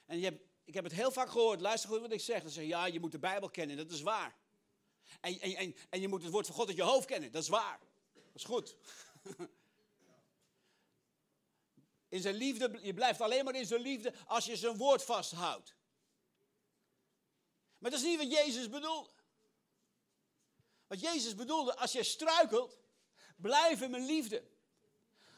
En 0.06 0.18
je 0.18 0.24
hebt, 0.24 0.53
ik 0.64 0.74
heb 0.74 0.84
het 0.84 0.94
heel 0.94 1.12
vaak 1.12 1.30
gehoord, 1.30 1.62
luister 1.62 1.90
goed 1.90 2.02
wat 2.02 2.12
ik 2.12 2.22
zeg. 2.22 2.42
Dan 2.42 2.52
zeg 2.52 2.64
je, 2.64 2.70
ja, 2.70 2.86
je 2.86 3.00
moet 3.00 3.12
de 3.12 3.20
Bijbel 3.20 3.50
kennen, 3.50 3.78
dat 3.78 3.92
is 3.92 4.02
waar. 4.02 4.36
En, 5.22 5.40
en, 5.40 5.56
en, 5.56 5.76
en 5.90 6.02
je 6.02 6.08
moet 6.08 6.24
het 6.24 6.32
woord 6.32 6.46
van 6.46 6.56
God 6.56 6.68
uit 6.68 6.78
je 6.78 6.84
hoofd 6.84 7.08
kennen, 7.08 7.32
dat 7.32 7.44
is 7.44 7.50
waar. 7.50 7.80
Dat 8.14 8.24
is 8.34 8.44
goed. 8.44 8.76
In 12.14 12.22
zijn 12.22 12.36
liefde, 12.36 12.80
je 12.82 12.94
blijft 12.94 13.22
alleen 13.22 13.46
maar 13.46 13.56
in 13.56 13.66
zijn 13.66 13.82
liefde 13.82 14.14
als 14.26 14.46
je 14.46 14.58
zijn 14.58 14.78
woord 14.78 15.04
vasthoudt. 15.04 15.76
Maar 17.78 17.92
dat 17.92 18.00
is 18.00 18.06
niet 18.06 18.18
wat 18.18 18.32
Jezus 18.32 18.70
bedoelde. 18.70 19.10
Wat 20.88 21.00
Jezus 21.00 21.36
bedoelde, 21.36 21.76
als 21.76 21.92
je 21.92 22.04
struikelt, 22.04 22.78
blijf 23.36 23.82
in 23.82 23.92
mijn 23.92 24.06
liefde. 24.06 24.44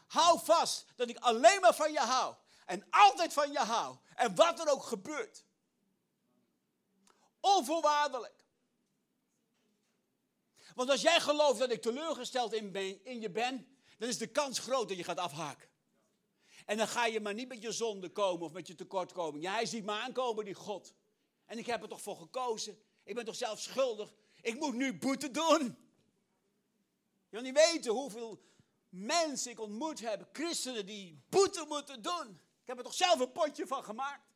Hou 0.08 0.40
vast 0.44 0.86
dat 0.96 1.10
ik 1.10 1.18
alleen 1.18 1.60
maar 1.60 1.76
van 1.76 1.92
je 1.92 2.00
hou. 2.00 2.36
En 2.66 2.88
altijd 2.90 3.34
van 3.34 3.52
je 3.52 3.60
hou. 3.60 3.98
En 4.16 4.36
wat 4.36 4.60
er 4.60 4.72
ook 4.72 4.84
gebeurt. 4.84 5.46
Onvoorwaardelijk. 7.40 8.46
Want 10.76 10.90
als 10.90 11.02
jij 11.02 11.20
gelooft 11.20 11.60
dat 11.60 11.72
ik 11.72 11.82
teleurgesteld 11.82 12.54
in, 12.54 12.72
ben, 12.72 13.06
in 13.06 13.22
je 13.22 13.30
ben, 13.30 13.78
dan 13.98 14.10
is 14.10 14.18
de 14.18 14.28
kans 14.28 14.60
groot 14.60 14.88
dat 14.88 14.98
je 14.98 15.04
gaat 15.04 15.18
afhaken. 15.18 15.70
En 16.66 16.78
dan 16.78 16.88
ga 16.88 17.06
je 17.06 17.20
maar 17.20 17.34
niet 17.34 17.48
met 17.48 17.62
je 17.62 17.72
zonde 17.72 18.10
komen 18.10 18.46
of 18.46 18.52
met 18.52 18.68
je 18.68 18.76
tekortkoming. 18.76 19.44
Ja, 19.44 19.54
hij 19.54 19.66
ziet 19.66 19.86
me 19.86 19.92
aankomen, 19.92 20.46
die 20.46 20.54
God. 20.54 20.94
En 21.46 21.58
ik 21.58 21.66
heb 21.66 21.82
er 21.82 21.90
toch 21.90 22.02
voor 22.02 22.18
gekozen. 22.18 22.80
Ik 23.04 23.16
ben 23.16 23.26
toch 23.26 23.36
zelf 23.36 23.60
schuldig. 23.60 24.14
Ik 24.42 24.60
moet 24.60 24.74
nu 24.74 24.98
boete 24.98 25.32
doen. 25.32 25.64
Je 27.30 27.42
wil 27.42 27.42
niet 27.42 27.72
weten 27.72 27.92
hoeveel 27.92 28.44
mensen 28.90 29.52
ik 29.52 29.60
ontmoet 29.60 30.00
heb, 30.00 30.30
christenen 30.32 30.86
die 30.86 31.24
boete 31.30 31.66
moeten 31.68 32.02
doen. 32.02 32.40
Ik 32.66 32.72
heb 32.72 32.78
er 32.78 32.84
toch 32.84 32.94
zelf 32.94 33.20
een 33.20 33.32
potje 33.32 33.68
van 33.68 33.84
gemaakt. 33.84 34.28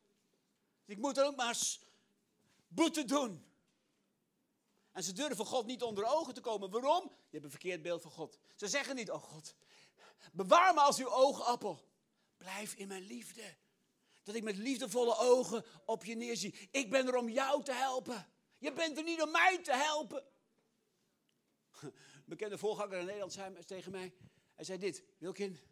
Dus 0.86 0.96
ik 0.96 1.02
moet 1.02 1.18
er 1.18 1.26
ook 1.26 1.36
maar 1.36 1.48
eens 1.48 1.82
boete 2.68 3.06
doen. 3.06 3.46
En 4.92 5.04
ze 5.04 5.14
durven 5.14 5.46
God 5.46 5.66
niet 5.66 5.84
onder 5.84 6.06
ogen 6.06 6.34
te 6.34 6.42
komen. 6.42 6.70
Waarom? 6.70 7.04
Je 7.04 7.32
hebt 7.32 7.44
een 7.44 7.50
verkeerd 7.50 7.82
beeld 7.82 8.02
van 8.02 8.12
God. 8.12 8.40
Ze 8.56 8.68
zeggen 8.68 8.96
niet, 8.96 9.12
oh 9.12 9.24
God, 9.24 9.56
bewaar 10.32 10.74
me 10.74 10.80
als 10.80 11.00
uw 11.00 11.10
oogappel. 11.10 11.88
Blijf 12.38 12.74
in 12.74 12.88
mijn 12.88 13.04
liefde. 13.04 13.56
Dat 14.24 14.36
ik 14.36 14.44
met 14.44 14.58
liefdevolle 14.58 15.18
ogen 15.18 15.66
op 15.86 16.06
je 16.06 16.16
neerzie. 16.16 16.70
Ik 16.72 16.90
ben 16.90 17.08
er 17.08 17.16
om 17.16 17.30
jou 17.30 17.64
te 17.64 17.74
helpen. 17.74 18.28
Je 18.58 18.74
bent 18.74 18.98
er 18.98 19.04
niet 19.04 19.22
om 19.22 19.32
mij 19.32 19.64
te 19.64 19.74
helpen. 19.74 20.24
Een 21.82 21.94
bekende 22.26 22.58
voorganger 22.58 23.00
in 23.00 23.06
Nederland 23.06 23.34
zei 23.34 23.66
tegen 23.66 23.92
mij. 23.92 24.14
Hij 24.56 24.66
zei 24.66 24.78
dit, 24.78 25.04
Wilkin. 25.18 25.69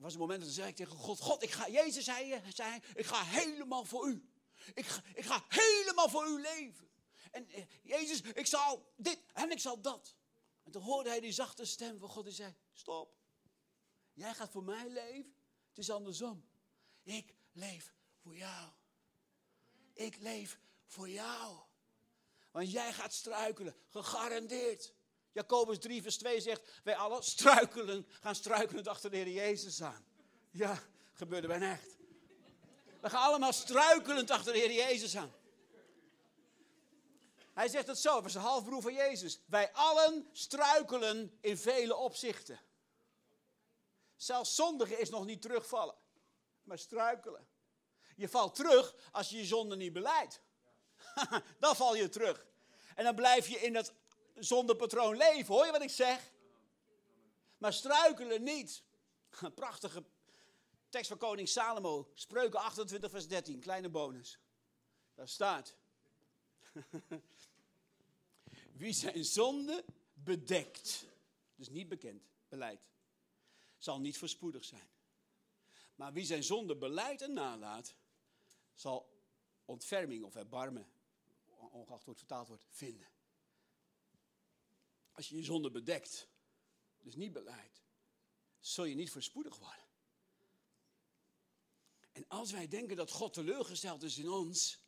Was 0.00 0.12
een 0.12 0.20
moment 0.20 0.40
dat 0.42 0.50
zei 0.50 0.68
ik 0.68 0.76
tegen 0.76 0.96
God. 0.96 1.20
God, 1.20 1.42
ik 1.42 1.50
ga, 1.50 1.68
Jezus 1.68 2.04
zei, 2.04 2.42
zei 2.54 2.80
ik 2.94 3.06
ga 3.06 3.24
helemaal 3.24 3.84
voor 3.84 4.08
u. 4.08 4.28
Ik 4.74 4.86
ga, 4.86 5.02
ik 5.14 5.24
ga 5.24 5.44
helemaal 5.48 6.08
voor 6.08 6.26
u 6.26 6.40
leven. 6.40 6.88
En 7.30 7.50
eh, 7.50 7.64
Jezus, 7.82 8.20
ik 8.20 8.46
zal 8.46 8.92
dit 8.96 9.18
en 9.32 9.50
ik 9.50 9.58
zal 9.58 9.80
dat. 9.80 10.14
En 10.62 10.72
toen 10.72 10.82
hoorde 10.82 11.08
hij 11.08 11.20
die 11.20 11.32
zachte 11.32 11.64
stem 11.64 11.98
van 11.98 12.08
God 12.08 12.24
die 12.24 12.32
zei, 12.32 12.54
stop. 12.72 13.14
Jij 14.12 14.34
gaat 14.34 14.50
voor 14.50 14.64
mij 14.64 14.88
leven. 14.88 15.34
Het 15.68 15.78
is 15.78 15.90
andersom. 15.90 16.48
Ik 17.02 17.34
leef 17.52 17.94
voor 18.16 18.36
jou. 18.36 18.70
Ik 19.94 20.16
leef 20.16 20.58
voor 20.86 21.08
jou. 21.08 21.58
Want 22.50 22.70
jij 22.70 22.92
gaat 22.92 23.12
struikelen, 23.12 23.76
gegarandeerd. 23.88 24.94
Jacobus 25.32 25.78
3 25.78 26.02
vers 26.02 26.18
2 26.18 26.40
zegt, 26.40 26.80
wij 26.84 26.96
allen 26.96 27.22
struikelen, 27.22 28.06
gaan 28.20 28.34
struikelend 28.34 28.88
achter 28.88 29.10
de 29.10 29.16
Heer 29.16 29.28
Jezus 29.28 29.82
aan. 29.82 30.04
Ja, 30.50 30.82
gebeurde 31.12 31.46
bijna 31.46 31.70
echt. 31.70 31.96
We 33.00 33.10
gaan 33.10 33.22
allemaal 33.22 33.52
struikelend 33.52 34.30
achter 34.30 34.52
de 34.52 34.58
Heer 34.58 34.72
Jezus 34.72 35.16
aan. 35.16 35.32
Hij 37.54 37.68
zegt 37.68 37.86
het 37.86 37.98
zo, 37.98 38.22
was 38.22 38.34
een 38.34 38.40
halfbroer 38.40 38.82
van 38.82 38.94
Jezus. 38.94 39.40
Wij 39.46 39.72
allen 39.72 40.28
struikelen 40.32 41.38
in 41.40 41.58
vele 41.58 41.96
opzichten. 41.96 42.60
Zelfs 44.16 44.54
zondigen 44.54 44.98
is 44.98 45.10
nog 45.10 45.24
niet 45.24 45.42
terugvallen, 45.42 45.94
maar 46.62 46.78
struikelen. 46.78 47.48
Je 48.16 48.28
valt 48.28 48.54
terug 48.54 48.94
als 49.12 49.30
je 49.30 49.36
je 49.36 49.44
zonde 49.44 49.76
niet 49.76 49.92
beleidt. 49.92 50.40
dan 51.60 51.76
val 51.76 51.94
je 51.94 52.08
terug. 52.08 52.46
En 52.94 53.04
dan 53.04 53.14
blijf 53.14 53.48
je 53.48 53.58
in 53.58 53.72
dat 53.72 53.92
zondepatroon 54.44 55.16
leven. 55.16 55.54
Hoor 55.54 55.66
je 55.66 55.72
wat 55.72 55.82
ik 55.82 55.90
zeg? 55.90 56.32
Maar 57.58 57.72
struikelen 57.72 58.42
niet. 58.42 58.82
Prachtige 59.54 60.04
tekst 60.88 61.08
van 61.08 61.18
koning 61.18 61.48
Salomo. 61.48 62.10
Spreuken 62.14 62.60
28 62.60 63.10
vers 63.10 63.28
13. 63.28 63.60
Kleine 63.60 63.88
bonus. 63.88 64.38
Daar 65.14 65.28
staat. 65.28 65.74
Wie 68.72 68.92
zijn 68.92 69.24
zonde 69.24 69.84
bedekt. 70.14 71.04
Dus 71.54 71.68
niet 71.68 71.88
bekend. 71.88 72.22
Beleid. 72.48 72.80
Zal 73.78 74.00
niet 74.00 74.18
voorspoedig 74.18 74.64
zijn. 74.64 74.88
Maar 75.94 76.12
wie 76.12 76.24
zijn 76.24 76.44
zonde 76.44 76.76
beleidt 76.76 77.22
en 77.22 77.32
nalaat. 77.32 77.94
Zal 78.74 79.10
ontferming 79.64 80.24
of 80.24 80.36
erbarmen. 80.36 80.92
Ongeacht 81.70 82.04
hoe 82.04 82.12
het 82.12 82.18
vertaald 82.18 82.48
wordt. 82.48 82.66
Vinden. 82.70 83.08
Als 85.12 85.28
je 85.28 85.36
je 85.36 85.42
zonde 85.42 85.70
bedekt. 85.70 86.28
Dus 86.98 87.14
niet 87.14 87.32
beleidt. 87.32 87.82
Zul 88.58 88.84
je 88.84 88.94
niet 88.94 89.10
voorspoedig 89.10 89.58
worden. 89.58 89.84
En 92.12 92.28
als 92.28 92.50
wij 92.50 92.68
denken 92.68 92.96
dat 92.96 93.10
God 93.10 93.32
teleurgesteld 93.32 94.02
is 94.02 94.18
in 94.18 94.30
ons, 94.30 94.78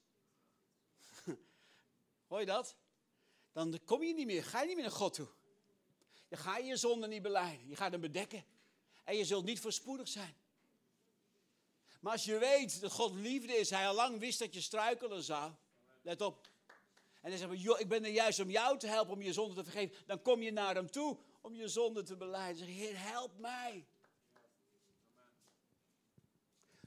hoor 2.29 2.41
je 2.41 2.47
dat? 2.47 2.77
Dan 3.53 3.81
kom 3.85 4.03
je 4.03 4.15
niet 4.15 4.27
meer, 4.27 4.45
ga 4.45 4.61
je 4.61 4.67
niet 4.67 4.75
meer 4.75 4.85
naar 4.85 4.95
God 4.95 5.15
toe. 5.15 5.29
Je 6.29 6.37
gaat 6.37 6.67
je 6.67 6.77
zonde 6.77 7.07
niet 7.07 7.23
beleiden, 7.23 7.69
je 7.69 7.77
gaat 7.77 7.93
hem 7.93 8.01
bedekken. 8.01 8.45
En 9.05 9.17
je 9.17 9.25
zult 9.25 9.45
niet 9.45 9.61
voorspoedig 9.61 10.09
zijn. 10.09 10.37
Maar 12.01 12.13
als 12.13 12.25
je 12.25 12.39
weet 12.39 12.81
dat 12.81 12.93
God 12.93 13.15
liefde 13.15 13.53
is, 13.53 13.71
hij 13.71 13.89
al 13.89 13.95
lang 13.95 14.19
wist 14.19 14.39
dat 14.39 14.55
je 14.55 14.61
struikelen 14.61 15.23
zou. 15.23 15.53
Let 16.03 16.21
op. 16.21 16.52
En 17.23 17.31
dan 17.31 17.39
zeggen 17.39 17.59
we, 17.59 17.79
ik 17.81 17.89
ben 17.89 18.05
er 18.05 18.11
juist 18.11 18.41
om 18.41 18.51
jou 18.51 18.79
te 18.79 18.87
helpen 18.87 19.13
om 19.13 19.23
je 19.23 19.33
zonde 19.33 19.55
te 19.55 19.63
vergeven. 19.63 20.07
Dan 20.07 20.23
kom 20.23 20.43
je 20.43 20.51
naar 20.53 20.75
hem 20.75 20.91
toe 20.91 21.19
om 21.41 21.55
je 21.55 21.69
zonde 21.69 22.03
te 22.03 22.17
beleiden. 22.17 22.57
Zeg, 22.57 22.75
Heer, 22.75 22.99
help 22.99 23.39
mij. 23.39 23.87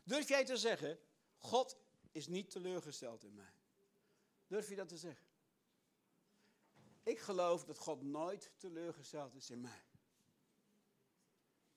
Durf 0.03 0.27
jij 0.27 0.45
te 0.45 0.57
zeggen, 0.57 0.99
God 1.37 1.77
is 2.11 2.27
niet 2.27 2.49
teleurgesteld 2.51 3.23
in 3.23 3.33
mij? 3.33 3.53
Durf 4.47 4.69
je 4.69 4.75
dat 4.75 4.87
te 4.87 4.97
zeggen? 4.97 5.25
Ik 7.03 7.19
geloof 7.19 7.63
dat 7.63 7.77
God 7.77 8.01
nooit 8.01 8.51
teleurgesteld 8.57 9.35
is 9.35 9.49
in 9.49 9.61
mij. 9.61 9.83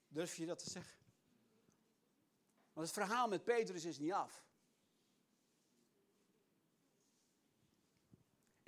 Durf 0.08 0.36
je 0.36 0.46
dat 0.46 0.58
te 0.58 0.70
zeggen? 0.70 0.98
Want 2.72 2.86
het 2.86 2.96
verhaal 2.96 3.28
met 3.28 3.44
Petrus 3.44 3.84
is 3.84 3.98
niet 3.98 4.12
af. 4.12 4.47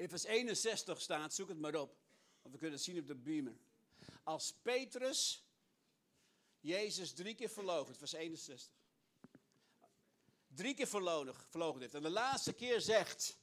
In 0.01 0.09
vers 0.09 0.24
61 0.24 1.01
staat, 1.01 1.34
zoek 1.34 1.48
het 1.48 1.59
maar 1.59 1.74
op, 1.74 1.96
want 2.42 2.55
we 2.55 2.61
kunnen 2.61 2.76
het 2.76 2.86
zien 2.86 2.98
op 2.98 3.07
de 3.07 3.14
beamer. 3.14 3.57
Als 4.22 4.53
Petrus 4.62 5.44
Jezus 6.61 7.12
drie 7.12 7.34
keer 7.34 7.48
verloochent, 7.48 7.98
vers 7.98 8.12
61 8.12 8.72
drie 10.46 10.74
keer 10.74 10.86
verlogen 10.86 11.80
heeft. 11.80 11.94
En 11.94 12.03
de 12.03 12.11
laatste 12.11 12.53
keer 12.53 12.80
zegt, 12.80 13.36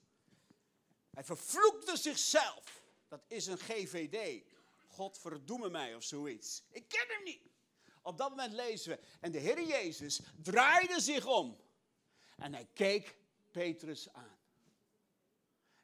hij 1.14 1.24
vervloekte 1.24 1.98
zichzelf. 1.98 2.84
Dat 3.08 3.24
is 3.28 3.46
een 3.46 3.58
GVD. 3.58 4.44
God 4.88 5.18
verdoeme 5.18 5.70
mij 5.70 5.96
of 5.96 6.04
zoiets. 6.04 6.64
Ik 6.70 6.88
ken 6.88 7.06
hem 7.08 7.24
niet. 7.24 7.50
Op 8.02 8.18
dat 8.18 8.30
moment 8.30 8.54
lezen 8.54 8.92
we. 8.92 9.00
En 9.20 9.32
de 9.32 9.40
Heer 9.40 9.64
Jezus 9.64 10.20
draaide 10.42 11.00
zich 11.02 11.26
om. 11.26 11.60
En 12.36 12.54
hij 12.54 12.68
keek 12.74 13.16
Petrus 13.52 14.14
aan. 14.14 14.37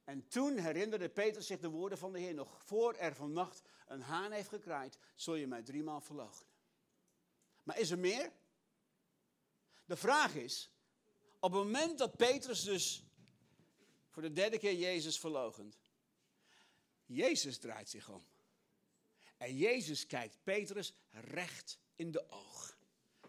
En 0.03 0.27
toen 0.27 0.57
herinnerde 0.57 1.09
Petrus 1.09 1.47
zich 1.47 1.59
de 1.59 1.69
woorden 1.69 1.97
van 1.97 2.11
de 2.13 2.19
Heer. 2.19 2.33
Nog 2.33 2.63
voor 2.63 2.93
er 2.93 3.15
vannacht 3.15 3.61
een 3.87 4.01
haan 4.01 4.31
heeft 4.31 4.49
gekraaid, 4.49 4.97
zul 5.15 5.35
je 5.35 5.47
mij 5.47 5.63
driemaal 5.63 6.01
verloochenen. 6.01 6.53
Maar 7.63 7.79
is 7.79 7.91
er 7.91 7.99
meer? 7.99 8.31
De 9.85 9.95
vraag 9.95 10.35
is, 10.35 10.71
op 11.39 11.51
het 11.51 11.63
moment 11.63 11.97
dat 11.97 12.17
Petrus 12.17 12.63
dus 12.63 13.03
voor 14.09 14.21
de 14.21 14.31
derde 14.31 14.57
keer 14.57 14.75
Jezus 14.75 15.19
verlogent, 15.19 15.77
Jezus 17.05 17.57
draait 17.57 17.89
zich 17.89 18.09
om. 18.09 18.25
En 19.37 19.57
Jezus 19.57 20.05
kijkt 20.05 20.37
Petrus 20.43 20.93
recht 21.11 21.79
in 21.95 22.11
de 22.11 22.29
oog. 22.29 22.77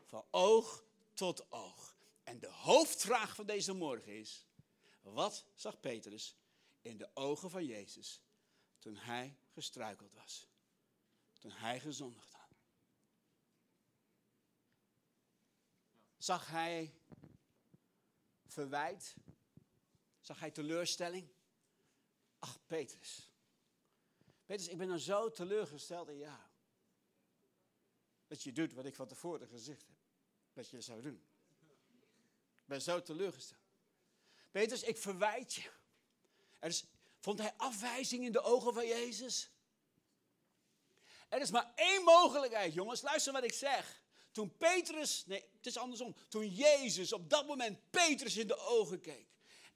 Van 0.04 0.24
oog 0.30 0.84
tot 1.14 1.50
oog. 1.50 1.96
En 2.22 2.38
de 2.38 2.48
hoofdvraag 2.48 3.34
van 3.34 3.46
deze 3.46 3.72
morgen 3.72 4.18
is: 4.18 4.46
wat 5.02 5.44
zag 5.54 5.80
Petrus 5.80 6.36
in 6.84 6.96
de 6.96 7.10
ogen 7.14 7.50
van 7.50 7.64
Jezus 7.64 8.20
toen 8.78 8.96
hij 8.96 9.38
gestruikeld 9.52 10.12
was? 10.12 10.48
Toen 11.38 11.50
hij 11.50 11.80
gezondigd 11.80 12.32
had? 12.32 12.56
Zag 16.18 16.46
hij 16.46 16.94
verwijt? 18.46 19.14
Zag 20.20 20.40
hij 20.40 20.50
teleurstelling? 20.50 21.28
Ach, 22.38 22.66
Petrus. 22.66 23.30
Petrus, 24.44 24.68
ik 24.68 24.78
ben 24.78 24.86
nou 24.86 24.98
zo 24.98 25.30
teleurgesteld 25.30 26.08
in 26.08 26.18
jou. 26.18 26.40
Dat 28.26 28.42
je 28.42 28.52
doet 28.52 28.72
wat 28.72 28.84
ik 28.84 28.94
van 28.94 29.06
tevoren 29.06 29.48
gezegd 29.48 29.86
heb. 29.86 29.96
Dat 30.52 30.68
je 30.68 30.80
zou 30.80 31.02
doen. 31.02 31.24
Ik 32.56 32.66
ben 32.66 32.82
zo 32.82 33.02
teleurgesteld. 33.02 33.62
Petrus, 34.50 34.82
ik 34.82 34.96
verwijt 34.96 35.54
je. 35.54 35.70
Vond 37.20 37.38
hij 37.38 37.52
afwijzing 37.56 38.24
in 38.24 38.32
de 38.32 38.42
ogen 38.42 38.74
van 38.74 38.86
Jezus? 38.86 39.50
Er 41.28 41.40
is 41.40 41.50
maar 41.50 41.72
één 41.74 42.04
mogelijkheid, 42.04 42.74
jongens. 42.74 43.02
Luister 43.02 43.32
wat 43.32 43.44
ik 43.44 43.52
zeg. 43.52 44.02
Toen 44.32 44.56
Petrus, 44.56 45.24
nee, 45.26 45.44
het 45.56 45.66
is 45.66 45.76
andersom. 45.76 46.16
Toen 46.28 46.48
Jezus 46.48 47.12
op 47.12 47.30
dat 47.30 47.46
moment 47.46 47.90
Petrus 47.90 48.36
in 48.36 48.46
de 48.46 48.56
ogen 48.56 49.00
keek. 49.00 49.26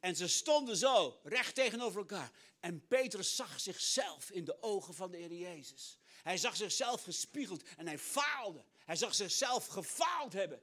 En 0.00 0.16
ze 0.16 0.28
stonden 0.28 0.76
zo, 0.76 1.20
recht 1.22 1.54
tegenover 1.54 1.98
elkaar. 1.98 2.32
En 2.60 2.86
Petrus 2.86 3.36
zag 3.36 3.60
zichzelf 3.60 4.30
in 4.30 4.44
de 4.44 4.62
ogen 4.62 4.94
van 4.94 5.10
de 5.10 5.16
Heer 5.16 5.32
Jezus. 5.32 5.98
Hij 6.22 6.36
zag 6.36 6.56
zichzelf 6.56 7.02
gespiegeld 7.02 7.62
en 7.76 7.86
hij 7.86 7.98
faalde. 7.98 8.64
Hij 8.84 8.96
zag 8.96 9.14
zichzelf 9.14 9.66
gefaald 9.66 10.32
hebben. 10.32 10.62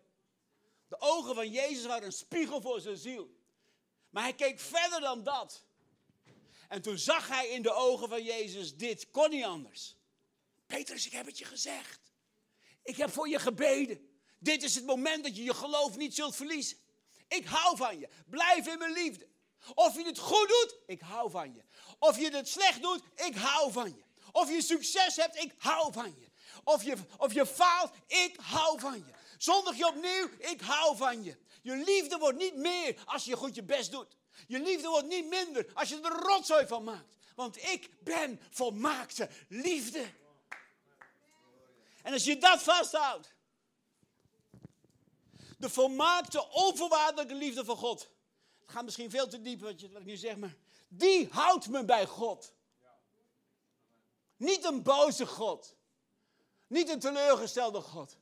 De 0.88 1.00
ogen 1.00 1.36
van 1.36 1.52
Jezus 1.52 1.86
waren 1.86 2.06
een 2.06 2.12
spiegel 2.12 2.62
voor 2.62 2.82
zijn 2.82 2.98
ziel. 2.98 3.36
Maar 4.10 4.24
hij 4.24 4.34
keek 4.34 4.60
verder 4.60 5.00
dan 5.00 5.24
dat. 5.24 5.66
En 6.70 6.82
toen 6.82 6.98
zag 6.98 7.28
hij 7.28 7.48
in 7.48 7.62
de 7.62 7.74
ogen 7.74 8.10
van 8.10 8.24
Jezus 8.24 8.76
dit, 8.76 9.12
kon 9.12 9.30
niet 9.30 9.44
anders. 9.44 9.96
Petrus, 10.68 11.06
ik 11.06 11.12
heb 11.12 11.26
het 11.26 11.38
je 11.38 11.46
gezegd. 11.46 12.00
Ik 12.84 12.98
heb 12.98 13.12
voor 13.12 13.30
je 13.30 13.40
gebeden. 13.40 14.10
Dit 14.40 14.64
is 14.64 14.76
het 14.76 14.86
moment 14.86 15.24
dat 15.24 15.36
je 15.36 15.44
je 15.44 15.54
geloof 15.54 15.98
niet 15.98 16.16
zult 16.16 16.36
verliezen. 16.36 16.78
Ik 17.28 17.46
hou 17.46 17.78
van 17.78 18.00
je. 18.00 18.10
Blijf 18.26 18.68
in 18.68 18.78
mijn 18.78 18.94
liefde. 18.94 19.28
Of 19.74 19.96
je 19.96 20.06
het 20.06 20.20
goed 20.20 20.48
doet, 20.48 20.78
ik 20.86 21.02
hou 21.02 21.32
van 21.32 21.54
je. 21.54 21.64
Of 22.00 22.20
je 22.20 22.30
het 22.30 22.48
slecht 22.48 22.82
doet, 22.82 23.02
ik 23.16 23.36
hou 23.36 23.72
van 23.72 23.96
je. 23.96 24.04
Of 24.32 24.50
je 24.50 24.62
succes 24.62 25.16
hebt, 25.16 25.36
ik 25.36 25.54
hou 25.58 25.94
van 25.94 26.16
je. 26.20 26.28
Of 26.64 26.84
je, 26.84 26.96
of 27.18 27.34
je 27.34 27.46
faalt, 27.46 27.92
ik 28.08 28.36
hou 28.42 28.80
van 28.80 28.98
je. 28.98 29.14
Zondig 29.38 29.78
je 29.78 29.88
opnieuw, 29.88 30.30
ik 30.38 30.62
hou 30.62 30.98
van 30.98 31.24
je. 31.24 31.38
Je 31.62 31.76
liefde 31.76 32.18
wordt 32.18 32.38
niet 32.38 32.56
meer 32.56 33.02
als 33.06 33.26
je 33.26 33.36
goed 33.36 33.56
je 33.56 33.64
best 33.64 33.92
doet. 33.92 34.18
Je 34.48 34.60
liefde 34.60 34.88
wordt 34.88 35.08
niet 35.08 35.28
minder 35.28 35.72
als 35.74 35.90
je 35.90 36.02
er 36.02 36.12
rotzooi 36.12 36.68
van 36.68 36.84
maakt. 36.84 37.14
Want 37.36 37.58
ik 37.58 37.90
ben 38.04 38.42
volmaakte 38.50 39.30
liefde. 39.48 40.06
En 42.02 42.14
als 42.14 42.24
je 42.24 42.38
dat 42.38 42.64
vasthoudt, 42.64 43.34
de 45.58 45.70
volmaakte, 45.70 46.50
onvoorwaardelijke 46.50 47.36
liefde 47.36 47.66
van 47.66 47.78
God. 47.78 48.10
Het 48.62 48.72
gaat 48.72 48.84
misschien 48.84 49.10
veel 49.10 49.28
te 49.28 49.42
diep 49.42 49.62
wat, 49.62 49.82
ik 49.82 50.04
nu 50.04 50.16
zeg, 50.16 50.38
maar 50.38 50.56
die 50.88 51.28
houdt 51.32 51.68
me 51.68 51.86
bij 51.86 52.06
God. 52.06 52.54
Niet 54.38 54.64
een 54.64 54.84
boze 54.84 55.26
God. 55.26 55.76
Niet 56.68 56.90
een 56.90 57.00
teleurgestelde 57.00 57.82
God. 57.82 58.18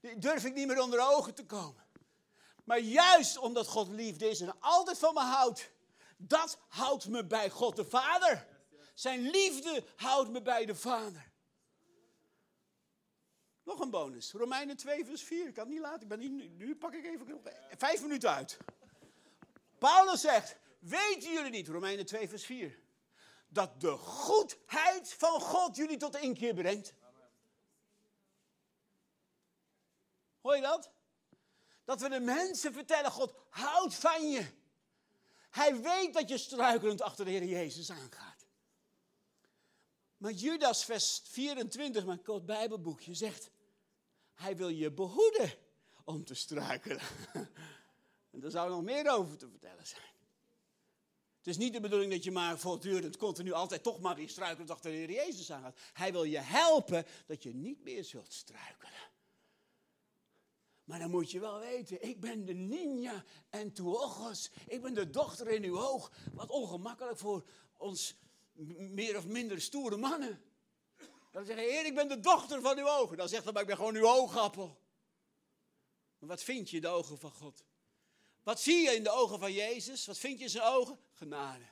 Die 0.00 0.18
durf 0.18 0.44
ik 0.44 0.54
niet 0.54 0.66
meer 0.66 0.82
onder 0.82 1.14
ogen 1.14 1.34
te 1.34 1.44
komen. 1.44 1.85
Maar 2.66 2.78
juist 2.78 3.38
omdat 3.38 3.66
God 3.66 3.88
liefde 3.88 4.28
is 4.28 4.40
en 4.40 4.60
altijd 4.60 4.98
van 4.98 5.14
me 5.14 5.20
houdt, 5.20 5.70
dat 6.16 6.58
houdt 6.68 7.08
me 7.08 7.24
bij 7.24 7.50
God 7.50 7.76
de 7.76 7.84
Vader. 7.84 8.46
Zijn 8.94 9.30
liefde 9.30 9.84
houdt 9.96 10.30
me 10.30 10.42
bij 10.42 10.66
de 10.66 10.74
Vader. 10.74 11.32
Nog 13.62 13.80
een 13.80 13.90
bonus. 13.90 14.32
Romeinen 14.32 14.76
2, 14.76 15.04
vers 15.04 15.22
4. 15.22 15.46
Ik 15.48 15.54
kan 15.54 15.64
het 15.64 15.72
niet 15.72 15.82
laten. 15.82 16.02
Ik 16.02 16.08
ben 16.08 16.56
nu 16.56 16.76
pak 16.76 16.94
ik 16.94 17.04
even 17.04 17.40
vijf 17.76 18.02
minuten 18.02 18.30
uit. 18.30 18.58
Paulus 19.78 20.20
zegt, 20.20 20.56
weten 20.78 21.32
jullie 21.32 21.50
niet, 21.50 21.68
Romeinen 21.68 22.06
2, 22.06 22.28
vers 22.28 22.44
4, 22.44 22.78
dat 23.48 23.80
de 23.80 23.96
goedheid 23.96 25.12
van 25.12 25.40
God 25.40 25.76
jullie 25.76 25.96
tot 25.96 26.16
inkeer 26.16 26.54
brengt. 26.54 26.94
Hoor 30.40 30.56
je 30.56 30.62
dat? 30.62 30.90
Dat 31.86 32.00
we 32.00 32.08
de 32.08 32.20
mensen 32.20 32.72
vertellen, 32.72 33.10
God 33.10 33.34
houdt 33.50 33.94
van 33.94 34.30
je. 34.30 34.46
Hij 35.50 35.80
weet 35.80 36.14
dat 36.14 36.28
je 36.28 36.38
struikelend 36.38 37.02
achter 37.02 37.24
de 37.24 37.30
Heer 37.30 37.44
Jezus 37.44 37.90
aangaat. 37.90 38.46
Maar 40.16 40.32
Judas 40.32 40.84
vers 40.84 41.22
24, 41.24 42.04
mijn 42.04 42.22
kort 42.22 42.46
bijbelboekje, 42.46 43.14
zegt... 43.14 43.50
Hij 44.34 44.56
wil 44.56 44.68
je 44.68 44.92
behoeden 44.92 45.52
om 46.04 46.24
te 46.24 46.34
struikelen. 46.34 47.02
En 48.30 48.42
daar 48.42 48.50
zou 48.50 48.70
nog 48.70 48.82
meer 48.82 49.10
over 49.10 49.36
te 49.36 49.48
vertellen 49.48 49.86
zijn. 49.86 50.12
Het 51.38 51.46
is 51.46 51.56
niet 51.56 51.72
de 51.72 51.80
bedoeling 51.80 52.12
dat 52.12 52.24
je 52.24 52.30
maar 52.30 52.58
voortdurend, 52.58 53.16
continu, 53.16 53.52
altijd 53.52 53.82
toch 53.82 54.00
maar 54.00 54.14
weer 54.14 54.28
struikelend 54.28 54.70
achter 54.70 54.90
de 54.90 54.96
Heer 54.96 55.10
Jezus 55.10 55.52
aangaat. 55.52 55.78
Hij 55.92 56.12
wil 56.12 56.24
je 56.24 56.38
helpen 56.38 57.06
dat 57.26 57.42
je 57.42 57.54
niet 57.54 57.84
meer 57.84 58.04
zult 58.04 58.32
struikelen. 58.32 59.00
Maar 60.86 60.98
dan 60.98 61.10
moet 61.10 61.30
je 61.30 61.40
wel 61.40 61.58
weten, 61.58 62.02
ik 62.02 62.20
ben 62.20 62.44
de 62.44 62.54
ninja 62.54 63.24
en 63.50 63.72
tuogos. 63.72 64.50
Ik 64.66 64.82
ben 64.82 64.94
de 64.94 65.10
dochter 65.10 65.48
in 65.48 65.64
uw 65.64 65.80
oog. 65.80 66.12
Wat 66.32 66.50
ongemakkelijk 66.50 67.18
voor 67.18 67.48
ons 67.76 68.14
meer 68.76 69.16
of 69.16 69.26
minder 69.26 69.60
stoere 69.60 69.96
mannen. 69.96 70.42
Dan 71.30 71.44
zeggen, 71.44 71.64
heer, 71.64 71.86
ik 71.86 71.94
ben 71.94 72.08
de 72.08 72.20
dochter 72.20 72.60
van 72.60 72.78
uw 72.78 72.88
ogen. 72.88 73.16
Dan 73.16 73.28
zegt 73.28 73.44
hij, 73.44 73.52
maar 73.52 73.62
ik 73.62 73.68
ben 73.68 73.76
gewoon 73.76 73.94
uw 73.94 74.08
oogappel. 74.08 74.80
Maar 76.18 76.28
wat 76.28 76.42
vind 76.42 76.70
je 76.70 76.76
in 76.76 76.82
de 76.82 76.88
ogen 76.88 77.18
van 77.18 77.30
God? 77.30 77.64
Wat 78.42 78.60
zie 78.60 78.82
je 78.82 78.94
in 78.94 79.02
de 79.02 79.10
ogen 79.10 79.38
van 79.38 79.52
Jezus? 79.52 80.06
Wat 80.06 80.18
vind 80.18 80.38
je 80.38 80.44
in 80.44 80.50
zijn 80.50 80.64
ogen? 80.64 80.98
Genade. 81.12 81.64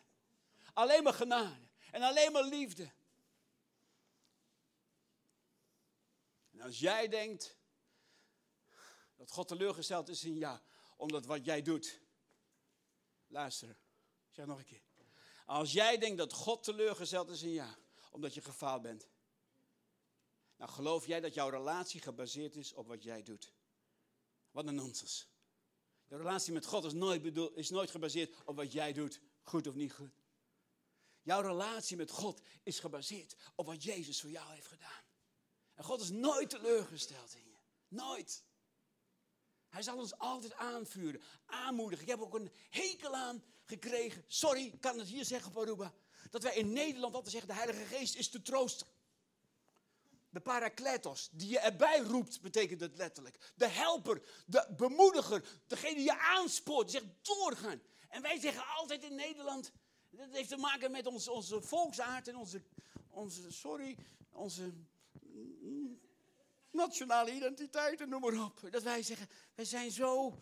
Alleen 0.72 1.02
maar 1.02 1.12
genade. 1.12 1.68
En 1.90 2.02
alleen 2.02 2.32
maar 2.32 2.44
liefde. 2.44 2.92
En 6.50 6.60
als 6.60 6.78
jij 6.78 7.08
denkt 7.08 7.56
dat 9.16 9.30
God 9.30 9.48
teleurgesteld 9.48 10.08
is 10.08 10.24
in 10.24 10.36
jou, 10.36 10.58
omdat 10.96 11.26
wat 11.26 11.44
jij 11.44 11.62
doet. 11.62 12.00
Luister, 13.26 13.68
ik 13.68 14.34
zeg 14.34 14.46
nog 14.46 14.58
een 14.58 14.64
keer. 14.64 14.82
Als 15.46 15.72
jij 15.72 15.98
denkt 15.98 16.18
dat 16.18 16.32
God 16.32 16.62
teleurgesteld 16.62 17.30
is 17.30 17.42
in 17.42 17.52
jou, 17.52 17.74
omdat 18.10 18.34
je 18.34 18.40
gefaald 18.40 18.82
bent. 18.82 19.08
Nou, 20.56 20.70
geloof 20.70 21.06
jij 21.06 21.20
dat 21.20 21.34
jouw 21.34 21.48
relatie 21.48 22.00
gebaseerd 22.00 22.56
is 22.56 22.72
op 22.72 22.86
wat 22.86 23.02
jij 23.02 23.22
doet? 23.22 23.52
Wat 24.50 24.66
een 24.66 24.74
nonsens. 24.74 25.28
De 26.06 26.16
relatie 26.16 26.52
met 26.52 26.66
God 26.66 26.84
is 26.84 26.92
nooit, 26.92 27.22
bedoel, 27.22 27.52
is 27.52 27.70
nooit 27.70 27.90
gebaseerd 27.90 28.34
op 28.44 28.56
wat 28.56 28.72
jij 28.72 28.92
doet, 28.92 29.20
goed 29.42 29.66
of 29.66 29.74
niet 29.74 29.92
goed. 29.92 30.12
Jouw 31.22 31.40
relatie 31.40 31.96
met 31.96 32.10
God 32.10 32.40
is 32.62 32.78
gebaseerd 32.78 33.36
op 33.54 33.66
wat 33.66 33.82
Jezus 33.82 34.20
voor 34.20 34.30
jou 34.30 34.52
heeft 34.52 34.66
gedaan. 34.66 35.02
En 35.74 35.84
God 35.84 36.00
is 36.00 36.10
nooit 36.10 36.50
teleurgesteld 36.50 37.34
in 37.34 37.44
je. 37.44 37.56
Nooit. 37.88 38.44
Hij 39.74 39.82
zal 39.82 39.98
ons 39.98 40.18
altijd 40.18 40.54
aanvuren, 40.54 41.20
aanmoedigen. 41.46 42.04
Ik 42.04 42.10
heb 42.10 42.20
ook 42.20 42.34
een 42.34 42.50
hekel 42.70 43.14
aan 43.14 43.42
gekregen. 43.64 44.24
Sorry, 44.26 44.64
ik 44.64 44.80
kan 44.80 44.98
het 44.98 45.08
hier 45.08 45.24
zeggen, 45.24 45.52
Paruba. 45.52 45.92
Dat 46.30 46.42
wij 46.42 46.54
in 46.54 46.72
Nederland 46.72 47.14
altijd 47.14 47.32
zeggen: 47.32 47.50
de 47.50 47.56
Heilige 47.56 47.84
Geest 47.84 48.14
is 48.16 48.30
de 48.30 48.42
trooster. 48.42 48.86
De 50.30 50.40
parakletos, 50.40 51.28
die 51.32 51.48
je 51.48 51.58
erbij 51.58 51.98
roept, 51.98 52.40
betekent 52.40 52.80
het 52.80 52.96
letterlijk. 52.96 53.52
De 53.56 53.68
helper, 53.68 54.22
de 54.46 54.74
bemoediger, 54.76 55.44
degene 55.66 55.94
die 55.94 56.04
je 56.04 56.18
aanspoort, 56.18 56.90
die 56.90 57.00
zegt 57.00 57.12
doorgaan. 57.22 57.82
En 58.08 58.22
wij 58.22 58.40
zeggen 58.40 58.66
altijd 58.76 59.02
in 59.02 59.14
Nederland, 59.14 59.72
dat 60.10 60.28
heeft 60.30 60.48
te 60.48 60.56
maken 60.56 60.90
met 60.90 61.06
ons, 61.06 61.28
onze 61.28 61.62
volksaard 61.62 62.28
en 62.28 62.36
onze, 62.36 62.62
onze, 63.10 63.52
sorry, 63.52 63.96
onze 64.30 64.72
nationale 66.74 67.32
identiteit 67.32 68.00
en 68.00 68.08
noem 68.08 68.20
maar 68.20 68.44
op. 68.44 68.60
Dat 68.70 68.82
wij 68.82 69.02
zeggen, 69.02 69.28
wij 69.54 69.64
zijn 69.64 69.90
zo. 69.90 70.38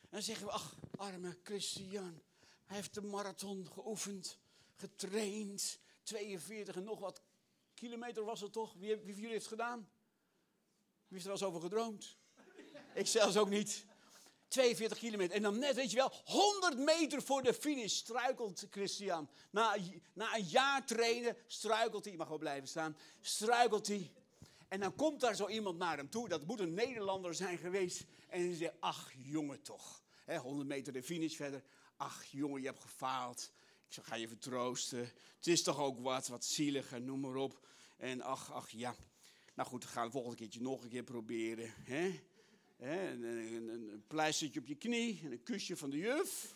En 0.00 0.08
dan 0.10 0.22
zeggen 0.22 0.46
we, 0.46 0.52
ach, 0.52 0.76
arme 0.96 1.38
Christian, 1.42 2.22
hij 2.64 2.76
heeft 2.76 2.94
de 2.94 3.02
marathon 3.02 3.66
geoefend, 3.72 4.38
getraind, 4.76 5.78
42 6.02 6.76
en 6.76 6.84
nog 6.84 6.98
wat 6.98 7.22
kilometer 7.74 8.24
was 8.24 8.40
het 8.40 8.52
toch? 8.52 8.74
Wie, 8.74 8.96
wie 8.96 9.12
van 9.12 9.14
jullie 9.14 9.28
heeft 9.28 9.50
het 9.50 9.60
gedaan? 9.60 9.78
Wie 11.08 11.18
heeft 11.18 11.24
er 11.24 11.32
wel 11.32 11.40
eens 11.40 11.48
over 11.48 11.60
gedroomd? 11.60 12.16
Ik 12.94 13.06
zelfs 13.06 13.36
ook 13.36 13.48
niet. 13.48 13.86
42 14.48 14.98
kilometer. 14.98 15.36
En 15.36 15.42
dan 15.42 15.58
net, 15.58 15.74
weet 15.74 15.90
je 15.90 15.96
wel, 15.96 16.12
100 16.24 16.78
meter 16.78 17.22
voor 17.22 17.42
de 17.42 17.54
finish 17.54 17.94
struikelt 17.94 18.66
Christian. 18.70 19.30
Na, 19.50 19.76
na 20.12 20.36
een 20.36 20.44
jaar 20.44 20.86
trainen 20.86 21.36
struikelt 21.46 22.04
hij, 22.04 22.16
mag 22.16 22.28
wel 22.28 22.38
blijven 22.38 22.68
staan, 22.68 22.96
struikelt 23.20 23.86
hij. 23.86 24.12
En 24.68 24.80
dan 24.80 24.94
komt 24.94 25.20
daar 25.20 25.36
zo 25.36 25.48
iemand 25.48 25.78
naar 25.78 25.96
hem 25.96 26.10
toe, 26.10 26.28
dat 26.28 26.46
moet 26.46 26.60
een 26.60 26.74
Nederlander 26.74 27.34
zijn 27.34 27.58
geweest. 27.58 28.04
En 28.28 28.40
hij 28.40 28.54
zegt, 28.54 28.74
ach 28.80 29.12
jongen 29.22 29.62
toch, 29.62 30.02
100 30.26 30.68
meter 30.68 30.92
de 30.92 31.02
finish 31.02 31.36
verder. 31.36 31.62
Ach 31.96 32.24
jongen, 32.24 32.60
je 32.60 32.66
hebt 32.66 32.80
gefaald. 32.80 33.52
Ik 33.86 33.94
zeg, 33.94 34.06
ga 34.06 34.14
je 34.14 34.28
vertroosten. 34.28 35.12
Het 35.36 35.46
is 35.46 35.62
toch 35.62 35.78
ook 35.78 36.00
wat, 36.00 36.28
wat 36.28 36.44
zielig 36.44 36.92
en 36.92 37.04
noem 37.04 37.20
maar 37.20 37.34
op. 37.34 37.66
En 37.96 38.20
ach, 38.20 38.52
ach 38.52 38.70
ja. 38.70 38.94
Nou 39.54 39.68
goed, 39.68 39.84
we 39.84 39.90
gaan 39.90 40.02
het 40.02 40.12
volgende 40.12 40.36
keertje 40.36 40.60
nog 40.60 40.82
een 40.82 40.88
keer 40.88 41.02
proberen. 41.02 41.74
Een, 42.78 43.22
een 43.22 44.04
pleistertje 44.06 44.60
op 44.60 44.66
je 44.66 44.74
knie 44.74 45.20
en 45.24 45.32
een 45.32 45.42
kusje 45.42 45.76
van 45.76 45.90
de 45.90 45.96
juf. 45.96 46.54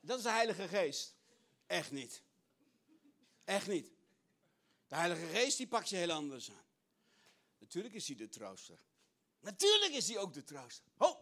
Dat 0.00 0.18
is 0.18 0.24
de 0.24 0.30
Heilige 0.30 0.68
Geest. 0.68 1.14
Echt 1.66 1.90
niet. 1.90 2.22
Echt 3.44 3.68
niet. 3.68 3.93
De 4.88 4.94
Heilige 4.94 5.26
Geest 5.26 5.56
die 5.56 5.66
pakt 5.66 5.88
je 5.88 5.96
heel 5.96 6.12
anders 6.12 6.50
aan. 6.50 6.66
Natuurlijk 7.58 7.94
is 7.94 8.06
hij 8.06 8.16
de 8.16 8.28
trooster. 8.28 8.78
Natuurlijk 9.40 9.92
is 9.92 10.08
hij 10.08 10.18
ook 10.18 10.34
de 10.34 10.44
trooster. 10.44 10.84
Ho! 10.96 11.20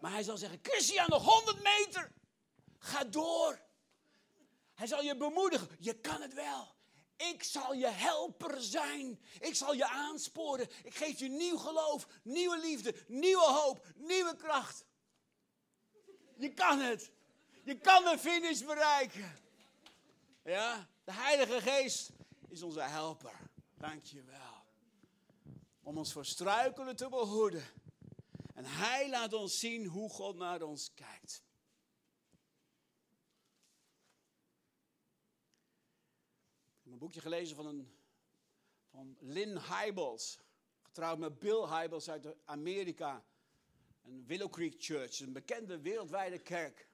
Maar 0.00 0.12
hij 0.12 0.22
zal 0.22 0.36
zeggen, 0.36 0.58
Christian, 0.62 1.08
nog 1.08 1.24
100 1.24 1.62
meter. 1.62 2.12
Ga 2.78 3.04
door. 3.04 3.60
Hij 4.74 4.86
zal 4.86 5.02
je 5.02 5.16
bemoedigen. 5.16 5.68
Je 5.78 6.00
kan 6.00 6.20
het 6.22 6.34
wel. 6.34 6.76
Ik 7.16 7.42
zal 7.42 7.74
je 7.74 7.86
helper 7.86 8.62
zijn. 8.62 9.20
Ik 9.40 9.54
zal 9.54 9.74
je 9.74 9.88
aansporen. 9.88 10.68
Ik 10.82 10.94
geef 10.94 11.18
je 11.18 11.28
nieuw 11.28 11.56
geloof, 11.56 12.06
nieuwe 12.22 12.58
liefde, 12.58 12.94
nieuwe 13.06 13.44
hoop, 13.44 13.86
nieuwe 13.94 14.36
kracht. 14.36 14.84
Je 16.36 16.52
kan 16.54 16.80
het. 16.80 17.10
Je 17.64 17.78
kan 17.78 18.04
de 18.04 18.18
finish 18.18 18.60
bereiken. 18.60 19.38
Ja, 20.44 20.88
de 21.08 21.14
Heilige 21.14 21.60
Geest 21.60 22.10
is 22.48 22.62
onze 22.62 22.80
helper. 22.80 23.50
Dank 23.74 24.04
je 24.04 24.22
wel. 24.22 24.64
Om 25.82 25.98
ons 25.98 26.12
voor 26.12 26.24
struikelen 26.24 26.96
te 26.96 27.08
behoeden. 27.08 27.64
En 28.54 28.64
Hij 28.64 29.10
laat 29.10 29.32
ons 29.32 29.58
zien 29.58 29.86
hoe 29.86 30.10
God 30.10 30.36
naar 30.36 30.62
ons 30.62 30.94
kijkt. 30.94 31.42
een 36.84 36.98
boekje 36.98 37.20
gelezen 37.20 37.56
van, 37.56 37.66
een, 37.66 37.92
van 38.90 39.16
Lynn 39.20 39.58
Hybels. 39.58 40.38
Getrouwd 40.82 41.18
met 41.18 41.38
Bill 41.38 41.66
Hybels 41.66 42.10
uit 42.10 42.34
Amerika. 42.44 43.24
Een 44.02 44.26
Willow 44.26 44.50
Creek 44.50 44.74
Church, 44.78 45.20
een 45.20 45.32
bekende 45.32 45.80
wereldwijde 45.80 46.38
kerk. 46.38 46.88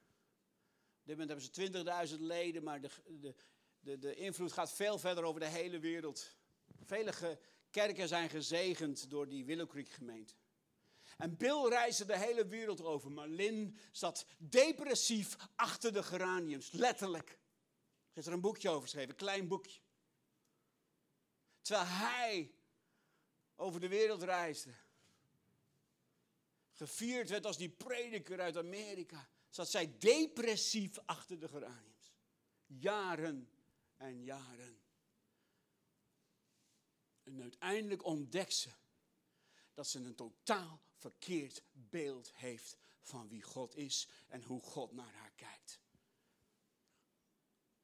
Op 0.99 1.05
dit 1.05 1.17
moment 1.17 1.51
hebben 1.53 1.85
ze 2.05 2.15
20.000 2.15 2.19
leden, 2.19 2.63
maar 2.63 2.81
de, 2.81 2.89
de, 3.19 3.35
de, 3.85 3.99
de 3.99 4.15
invloed 4.15 4.51
gaat 4.51 4.73
veel 4.73 4.99
verder 4.99 5.23
over 5.23 5.39
de 5.39 5.47
hele 5.47 5.79
wereld. 5.79 6.35
Vele 6.83 7.39
kerken 7.69 8.07
zijn 8.07 8.29
gezegend 8.29 9.09
door 9.09 9.27
die 9.27 9.45
Willow 9.45 9.69
Creek 9.69 9.89
gemeente. 9.89 10.33
En 11.17 11.37
Bill 11.37 11.67
reisde 11.67 12.05
de 12.05 12.17
hele 12.17 12.47
wereld 12.47 12.81
over, 12.81 13.11
maar 13.11 13.27
Lynn 13.27 13.77
zat 13.91 14.25
depressief 14.37 15.35
achter 15.55 15.93
de 15.93 16.03
geraniums, 16.03 16.71
letterlijk. 16.71 17.29
Ze 17.29 18.11
heeft 18.13 18.27
er 18.27 18.33
een 18.33 18.41
boekje 18.41 18.69
over 18.69 18.81
geschreven, 18.81 19.09
een 19.09 19.15
klein 19.15 19.47
boekje. 19.47 19.79
Terwijl 21.61 21.87
hij 21.87 22.51
over 23.55 23.79
de 23.79 23.87
wereld 23.87 24.23
reisde. 24.23 24.73
Gevierd 26.71 27.29
werd 27.29 27.45
als 27.45 27.57
die 27.57 27.69
prediker 27.69 28.39
uit 28.39 28.57
Amerika. 28.57 29.29
Zat 29.49 29.69
zij 29.69 29.95
depressief 29.97 30.97
achter 31.05 31.39
de 31.39 31.47
geraniums. 31.47 32.13
Jaren 32.65 33.49
en 33.97 34.23
jaren. 34.23 34.79
En 37.23 37.41
uiteindelijk 37.41 38.03
ontdekt 38.03 38.53
ze 38.53 38.69
dat 39.73 39.87
ze 39.87 39.99
een 39.99 40.15
totaal 40.15 40.81
verkeerd 40.93 41.63
beeld 41.71 42.33
heeft 42.33 42.77
van 43.01 43.27
wie 43.27 43.41
God 43.41 43.75
is 43.75 44.09
en 44.27 44.43
hoe 44.43 44.61
God 44.61 44.91
naar 44.91 45.13
haar 45.13 45.31
kijkt. 45.31 45.79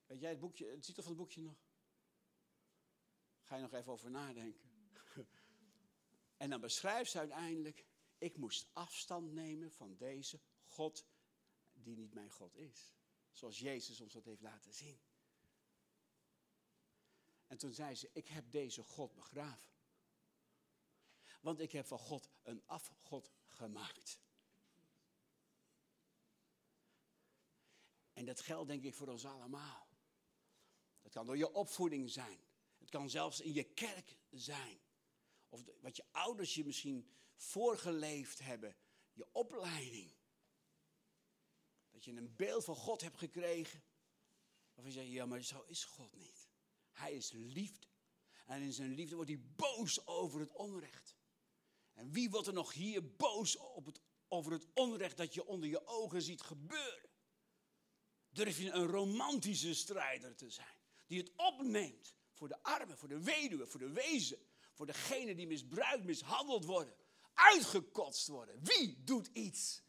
Weet 0.06 0.20
jij 0.20 0.30
het 0.30 0.40
boekje, 0.40 0.66
het 0.66 0.84
titel 0.84 1.04
van 1.04 1.12
het 1.12 1.22
boekje 1.22 1.42
nog? 1.42 1.70
Ga 3.42 3.56
je 3.56 3.62
nog 3.62 3.74
even 3.74 3.92
over 3.92 4.12
nadenken. 4.12 4.70
En 6.38 6.50
dan 6.50 6.62
beschrijft 6.62 7.12
ze 7.12 7.18
uiteindelijk, 7.18 7.86
ik 8.18 8.38
moest 8.38 8.70
afstand 8.74 9.32
nemen 9.32 9.72
van 9.72 9.96
deze 9.98 10.40
God 10.66 11.06
die 11.74 11.96
niet 11.96 12.14
mijn 12.14 12.32
God 12.32 12.56
is. 12.56 12.94
Zoals 13.32 13.60
Jezus 13.60 14.02
ons 14.02 14.14
dat 14.14 14.26
heeft 14.26 14.42
laten 14.42 14.74
zien. 14.74 15.00
En 17.52 17.58
toen 17.58 17.74
zei 17.74 17.96
ze, 17.96 18.10
ik 18.14 18.28
heb 18.28 18.52
deze 18.52 18.84
God 18.84 19.14
begraven. 19.14 19.72
Want 21.42 21.60
ik 21.60 21.72
heb 21.72 21.86
van 21.86 22.00
God 22.00 22.30
een 22.44 22.64
afgod 22.66 23.32
gemaakt. 23.46 24.20
En 28.14 28.26
dat 28.26 28.42
geldt 28.42 28.68
denk 28.68 28.84
ik 28.84 28.94
voor 28.94 29.08
ons 29.08 29.26
allemaal. 29.26 29.88
Dat 31.02 31.12
kan 31.12 31.26
door 31.26 31.38
je 31.38 31.54
opvoeding 31.54 32.10
zijn. 32.10 32.40
Het 32.78 32.90
kan 32.90 33.10
zelfs 33.10 33.40
in 33.42 33.54
je 33.54 33.64
kerk 33.64 34.18
zijn. 34.30 34.80
Of 35.50 35.64
wat 35.80 35.96
je 35.96 36.06
ouders 36.12 36.54
je 36.54 36.66
misschien 36.66 37.12
voorgeleefd 37.36 38.40
hebben. 38.40 38.76
Je 39.14 39.28
opleiding. 39.32 40.14
Dat 41.90 42.04
je 42.04 42.12
een 42.12 42.36
beeld 42.36 42.64
van 42.64 42.76
God 42.76 43.02
hebt 43.02 43.18
gekregen. 43.18 43.84
Of 44.74 44.86
je 44.86 44.92
zegt, 44.92 45.10
ja 45.10 45.26
maar 45.26 45.42
zo 45.42 45.64
is 45.68 45.84
God 45.84 46.16
niet. 46.16 46.41
Hij 46.92 47.14
is 47.14 47.32
liefde. 47.32 47.88
En 48.46 48.62
in 48.62 48.74
zijn 48.74 48.94
liefde 48.94 49.16
wordt 49.16 49.30
hij 49.30 49.42
boos 49.56 50.08
over 50.08 50.40
het 50.40 50.52
onrecht. 50.52 51.16
En 51.94 52.12
wie 52.12 52.30
wordt 52.30 52.48
er 52.48 52.54
nog 52.54 52.74
hier 52.74 53.16
boos 53.16 53.58
op 53.58 53.86
het, 53.86 54.02
over 54.28 54.52
het 54.52 54.68
onrecht 54.74 55.18
dat 55.18 55.34
je 55.34 55.46
onder 55.46 55.70
je 55.70 55.88
ogen 55.88 56.22
ziet 56.22 56.42
gebeuren? 56.42 57.10
Durf 58.30 58.58
je 58.58 58.72
een 58.72 58.88
romantische 58.88 59.74
strijder 59.74 60.36
te 60.36 60.50
zijn, 60.50 60.78
die 61.08 61.20
het 61.20 61.32
opneemt 61.36 62.16
voor 62.32 62.48
de 62.48 62.64
armen, 62.64 62.98
voor 62.98 63.08
de 63.08 63.24
weduwe, 63.24 63.68
voor 63.68 63.80
de 63.80 63.92
wezen, 63.92 64.38
voor 64.74 64.86
degene 64.86 65.36
die 65.36 65.48
misbruikt, 65.48 66.04
mishandeld 66.04 66.66
worden, 66.66 66.96
uitgekotst 67.34 68.28
worden. 68.28 68.64
Wie 68.64 69.04
doet 69.04 69.28
iets 69.28 69.84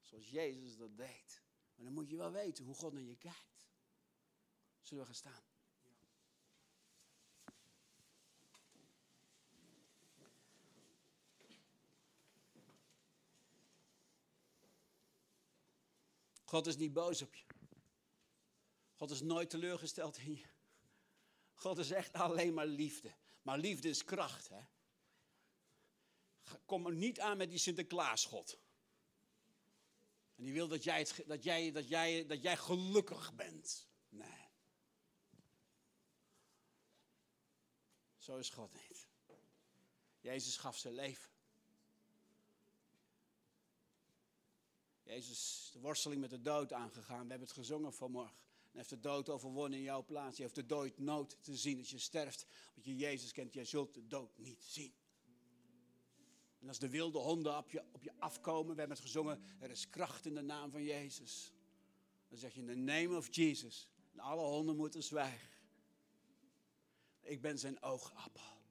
zoals 0.00 0.28
Jezus 0.28 0.76
dat 0.76 0.96
deed? 0.96 1.42
Maar 1.74 1.84
dan 1.84 1.94
moet 1.94 2.10
je 2.10 2.16
wel 2.16 2.32
weten 2.32 2.64
hoe 2.64 2.74
God 2.74 2.92
naar 2.92 3.02
je 3.02 3.16
kijkt. 3.16 3.68
Zullen 4.80 5.02
we 5.02 5.08
gaan 5.08 5.14
staan? 5.14 5.47
God 16.48 16.66
is 16.66 16.76
niet 16.76 16.92
boos 16.92 17.22
op 17.22 17.34
je. 17.34 17.44
God 18.94 19.10
is 19.10 19.20
nooit 19.20 19.50
teleurgesteld 19.50 20.18
in 20.18 20.36
je. 20.36 20.46
God 21.54 21.78
is 21.78 21.90
echt 21.90 22.12
alleen 22.12 22.54
maar 22.54 22.66
liefde. 22.66 23.14
Maar 23.42 23.58
liefde 23.58 23.88
is 23.88 24.04
kracht, 24.04 24.48
hè? 24.48 24.60
Kom 26.64 26.86
er 26.86 26.92
niet 26.92 27.20
aan 27.20 27.36
met 27.36 27.50
die 27.50 27.58
Sinterklaas-God. 27.58 28.58
En 30.36 30.44
die 30.44 30.52
wil 30.52 30.68
dat 30.68 30.84
jij, 30.84 31.06
dat, 31.26 31.44
jij, 31.44 31.72
dat, 31.72 31.88
jij, 31.88 32.26
dat 32.26 32.42
jij 32.42 32.56
gelukkig 32.56 33.34
bent. 33.34 33.88
Nee. 34.08 34.48
Zo 38.16 38.36
is 38.36 38.50
God 38.50 38.72
niet. 38.72 39.08
Jezus 40.20 40.56
gaf 40.56 40.78
zijn 40.78 40.94
leven. 40.94 41.30
Jezus 45.08 45.30
is 45.30 45.70
de 45.72 45.80
worsteling 45.80 46.20
met 46.20 46.30
de 46.30 46.40
dood 46.40 46.72
aangegaan. 46.72 47.22
We 47.22 47.28
hebben 47.28 47.48
het 47.48 47.56
gezongen 47.56 47.92
vanmorgen. 47.92 48.36
En 48.70 48.76
heeft 48.76 48.90
de 48.90 49.00
dood 49.00 49.28
overwonnen 49.28 49.78
in 49.78 49.84
jouw 49.84 50.04
plaats. 50.04 50.36
Je 50.36 50.42
heeft 50.42 50.54
de 50.54 50.66
dood 50.66 50.98
nood 50.98 51.36
te 51.40 51.56
zien 51.56 51.78
als 51.78 51.90
je 51.90 51.98
sterft. 51.98 52.46
Want 52.74 52.86
je 52.86 52.96
Jezus 52.96 53.32
kent, 53.32 53.52
jij 53.52 53.64
zult 53.64 53.94
de 53.94 54.06
dood 54.06 54.38
niet 54.38 54.62
zien. 54.62 54.92
En 56.60 56.68
als 56.68 56.78
de 56.78 56.88
wilde 56.88 57.18
honden 57.18 57.56
op 57.56 57.70
je, 57.70 57.84
op 57.92 58.02
je 58.02 58.12
afkomen, 58.18 58.72
we 58.74 58.78
hebben 58.78 58.96
het 58.96 59.06
gezongen, 59.06 59.42
er 59.58 59.70
is 59.70 59.90
kracht 59.90 60.26
in 60.26 60.34
de 60.34 60.42
naam 60.42 60.70
van 60.70 60.82
Jezus. 60.82 61.52
Dan 62.28 62.38
zeg 62.38 62.54
je 62.54 62.60
in 62.60 62.66
the 62.66 62.74
name 62.74 63.16
of 63.16 63.34
Jesus. 63.34 63.88
En 64.12 64.18
alle 64.18 64.42
honden 64.42 64.76
moeten 64.76 65.02
zwijgen. 65.02 65.48
Ik 67.20 67.40
ben 67.40 67.58
zijn 67.58 67.82
oogappel. 67.82 68.62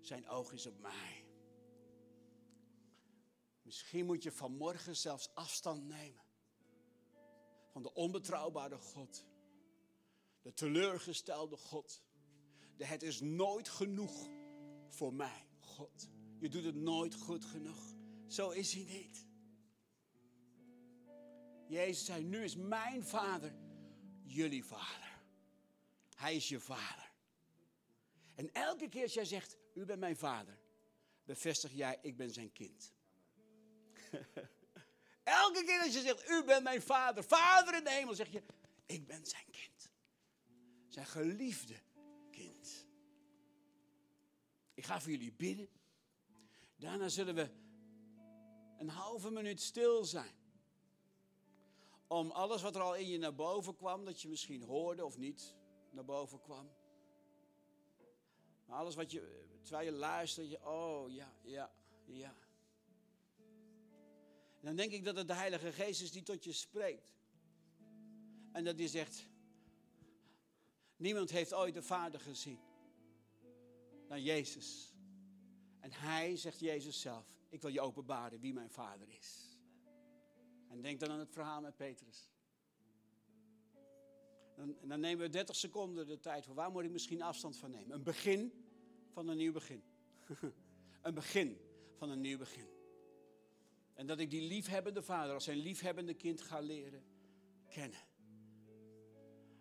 Zijn 0.00 0.28
oog 0.28 0.52
is 0.52 0.66
op 0.66 0.80
mij. 0.80 1.19
Misschien 3.70 4.06
moet 4.06 4.22
je 4.22 4.32
vanmorgen 4.32 4.96
zelfs 4.96 5.34
afstand 5.34 5.86
nemen 5.86 6.22
van 7.72 7.82
de 7.82 7.94
onbetrouwbare 7.94 8.78
God. 8.78 9.24
De 10.42 10.52
teleurgestelde 10.54 11.56
God. 11.56 12.02
De 12.76 12.84
het 12.84 13.02
is 13.02 13.20
nooit 13.20 13.68
genoeg 13.68 14.28
voor 14.88 15.14
mij, 15.14 15.48
God. 15.60 16.08
Je 16.38 16.48
doet 16.48 16.64
het 16.64 16.74
nooit 16.74 17.14
goed 17.14 17.44
genoeg. 17.44 17.94
Zo 18.26 18.50
is 18.50 18.72
hij 18.72 18.82
niet. 18.82 19.26
Jezus 21.68 22.04
zei, 22.04 22.24
nu 22.24 22.44
is 22.44 22.56
mijn 22.56 23.04
vader 23.04 23.54
jullie 24.22 24.64
vader. 24.64 25.22
Hij 26.14 26.36
is 26.36 26.48
je 26.48 26.60
vader. 26.60 27.12
En 28.34 28.52
elke 28.52 28.88
keer 28.88 29.02
als 29.02 29.14
jij 29.14 29.24
zegt, 29.24 29.56
u 29.74 29.84
bent 29.84 30.00
mijn 30.00 30.16
vader, 30.16 30.58
bevestig 31.24 31.72
jij, 31.72 31.98
ik 32.02 32.16
ben 32.16 32.30
zijn 32.30 32.52
kind. 32.52 32.98
Elke 35.22 35.64
keer 35.64 35.80
als 35.82 35.92
je 35.92 36.00
zegt, 36.00 36.30
u 36.30 36.44
bent 36.44 36.62
mijn 36.62 36.82
vader, 36.82 37.24
vader 37.24 37.74
in 37.74 37.84
de 37.84 37.90
hemel, 37.90 38.14
zeg 38.14 38.28
je, 38.28 38.42
ik 38.86 39.06
ben 39.06 39.26
zijn 39.26 39.44
kind. 39.50 39.90
Zijn 40.88 41.06
geliefde 41.06 41.74
kind. 42.30 42.86
Ik 44.74 44.84
ga 44.84 45.00
voor 45.00 45.10
jullie 45.10 45.32
bidden. 45.32 45.68
Daarna 46.76 47.08
zullen 47.08 47.34
we 47.34 47.50
een 48.78 48.88
halve 48.88 49.30
minuut 49.30 49.60
stil 49.60 50.04
zijn. 50.04 50.38
Om 52.06 52.30
alles 52.30 52.62
wat 52.62 52.74
er 52.74 52.80
al 52.80 52.96
in 52.96 53.08
je 53.08 53.18
naar 53.18 53.34
boven 53.34 53.76
kwam, 53.76 54.04
dat 54.04 54.22
je 54.22 54.28
misschien 54.28 54.62
hoorde 54.62 55.04
of 55.04 55.16
niet 55.16 55.54
naar 55.90 56.04
boven 56.04 56.40
kwam. 56.40 56.70
Maar 58.66 58.78
alles 58.78 58.94
wat 58.94 59.10
je, 59.10 59.46
terwijl 59.62 59.84
je 59.84 59.92
luistert, 59.92 60.50
je, 60.50 60.66
oh 60.66 61.10
ja, 61.10 61.32
ja, 61.42 61.72
ja. 62.04 62.34
En 64.60 64.66
dan 64.66 64.76
denk 64.76 64.92
ik 64.92 65.04
dat 65.04 65.16
het 65.16 65.26
de 65.26 65.34
Heilige 65.34 65.72
Geest 65.72 66.02
is 66.02 66.12
die 66.12 66.22
tot 66.22 66.44
je 66.44 66.52
spreekt. 66.52 67.14
En 68.52 68.64
dat 68.64 68.76
die 68.76 68.88
zegt, 68.88 69.28
niemand 70.96 71.30
heeft 71.30 71.54
ooit 71.54 71.74
de 71.74 71.82
Vader 71.82 72.20
gezien 72.20 72.58
dan 74.08 74.22
Jezus. 74.22 74.94
En 75.78 75.92
hij, 75.92 76.36
zegt 76.36 76.60
Jezus 76.60 77.00
zelf, 77.00 77.26
ik 77.48 77.62
wil 77.62 77.70
je 77.70 77.80
openbaren 77.80 78.40
wie 78.40 78.52
mijn 78.52 78.70
Vader 78.70 79.08
is. 79.08 79.58
En 80.68 80.82
denk 80.82 81.00
dan 81.00 81.10
aan 81.10 81.18
het 81.18 81.32
verhaal 81.32 81.60
met 81.60 81.76
Petrus. 81.76 82.28
Dan, 84.56 84.76
dan 84.82 85.00
nemen 85.00 85.24
we 85.24 85.30
30 85.30 85.56
seconden 85.56 86.06
de 86.06 86.18
tijd 86.18 86.44
voor. 86.44 86.54
Waar 86.54 86.70
moet 86.70 86.84
ik 86.84 86.90
misschien 86.90 87.22
afstand 87.22 87.56
van 87.56 87.70
nemen? 87.70 87.94
Een 87.94 88.02
begin 88.02 88.52
van 89.12 89.28
een 89.28 89.36
nieuw 89.36 89.52
begin. 89.52 89.82
een 91.02 91.14
begin 91.14 91.58
van 91.96 92.10
een 92.10 92.20
nieuw 92.20 92.38
begin. 92.38 92.79
En 94.00 94.06
dat 94.06 94.18
ik 94.18 94.30
die 94.30 94.42
liefhebbende 94.42 95.02
vader 95.02 95.34
als 95.34 95.44
zijn 95.44 95.58
liefhebbende 95.58 96.14
kind 96.14 96.40
ga 96.40 96.60
leren 96.60 97.04
kennen. 97.68 97.98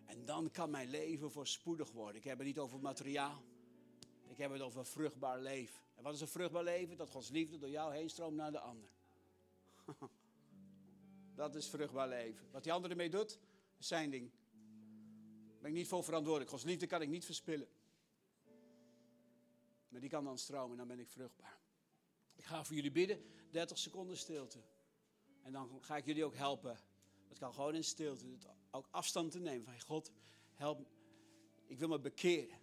En 0.06 0.26
dan 0.26 0.52
kan 0.52 0.70
mijn 0.70 0.90
leven 0.90 1.32
voorspoedig 1.32 1.92
worden. 1.92 2.16
Ik 2.16 2.24
heb 2.24 2.38
het 2.38 2.48
niet 2.48 2.58
over 2.58 2.80
materiaal. 2.80 3.44
Ik 4.28 4.38
heb 4.38 4.52
het 4.52 4.62
over 4.62 4.86
vruchtbaar 4.86 5.40
leven. 5.40 5.82
En 5.96 6.04
wat 6.04 6.14
is 6.14 6.22
een 6.22 6.28
vruchtbaar 6.28 6.64
leven? 6.64 6.98
Dat 6.98 7.10
Gods 7.10 7.30
liefde 7.30 7.58
door 7.58 7.70
jou 7.70 7.94
heen 7.94 8.10
stroomt 8.10 8.36
naar 8.36 8.52
de 8.52 8.60
ander. 8.60 8.90
Dat 11.36 11.56
is 11.56 11.68
vruchtbaar 11.68 12.08
leven. 12.08 12.52
Wat 12.52 12.64
die 12.64 12.74
ander 12.74 12.92
ermee 12.92 13.10
doet, 13.10 13.40
is 13.78 13.88
zijn 13.88 14.10
ding. 14.10 14.32
Daar 15.48 15.62
ben 15.62 15.72
ik 15.72 15.78
niet 15.78 15.88
voor 15.88 16.04
verantwoordelijk. 16.04 16.52
Gods 16.52 16.64
liefde 16.64 16.88
kan 16.88 17.02
ik 17.02 17.10
niet 17.10 17.26
verspillen. 17.26 17.68
Maar 19.90 20.00
die 20.00 20.10
kan 20.10 20.24
dan 20.24 20.38
stromen 20.38 20.72
en 20.72 20.78
dan 20.78 20.88
ben 20.88 21.00
ik 21.00 21.10
vruchtbaar. 21.10 21.60
Ik 22.36 22.46
ga 22.46 22.64
voor 22.64 22.76
jullie 22.76 22.92
bidden. 22.92 23.38
30 23.52 23.78
seconden 23.78 24.18
stilte. 24.18 24.60
En 25.41 25.52
dan 25.52 25.84
ga 25.84 25.97
ik 25.97 26.06
jullie 26.06 26.26
ook 26.26 26.36
helpen. 26.36 26.80
Dat 27.28 27.38
kan 27.38 27.54
gewoon 27.54 27.76
in 27.76 27.84
stilte. 27.84 28.26
Ook 28.72 28.88
afstand 28.91 29.32
te 29.32 29.39
nemen 29.39 29.66
van 29.66 29.82
God, 29.82 30.12
help. 30.54 30.88
Ik 31.68 31.80
wil 31.80 31.88
me 31.88 32.00
bekeren. 32.00 32.58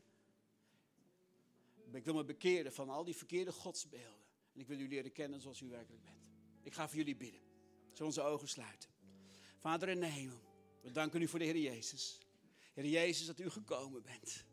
Ik 1.92 2.04
wil 2.04 2.14
me 2.14 2.24
bekeren 2.24 2.72
van 2.72 2.88
al 2.88 3.04
die 3.04 3.16
verkeerde 3.16 3.52
godsbeelden. 3.52 4.24
En 4.52 4.60
ik 4.60 4.66
wil 4.66 4.76
jullie 4.76 4.92
leren 4.92 5.12
kennen 5.12 5.40
zoals 5.40 5.60
u 5.60 5.68
werkelijk 5.68 6.02
bent. 6.02 6.26
Ik 6.62 6.74
ga 6.74 6.88
voor 6.88 6.96
jullie 6.96 7.16
bidden. 7.16 7.40
Zullen 7.92 8.06
onze 8.06 8.22
ogen 8.22 8.48
sluiten. 8.48 8.90
Vader 9.58 9.88
in 9.88 10.00
de 10.00 10.06
hemel, 10.06 10.40
we 10.82 10.90
danken 10.90 11.22
u 11.22 11.28
voor 11.28 11.38
de 11.38 11.44
Heer 11.44 11.58
Jezus. 11.58 12.18
Heer 12.72 12.86
Jezus, 12.86 13.26
dat 13.26 13.40
u 13.40 13.50
gekomen 13.50 14.02
bent. 14.02 14.44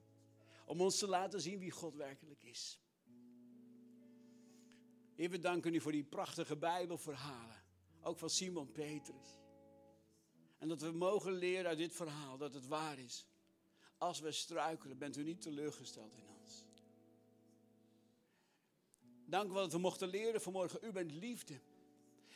Om 0.66 0.82
ons 0.82 0.98
te 0.98 1.08
laten 1.08 1.42
zien 1.42 1.60
wie 1.60 1.72
God 1.72 1.96
werkelijk 1.96 2.44
is. 2.44 2.80
We 5.30 5.40
danken 5.40 5.74
u 5.74 5.82
voor 5.82 5.92
die 5.92 6.04
prachtige 6.04 6.58
Bijbelverhalen. 6.58 7.64
Ook 8.02 8.20
van 8.20 8.30
Simon 8.30 8.72
Petrus. 8.72 9.40
En 10.58 10.68
dat 10.68 10.82
we 10.82 10.92
mogen 10.92 11.32
leren 11.32 11.66
uit 11.66 11.78
dit 11.78 11.94
verhaal 11.94 12.38
dat 12.38 12.54
het 12.54 12.68
waar 12.68 13.00
is. 13.00 13.28
Als 13.98 14.20
we 14.20 14.32
struikelen, 14.32 14.98
bent 14.98 15.18
u 15.18 15.24
niet 15.24 15.42
teleurgesteld 15.42 16.16
in 16.16 16.28
ons. 16.40 16.66
Dank 19.26 19.52
u 19.52 19.54
dat 19.54 19.72
we 19.72 19.78
mochten 19.78 20.08
leren 20.08 20.42
vanmorgen. 20.42 20.80
U 20.86 20.92
bent 20.92 21.12
liefde. 21.12 21.60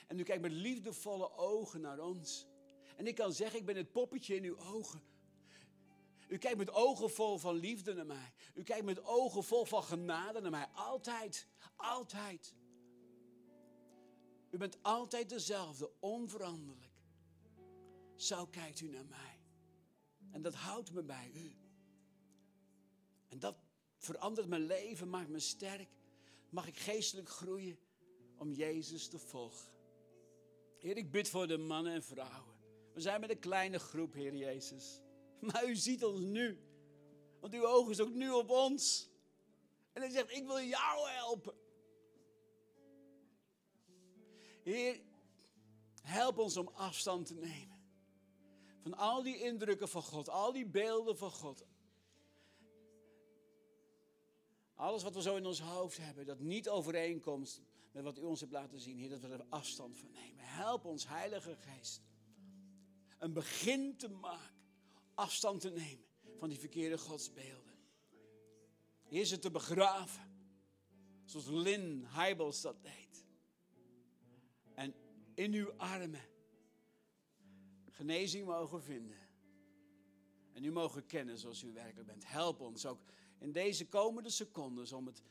En 0.07 0.19
u 0.19 0.23
kijkt 0.23 0.41
met 0.41 0.51
liefdevolle 0.51 1.31
ogen 1.31 1.81
naar 1.81 1.99
ons. 1.99 2.47
En 2.95 3.07
ik 3.07 3.15
kan 3.15 3.33
zeggen, 3.33 3.59
ik 3.59 3.65
ben 3.65 3.75
het 3.75 3.91
poppetje 3.91 4.35
in 4.35 4.43
uw 4.43 4.57
ogen. 4.57 5.01
U 6.27 6.37
kijkt 6.37 6.57
met 6.57 6.71
ogen 6.71 7.09
vol 7.09 7.37
van 7.37 7.55
liefde 7.55 7.93
naar 7.93 8.05
mij. 8.05 8.33
U 8.53 8.63
kijkt 8.63 8.85
met 8.85 9.03
ogen 9.03 9.43
vol 9.43 9.65
van 9.65 9.83
genade 9.83 10.41
naar 10.41 10.51
mij. 10.51 10.67
Altijd, 10.73 11.47
altijd. 11.75 12.55
U 14.49 14.57
bent 14.57 14.77
altijd 14.81 15.29
dezelfde, 15.29 15.91
onveranderlijk. 15.99 16.91
Zo 18.15 18.45
kijkt 18.45 18.79
u 18.79 18.87
naar 18.87 19.05
mij. 19.05 19.39
En 20.31 20.41
dat 20.41 20.53
houdt 20.53 20.93
me 20.93 21.03
bij 21.03 21.31
u. 21.33 21.55
En 23.27 23.39
dat 23.39 23.55
verandert 23.97 24.47
mijn 24.47 24.65
leven, 24.65 25.09
maakt 25.09 25.29
me 25.29 25.39
sterk. 25.39 25.89
Mag 26.49 26.67
ik 26.67 26.77
geestelijk 26.77 27.29
groeien 27.29 27.79
om 28.37 28.51
Jezus 28.51 29.07
te 29.07 29.19
volgen. 29.19 29.71
Heer, 30.77 30.97
ik 30.97 31.11
bid 31.11 31.29
voor 31.29 31.47
de 31.47 31.57
mannen 31.57 31.93
en 31.93 32.03
vrouwen. 32.03 32.55
We 32.93 33.01
zijn 33.01 33.21
met 33.21 33.29
een 33.29 33.39
kleine 33.39 33.79
groep, 33.79 34.13
Heer 34.13 34.35
Jezus. 34.35 35.01
Maar 35.39 35.69
u 35.69 35.75
ziet 35.75 36.05
ons 36.05 36.19
nu. 36.19 36.59
Want 37.39 37.53
uw 37.53 37.65
ogen 37.65 37.91
is 37.91 37.99
ook 37.99 38.13
nu 38.13 38.31
op 38.31 38.49
ons. 38.49 39.09
En 39.93 40.01
hij 40.01 40.11
zegt, 40.11 40.31
ik 40.31 40.45
wil 40.45 40.61
jou 40.61 41.09
helpen. 41.09 41.53
Heer, 44.67 44.99
help 46.01 46.37
ons 46.37 46.57
om 46.57 46.67
afstand 46.67 47.25
te 47.25 47.33
nemen. 47.33 47.77
Van 48.81 48.93
al 48.93 49.23
die 49.23 49.37
indrukken 49.39 49.89
van 49.89 50.01
God, 50.01 50.29
al 50.29 50.51
die 50.51 50.65
beelden 50.65 51.17
van 51.17 51.31
God. 51.31 51.65
Alles 54.75 55.03
wat 55.03 55.13
we 55.13 55.21
zo 55.21 55.35
in 55.35 55.45
ons 55.45 55.61
hoofd 55.61 55.97
hebben, 55.97 56.25
dat 56.25 56.39
niet 56.39 56.69
overeenkomt 56.69 57.61
met 57.91 58.03
wat 58.03 58.17
u 58.17 58.21
ons 58.21 58.39
hebt 58.39 58.51
laten 58.51 58.79
zien, 58.79 58.97
Heer, 58.97 59.09
dat 59.09 59.21
we 59.21 59.27
er 59.27 59.45
afstand 59.49 59.97
van 59.97 60.11
nemen. 60.11 60.43
Help 60.43 60.85
ons, 60.85 61.07
Heilige 61.07 61.55
Geest, 61.55 62.01
een 63.17 63.33
begin 63.33 63.97
te 63.97 64.09
maken, 64.09 64.55
afstand 65.13 65.61
te 65.61 65.69
nemen 65.69 66.05
van 66.37 66.49
die 66.49 66.59
verkeerde 66.59 66.97
godsbeelden. 66.97 67.75
Heer, 69.05 69.25
ze 69.25 69.39
te 69.39 69.51
begraven, 69.51 70.39
zoals 71.25 71.47
Lynn 71.47 72.03
Heibels 72.05 72.61
dat 72.61 72.83
deed. 72.83 73.26
In 75.37 75.53
uw 75.53 75.71
armen 75.71 76.21
genezing 77.89 78.45
mogen 78.45 78.81
vinden. 78.81 79.17
En 80.53 80.63
u 80.63 80.71
mogen 80.71 81.05
kennen 81.05 81.37
zoals 81.37 81.63
u 81.63 81.73
werkelijk 81.73 82.07
bent. 82.07 82.27
Help 82.27 82.59
ons 82.61 82.85
ook 82.85 82.99
in 83.37 83.51
deze 83.51 83.87
komende 83.87 84.29
secondes 84.29 84.93
om 84.93 85.05
het 85.05 85.21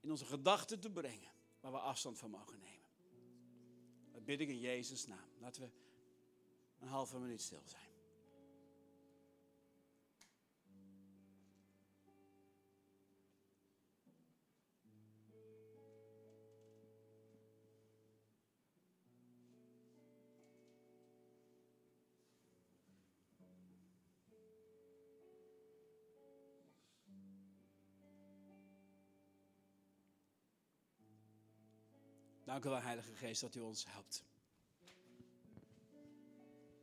in 0.00 0.10
onze 0.10 0.24
gedachten 0.24 0.80
te 0.80 0.90
brengen 0.90 1.32
waar 1.60 1.72
we 1.72 1.78
afstand 1.78 2.18
van 2.18 2.30
mogen 2.30 2.58
nemen. 2.58 2.88
Dat 4.12 4.24
bid 4.24 4.40
ik 4.40 4.48
in 4.48 4.60
Jezus' 4.60 5.06
naam. 5.06 5.28
Laten 5.38 5.62
we 5.62 5.70
een 6.80 6.88
halve 6.88 7.18
minuut 7.18 7.40
stil 7.40 7.62
zijn. 7.64 7.93
Dank 32.54 32.66
u 32.66 32.68
wel, 32.68 32.80
Heilige 32.80 33.14
Geest, 33.14 33.40
dat 33.40 33.54
u 33.54 33.60
ons 33.60 33.84
helpt. 33.88 34.24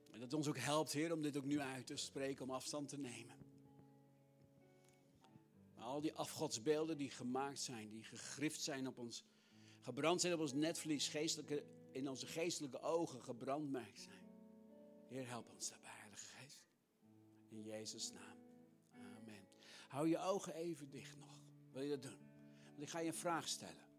En 0.09 0.19
dat 0.19 0.33
u 0.33 0.35
ons 0.35 0.47
ook 0.47 0.57
helpt, 0.57 0.91
Heer, 0.91 1.13
om 1.13 1.21
dit 1.21 1.37
ook 1.37 1.45
nu 1.45 1.59
uit 1.59 1.87
te 1.87 1.95
spreken, 1.95 2.43
om 2.43 2.51
afstand 2.51 2.89
te 2.89 2.97
nemen. 2.97 3.35
al 5.75 6.01
die 6.01 6.13
afgodsbeelden 6.13 6.97
die 6.97 7.09
gemaakt 7.09 7.59
zijn, 7.59 7.89
die 7.89 8.03
gegrift 8.03 8.61
zijn 8.61 8.87
op 8.87 8.97
ons, 8.97 9.23
gebrand 9.79 10.21
zijn 10.21 10.33
op 10.33 10.39
ons 10.39 10.53
netvlies, 10.53 11.07
geestelijke, 11.07 11.63
in 11.91 12.09
onze 12.09 12.27
geestelijke 12.27 12.79
ogen 12.79 13.23
gebrandmerkt 13.23 13.99
zijn. 13.99 14.25
Heer, 15.07 15.27
help 15.27 15.49
ons 15.49 15.69
daarbij, 15.69 15.91
Heilige 15.93 16.25
Geest. 16.25 16.63
In 17.49 17.63
Jezus' 17.63 18.11
naam. 18.11 18.37
Amen. 18.93 19.47
Hou 19.87 20.07
je 20.07 20.17
ogen 20.17 20.53
even 20.53 20.89
dicht 20.89 21.17
nog. 21.17 21.39
Wil 21.71 21.81
je 21.81 21.89
dat 21.89 22.01
doen? 22.01 22.29
Want 22.63 22.81
ik 22.81 22.89
ga 22.89 22.99
je 22.99 23.07
een 23.07 23.13
vraag 23.13 23.47
stellen. 23.47 23.90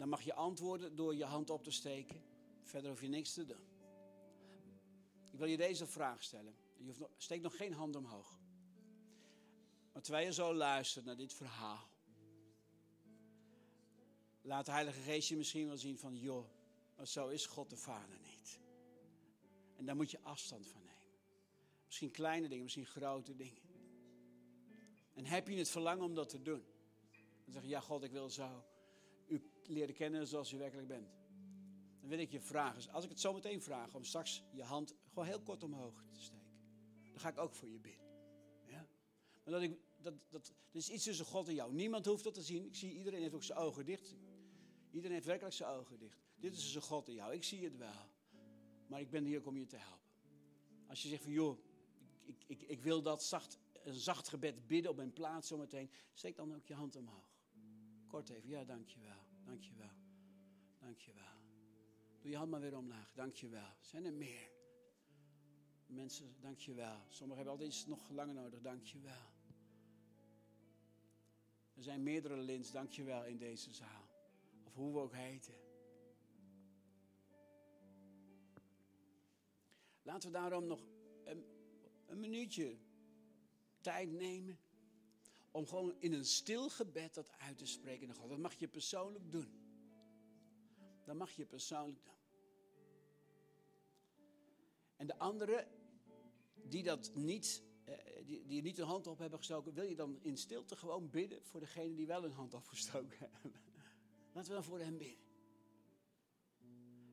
Dan 0.00 0.08
mag 0.08 0.22
je 0.22 0.34
antwoorden 0.34 0.96
door 0.96 1.14
je 1.14 1.24
hand 1.24 1.50
op 1.50 1.64
te 1.64 1.70
steken. 1.70 2.22
Verder 2.62 2.90
hoef 2.90 3.00
je 3.00 3.08
niks 3.08 3.32
te 3.32 3.46
doen. 3.46 3.64
Ik 5.30 5.38
wil 5.38 5.46
je 5.46 5.56
deze 5.56 5.86
vraag 5.86 6.22
stellen. 6.22 6.54
Je 6.76 6.84
hoeft 6.84 6.98
nog, 6.98 7.10
steek 7.16 7.42
nog 7.42 7.56
geen 7.56 7.72
hand 7.72 7.96
omhoog. 7.96 8.38
Maar 9.92 10.02
terwijl 10.02 10.26
je 10.26 10.32
zo 10.32 10.54
luistert 10.54 11.04
naar 11.04 11.16
dit 11.16 11.32
verhaal. 11.32 11.88
Laat 14.42 14.66
de 14.66 14.72
Heilige 14.72 15.00
Geest 15.00 15.28
je 15.28 15.36
misschien 15.36 15.66
wel 15.66 15.76
zien 15.76 15.98
van, 15.98 16.16
joh, 16.16 16.46
maar 16.96 17.06
zo 17.06 17.28
is 17.28 17.46
God 17.46 17.70
de 17.70 17.76
Vader 17.76 18.18
niet. 18.20 18.60
En 19.76 19.84
daar 19.84 19.96
moet 19.96 20.10
je 20.10 20.20
afstand 20.20 20.66
van 20.66 20.84
nemen. 20.84 21.18
Misschien 21.86 22.10
kleine 22.10 22.48
dingen, 22.48 22.62
misschien 22.62 22.86
grote 22.86 23.36
dingen. 23.36 23.62
En 25.12 25.24
heb 25.24 25.48
je 25.48 25.56
het 25.56 25.70
verlangen 25.70 26.04
om 26.04 26.14
dat 26.14 26.28
te 26.28 26.42
doen? 26.42 26.64
Dan 27.44 27.52
zeg 27.52 27.62
je, 27.62 27.68
ja 27.68 27.80
God, 27.80 28.02
ik 28.02 28.12
wil 28.12 28.30
zo 28.30 28.64
leren 29.70 29.94
kennen 29.94 30.26
zoals 30.26 30.52
u 30.52 30.58
werkelijk 30.58 30.88
bent. 30.88 31.08
Dan 32.00 32.08
wil 32.08 32.18
ik 32.18 32.30
je 32.30 32.40
vragen, 32.40 32.92
als 32.92 33.04
ik 33.04 33.10
het 33.10 33.20
zo 33.20 33.32
meteen 33.32 33.62
vraag, 33.62 33.94
om 33.94 34.04
straks 34.04 34.42
je 34.50 34.62
hand 34.62 34.94
gewoon 35.08 35.24
heel 35.24 35.40
kort 35.40 35.62
omhoog 35.62 36.04
te 36.12 36.20
steken. 36.20 36.40
Dan 37.10 37.20
ga 37.20 37.28
ik 37.28 37.38
ook 37.38 37.54
voor 37.54 37.68
je 37.68 37.78
bidden. 37.78 38.06
Ja? 38.66 38.88
Maar 39.44 39.54
dat, 39.54 39.62
ik, 39.62 39.78
dat, 40.00 40.14
dat, 40.28 40.54
dat 40.70 40.82
is 40.82 40.90
iets 40.90 41.04
tussen 41.04 41.26
God 41.26 41.48
en 41.48 41.54
jou. 41.54 41.72
Niemand 41.72 42.06
hoeft 42.06 42.24
dat 42.24 42.34
te 42.34 42.42
zien. 42.42 42.64
Ik 42.64 42.74
zie, 42.74 42.92
iedereen 42.92 43.20
heeft 43.20 43.34
ook 43.34 43.42
zijn 43.42 43.58
ogen 43.58 43.84
dicht. 43.84 44.16
Iedereen 44.90 45.14
heeft 45.14 45.26
werkelijk 45.26 45.54
zijn 45.54 45.70
ogen 45.70 45.98
dicht. 45.98 46.18
Dit 46.36 46.52
is 46.52 46.62
tussen 46.62 46.82
God 46.82 47.08
en 47.08 47.14
jou. 47.14 47.32
Ik 47.34 47.44
zie 47.44 47.64
het 47.64 47.76
wel. 47.76 48.10
Maar 48.86 49.00
ik 49.00 49.10
ben 49.10 49.24
hier 49.24 49.46
om 49.46 49.56
je 49.56 49.66
te 49.66 49.76
helpen. 49.76 50.10
Als 50.88 51.02
je 51.02 51.08
zegt 51.08 51.22
van, 51.22 51.32
joh, 51.32 51.58
ik, 52.24 52.44
ik, 52.46 52.62
ik 52.62 52.80
wil 52.82 53.02
dat 53.02 53.22
zacht, 53.22 53.58
een 53.82 53.94
zacht 53.94 54.28
gebed 54.28 54.66
bidden 54.66 54.90
op 54.90 54.96
mijn 54.96 55.12
plaats 55.12 55.48
zometeen. 55.48 55.90
Steek 56.12 56.36
dan 56.36 56.54
ook 56.54 56.66
je 56.66 56.74
hand 56.74 56.96
omhoog. 56.96 57.38
Kort 58.06 58.28
even, 58.28 58.48
ja, 58.48 58.64
dankjewel, 58.64 59.19
dankjewel, 59.50 59.96
dankjewel. 60.78 61.38
Doe 62.20 62.30
je 62.30 62.36
hand 62.36 62.50
maar 62.50 62.60
weer 62.60 62.76
omlaag, 62.76 63.12
dankjewel. 63.12 63.76
Zijn 63.80 64.04
er 64.04 64.12
meer? 64.12 64.50
Mensen, 65.86 66.34
dankjewel. 66.40 66.96
Sommigen 67.08 67.36
hebben 67.36 67.52
altijd 67.52 67.68
iets 67.68 67.86
nog 67.86 68.10
langer 68.10 68.34
nodig, 68.34 68.60
dankjewel. 68.60 69.28
Er 71.74 71.82
zijn 71.82 72.02
meerdere 72.02 72.36
lins, 72.36 72.70
dankjewel, 72.70 73.24
in 73.24 73.38
deze 73.38 73.72
zaal. 73.72 74.08
Of 74.64 74.74
hoe 74.74 74.92
we 74.92 74.98
ook 74.98 75.14
heten. 75.14 75.54
Laten 80.02 80.30
we 80.30 80.38
daarom 80.38 80.66
nog 80.66 80.86
een, 81.24 81.44
een 82.06 82.20
minuutje 82.20 82.76
tijd 83.80 84.10
nemen 84.10 84.58
om 85.50 85.66
gewoon 85.66 85.94
in 85.98 86.12
een 86.12 86.24
stil 86.24 86.70
gebed 86.70 87.14
dat 87.14 87.38
uit 87.38 87.58
te 87.58 87.66
spreken 87.66 88.06
naar 88.06 88.16
God. 88.16 88.28
Dat 88.28 88.38
mag 88.38 88.54
je 88.54 88.68
persoonlijk 88.68 89.32
doen. 89.32 89.60
Dat 91.04 91.16
mag 91.16 91.30
je 91.30 91.46
persoonlijk 91.46 92.04
doen. 92.04 92.14
En 94.96 95.06
de 95.06 95.18
anderen 95.18 95.68
die 96.54 96.82
dat 96.82 97.14
niet, 97.14 97.62
eh, 97.84 97.94
die, 98.26 98.46
die 98.46 98.62
niet 98.62 98.76
hun 98.76 98.86
hand 98.86 99.06
op 99.06 99.18
hebben 99.18 99.38
gestoken, 99.38 99.74
wil 99.74 99.84
je 99.84 99.96
dan 99.96 100.18
in 100.22 100.36
stilte 100.36 100.76
gewoon 100.76 101.10
bidden 101.10 101.44
voor 101.44 101.60
degene 101.60 101.94
die 101.94 102.06
wel 102.06 102.22
hun 102.22 102.32
hand 102.32 102.54
opgestoken 102.54 103.18
hebben. 103.18 103.40
Laten 104.32 104.48
we 104.48 104.54
dan 104.54 104.64
voor 104.64 104.78
hen 104.78 104.98
bidden. 104.98 105.28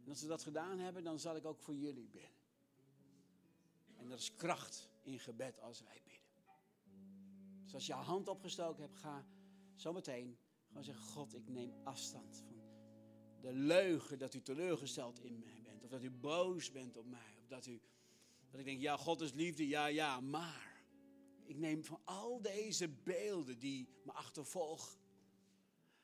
En 0.04 0.10
als 0.10 0.22
we 0.22 0.28
dat 0.28 0.44
gedaan 0.44 0.80
hebben, 0.80 1.04
dan 1.04 1.20
zal 1.20 1.36
ik 1.36 1.46
ook 1.46 1.60
voor 1.60 1.76
jullie 1.76 2.08
bidden. 2.08 2.36
En 3.96 4.10
dat 4.10 4.20
is 4.20 4.36
kracht 4.36 4.90
in 5.02 5.20
gebed 5.20 5.60
als 5.60 5.82
wij 5.82 6.02
bidden. 6.04 6.17
Dus 7.68 7.76
als 7.76 7.86
je 7.86 7.94
je 7.94 8.00
hand 8.00 8.28
opgestoken 8.28 8.82
hebt, 8.82 8.96
ga 8.96 9.26
zometeen 9.76 10.38
gewoon 10.68 10.84
zeggen: 10.84 11.04
God, 11.04 11.36
ik 11.36 11.48
neem 11.48 11.74
afstand 11.84 12.38
van 12.38 12.58
de 13.42 13.54
leugen 13.54 14.20
dat 14.20 14.34
u 14.34 14.42
teleurgesteld 14.42 15.20
in 15.20 15.40
mij 15.40 15.62
bent. 15.64 15.84
Of 15.84 15.90
dat 15.90 16.04
u 16.04 16.12
boos 16.12 16.72
bent 16.72 16.98
op 16.98 17.06
mij. 17.06 17.36
Of 17.40 17.48
dat, 17.48 17.66
u, 17.66 17.82
dat 18.50 18.60
ik 18.60 18.66
denk: 18.66 18.82
ja, 18.82 18.98
God 18.98 19.22
is 19.22 19.34
liefde, 19.34 19.68
ja, 19.68 19.86
ja, 19.86 20.20
maar. 20.20 20.76
Ik 21.46 21.58
neem 21.58 21.84
van 21.84 22.00
al 22.04 22.42
deze 22.42 22.90
beelden 22.90 23.60
die 23.60 23.88
me 24.04 24.12
achtervolgen, 24.12 25.00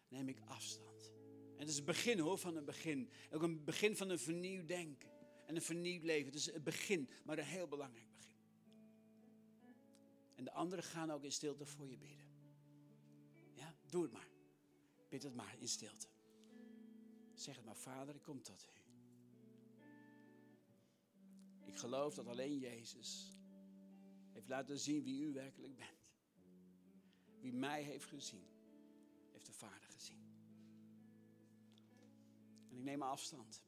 neem 0.08 0.28
ik 0.28 0.40
afstand. 0.46 1.12
En 1.54 1.60
het 1.60 1.70
is 1.70 1.76
het 1.76 1.86
begin 1.86 2.20
hoor, 2.20 2.38
van 2.38 2.56
een 2.56 2.66
begin. 2.66 3.10
Ook 3.32 3.42
een 3.42 3.64
begin 3.64 3.96
van 3.96 4.10
een 4.10 4.20
vernieuwd 4.20 4.68
denken. 4.68 5.12
En 5.46 5.56
een 5.56 5.62
vernieuwd 5.62 6.04
leven. 6.04 6.26
Het 6.26 6.36
is 6.36 6.52
het 6.52 6.64
begin, 6.64 7.10
maar 7.24 7.38
een 7.38 7.46
heel 7.46 7.68
belangrijk. 7.68 8.13
En 10.44 10.50
de 10.50 10.56
anderen 10.56 10.84
gaan 10.84 11.12
ook 11.12 11.24
in 11.24 11.32
stilte 11.32 11.66
voor 11.66 11.90
je 11.90 11.98
bidden. 11.98 12.26
Ja, 13.54 13.76
doe 13.90 14.04
het 14.04 14.12
maar. 14.12 14.28
Bid 15.10 15.24
het 15.24 15.36
maar 15.36 15.56
in 15.60 15.68
stilte. 15.68 16.08
Zeg 17.34 17.56
het 17.56 17.66
maar, 17.66 17.76
Vader, 17.76 18.16
ik 18.16 18.22
kom 18.22 18.42
tot 18.42 18.66
u. 18.66 18.72
Ik 21.66 21.78
geloof 21.78 22.16
dat 22.16 22.28
alleen 22.28 22.58
Jezus 22.58 23.38
heeft 24.32 24.48
laten 24.48 24.80
zien 24.80 25.04
wie 25.04 25.22
u 25.22 25.34
werkelijk 25.34 25.76
bent. 25.76 26.08
Wie 27.40 27.54
mij 27.54 27.84
heeft 27.84 28.06
gezien, 28.06 28.48
heeft 29.32 29.46
de 29.46 29.54
Vader 29.54 29.90
gezien. 29.90 30.24
En 32.70 32.78
ik 32.78 32.84
neem 32.84 33.02
afstand 33.02 33.64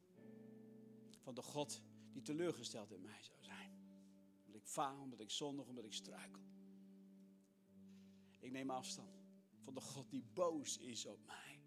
van 1.20 1.36
de 1.36 1.42
God 1.42 1.82
die 2.12 2.22
teleurgesteld 2.22 2.92
in 2.92 3.02
mij 3.02 3.24
zou 3.24 3.44
zijn. 3.44 3.72
Omdat 4.46 4.62
ik 4.62 4.68
faal, 4.68 5.02
omdat 5.02 5.20
ik 5.20 5.32
zondig, 5.32 5.68
omdat 5.68 5.86
ik 5.86 5.94
struikel. 5.94 6.54
Ik 8.46 8.52
neem 8.52 8.70
afstand 8.70 9.26
van 9.64 9.74
de 9.74 9.82
God 9.82 10.10
die 10.10 10.24
boos 10.34 10.78
is 10.78 11.06
op 11.06 11.26
mij. 11.26 11.62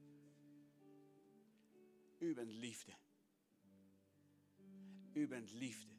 U 2.19 2.35
bent 2.35 2.53
liefde. 2.53 2.93
U 5.13 5.27
bent 5.27 5.53
liefde. 5.53 5.95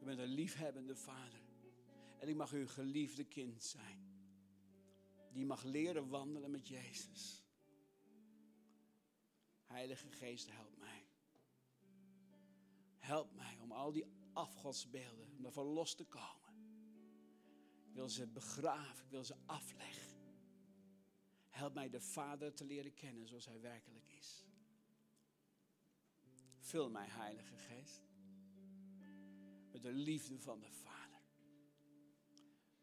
U 0.00 0.04
bent 0.04 0.18
een 0.18 0.28
liefhebbende 0.28 0.96
vader. 0.96 1.40
En 2.18 2.28
ik 2.28 2.36
mag 2.36 2.52
uw 2.52 2.66
geliefde 2.66 3.24
kind 3.24 3.62
zijn. 3.62 4.06
Die 5.32 5.46
mag 5.46 5.62
leren 5.62 6.08
wandelen 6.08 6.50
met 6.50 6.68
Jezus. 6.68 7.46
Heilige 9.64 10.10
Geest, 10.10 10.50
help 10.50 10.76
mij. 10.76 11.06
Help 12.98 13.34
mij 13.34 13.58
om 13.58 13.72
al 13.72 13.92
die 13.92 14.06
afgodsbeelden, 14.32 15.46
om 15.54 15.64
los 15.66 15.94
te 15.94 16.04
komen. 16.04 16.47
Wil 17.98 18.08
ze 18.08 18.26
begraven, 18.26 19.04
ik 19.04 19.10
wil 19.10 19.24
ze 19.24 19.34
afleggen. 19.46 20.16
Help 21.48 21.74
mij 21.74 21.88
de 21.88 22.00
Vader 22.00 22.54
te 22.54 22.64
leren 22.64 22.94
kennen 22.94 23.26
zoals 23.26 23.46
Hij 23.46 23.60
werkelijk 23.60 24.08
is. 24.18 24.44
Vul 26.58 26.90
mij, 26.90 27.06
Heilige 27.08 27.56
Geest, 27.56 28.02
met 29.70 29.82
de 29.82 29.92
liefde 29.92 30.38
van 30.38 30.60
de 30.60 30.70
Vader. 30.70 31.20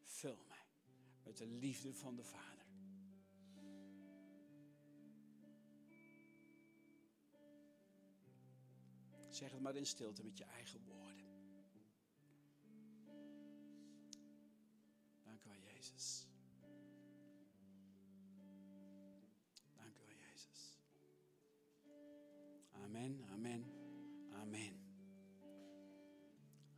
Vul 0.02 0.44
mij 0.48 0.66
met 1.22 1.36
de 1.36 1.46
liefde 1.46 1.94
van 1.94 2.16
de 2.16 2.24
Vader. 2.24 2.66
Zeg 9.28 9.50
het 9.50 9.60
maar 9.60 9.76
in 9.76 9.86
stilte 9.86 10.24
met 10.24 10.38
je 10.38 10.44
eigen 10.44 10.84
woorden. 10.84 11.25
Jezus. 15.86 16.26
Dank 19.76 19.96
u 19.96 20.00
wel, 20.06 20.16
Jezus. 20.30 20.78
Amen, 22.72 23.24
amen, 23.30 23.64
amen. 24.32 24.80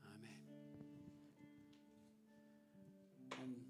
Amen. 0.00 0.40
Een 3.40 3.66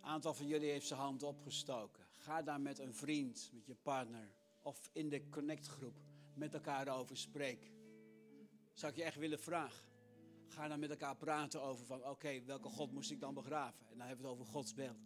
aantal 0.00 0.34
van 0.34 0.46
jullie 0.46 0.70
heeft 0.70 0.86
zijn 0.86 1.00
hand 1.00 1.22
opgestoken. 1.22 2.06
Ga 2.10 2.42
daar 2.42 2.60
met 2.60 2.78
een 2.78 2.94
vriend, 2.94 3.50
met 3.52 3.66
je 3.66 3.74
partner 3.74 4.34
of 4.60 4.90
in 4.92 5.08
de 5.08 5.28
connectgroep 5.28 5.96
met 6.34 6.54
elkaar 6.54 6.88
over 6.88 7.16
spreken. 7.16 7.70
Zou 8.74 8.92
ik 8.92 8.98
je 8.98 9.04
echt 9.04 9.18
willen 9.18 9.40
vragen. 9.40 9.91
Ga 10.52 10.68
dan 10.68 10.80
met 10.80 10.90
elkaar 10.90 11.16
praten 11.16 11.62
over 11.62 11.86
van 11.86 12.08
oké, 12.08 12.44
welke 12.44 12.68
God 12.68 12.92
moest 12.92 13.10
ik 13.10 13.20
dan 13.20 13.34
begraven? 13.34 13.86
En 13.90 13.98
dan 13.98 14.06
hebben 14.06 14.24
we 14.24 14.30
het 14.30 14.40
over 14.40 14.52
Gods 14.52 14.74
beeld. 14.74 14.98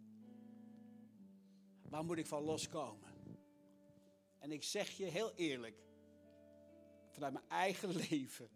Waar 1.81 2.05
moet 2.05 2.17
ik 2.17 2.25
van 2.25 2.43
loskomen? 2.43 3.09
En 4.39 4.51
ik 4.51 4.63
zeg 4.63 4.89
je 4.89 5.05
heel 5.05 5.33
eerlijk, 5.35 5.83
vanuit 7.11 7.33
mijn 7.33 7.47
eigen 7.47 7.95
leven, 8.09 8.49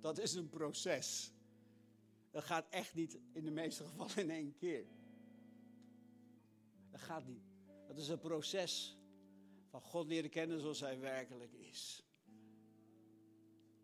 dat 0.00 0.18
is 0.18 0.34
een 0.34 0.48
proces. 0.48 1.32
Dat 2.30 2.44
gaat 2.44 2.68
echt 2.68 2.94
niet 2.94 3.18
in 3.32 3.44
de 3.44 3.50
meeste 3.50 3.84
gevallen 3.84 4.16
in 4.16 4.30
één 4.30 4.56
keer. 4.56 4.86
Dat 6.90 7.00
gaat 7.00 7.26
niet. 7.26 7.44
Dat 7.86 7.98
is 7.98 8.08
een 8.08 8.18
proces 8.18 8.98
van 9.66 9.80
God 9.80 10.06
leren 10.06 10.30
kennen 10.30 10.60
zoals 10.60 10.80
Hij 10.80 11.00
werkelijk 11.00 11.52
is. 11.52 12.05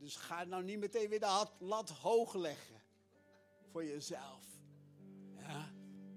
Dus 0.03 0.17
ga 0.17 0.45
nou 0.45 0.65
niet 0.65 0.79
meteen 0.79 1.09
weer 1.09 1.21
de 1.21 1.47
lat 1.59 1.91
hoog 1.91 2.35
leggen 2.35 2.83
voor 3.71 3.85
jezelf. 3.85 4.47
Ja? 5.39 5.73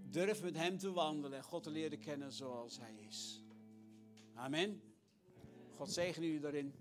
Durf 0.09 0.41
met 0.41 0.55
Hem 0.55 0.77
te 0.77 0.91
wandelen 0.91 1.37
en 1.37 1.43
God 1.43 1.63
te 1.63 1.69
leren 1.69 1.99
kennen 1.99 2.31
zoals 2.31 2.79
Hij 2.79 2.95
is. 3.07 3.43
Amen. 4.33 4.81
God 5.75 5.91
zegen 5.91 6.23
jullie 6.23 6.39
daarin. 6.39 6.73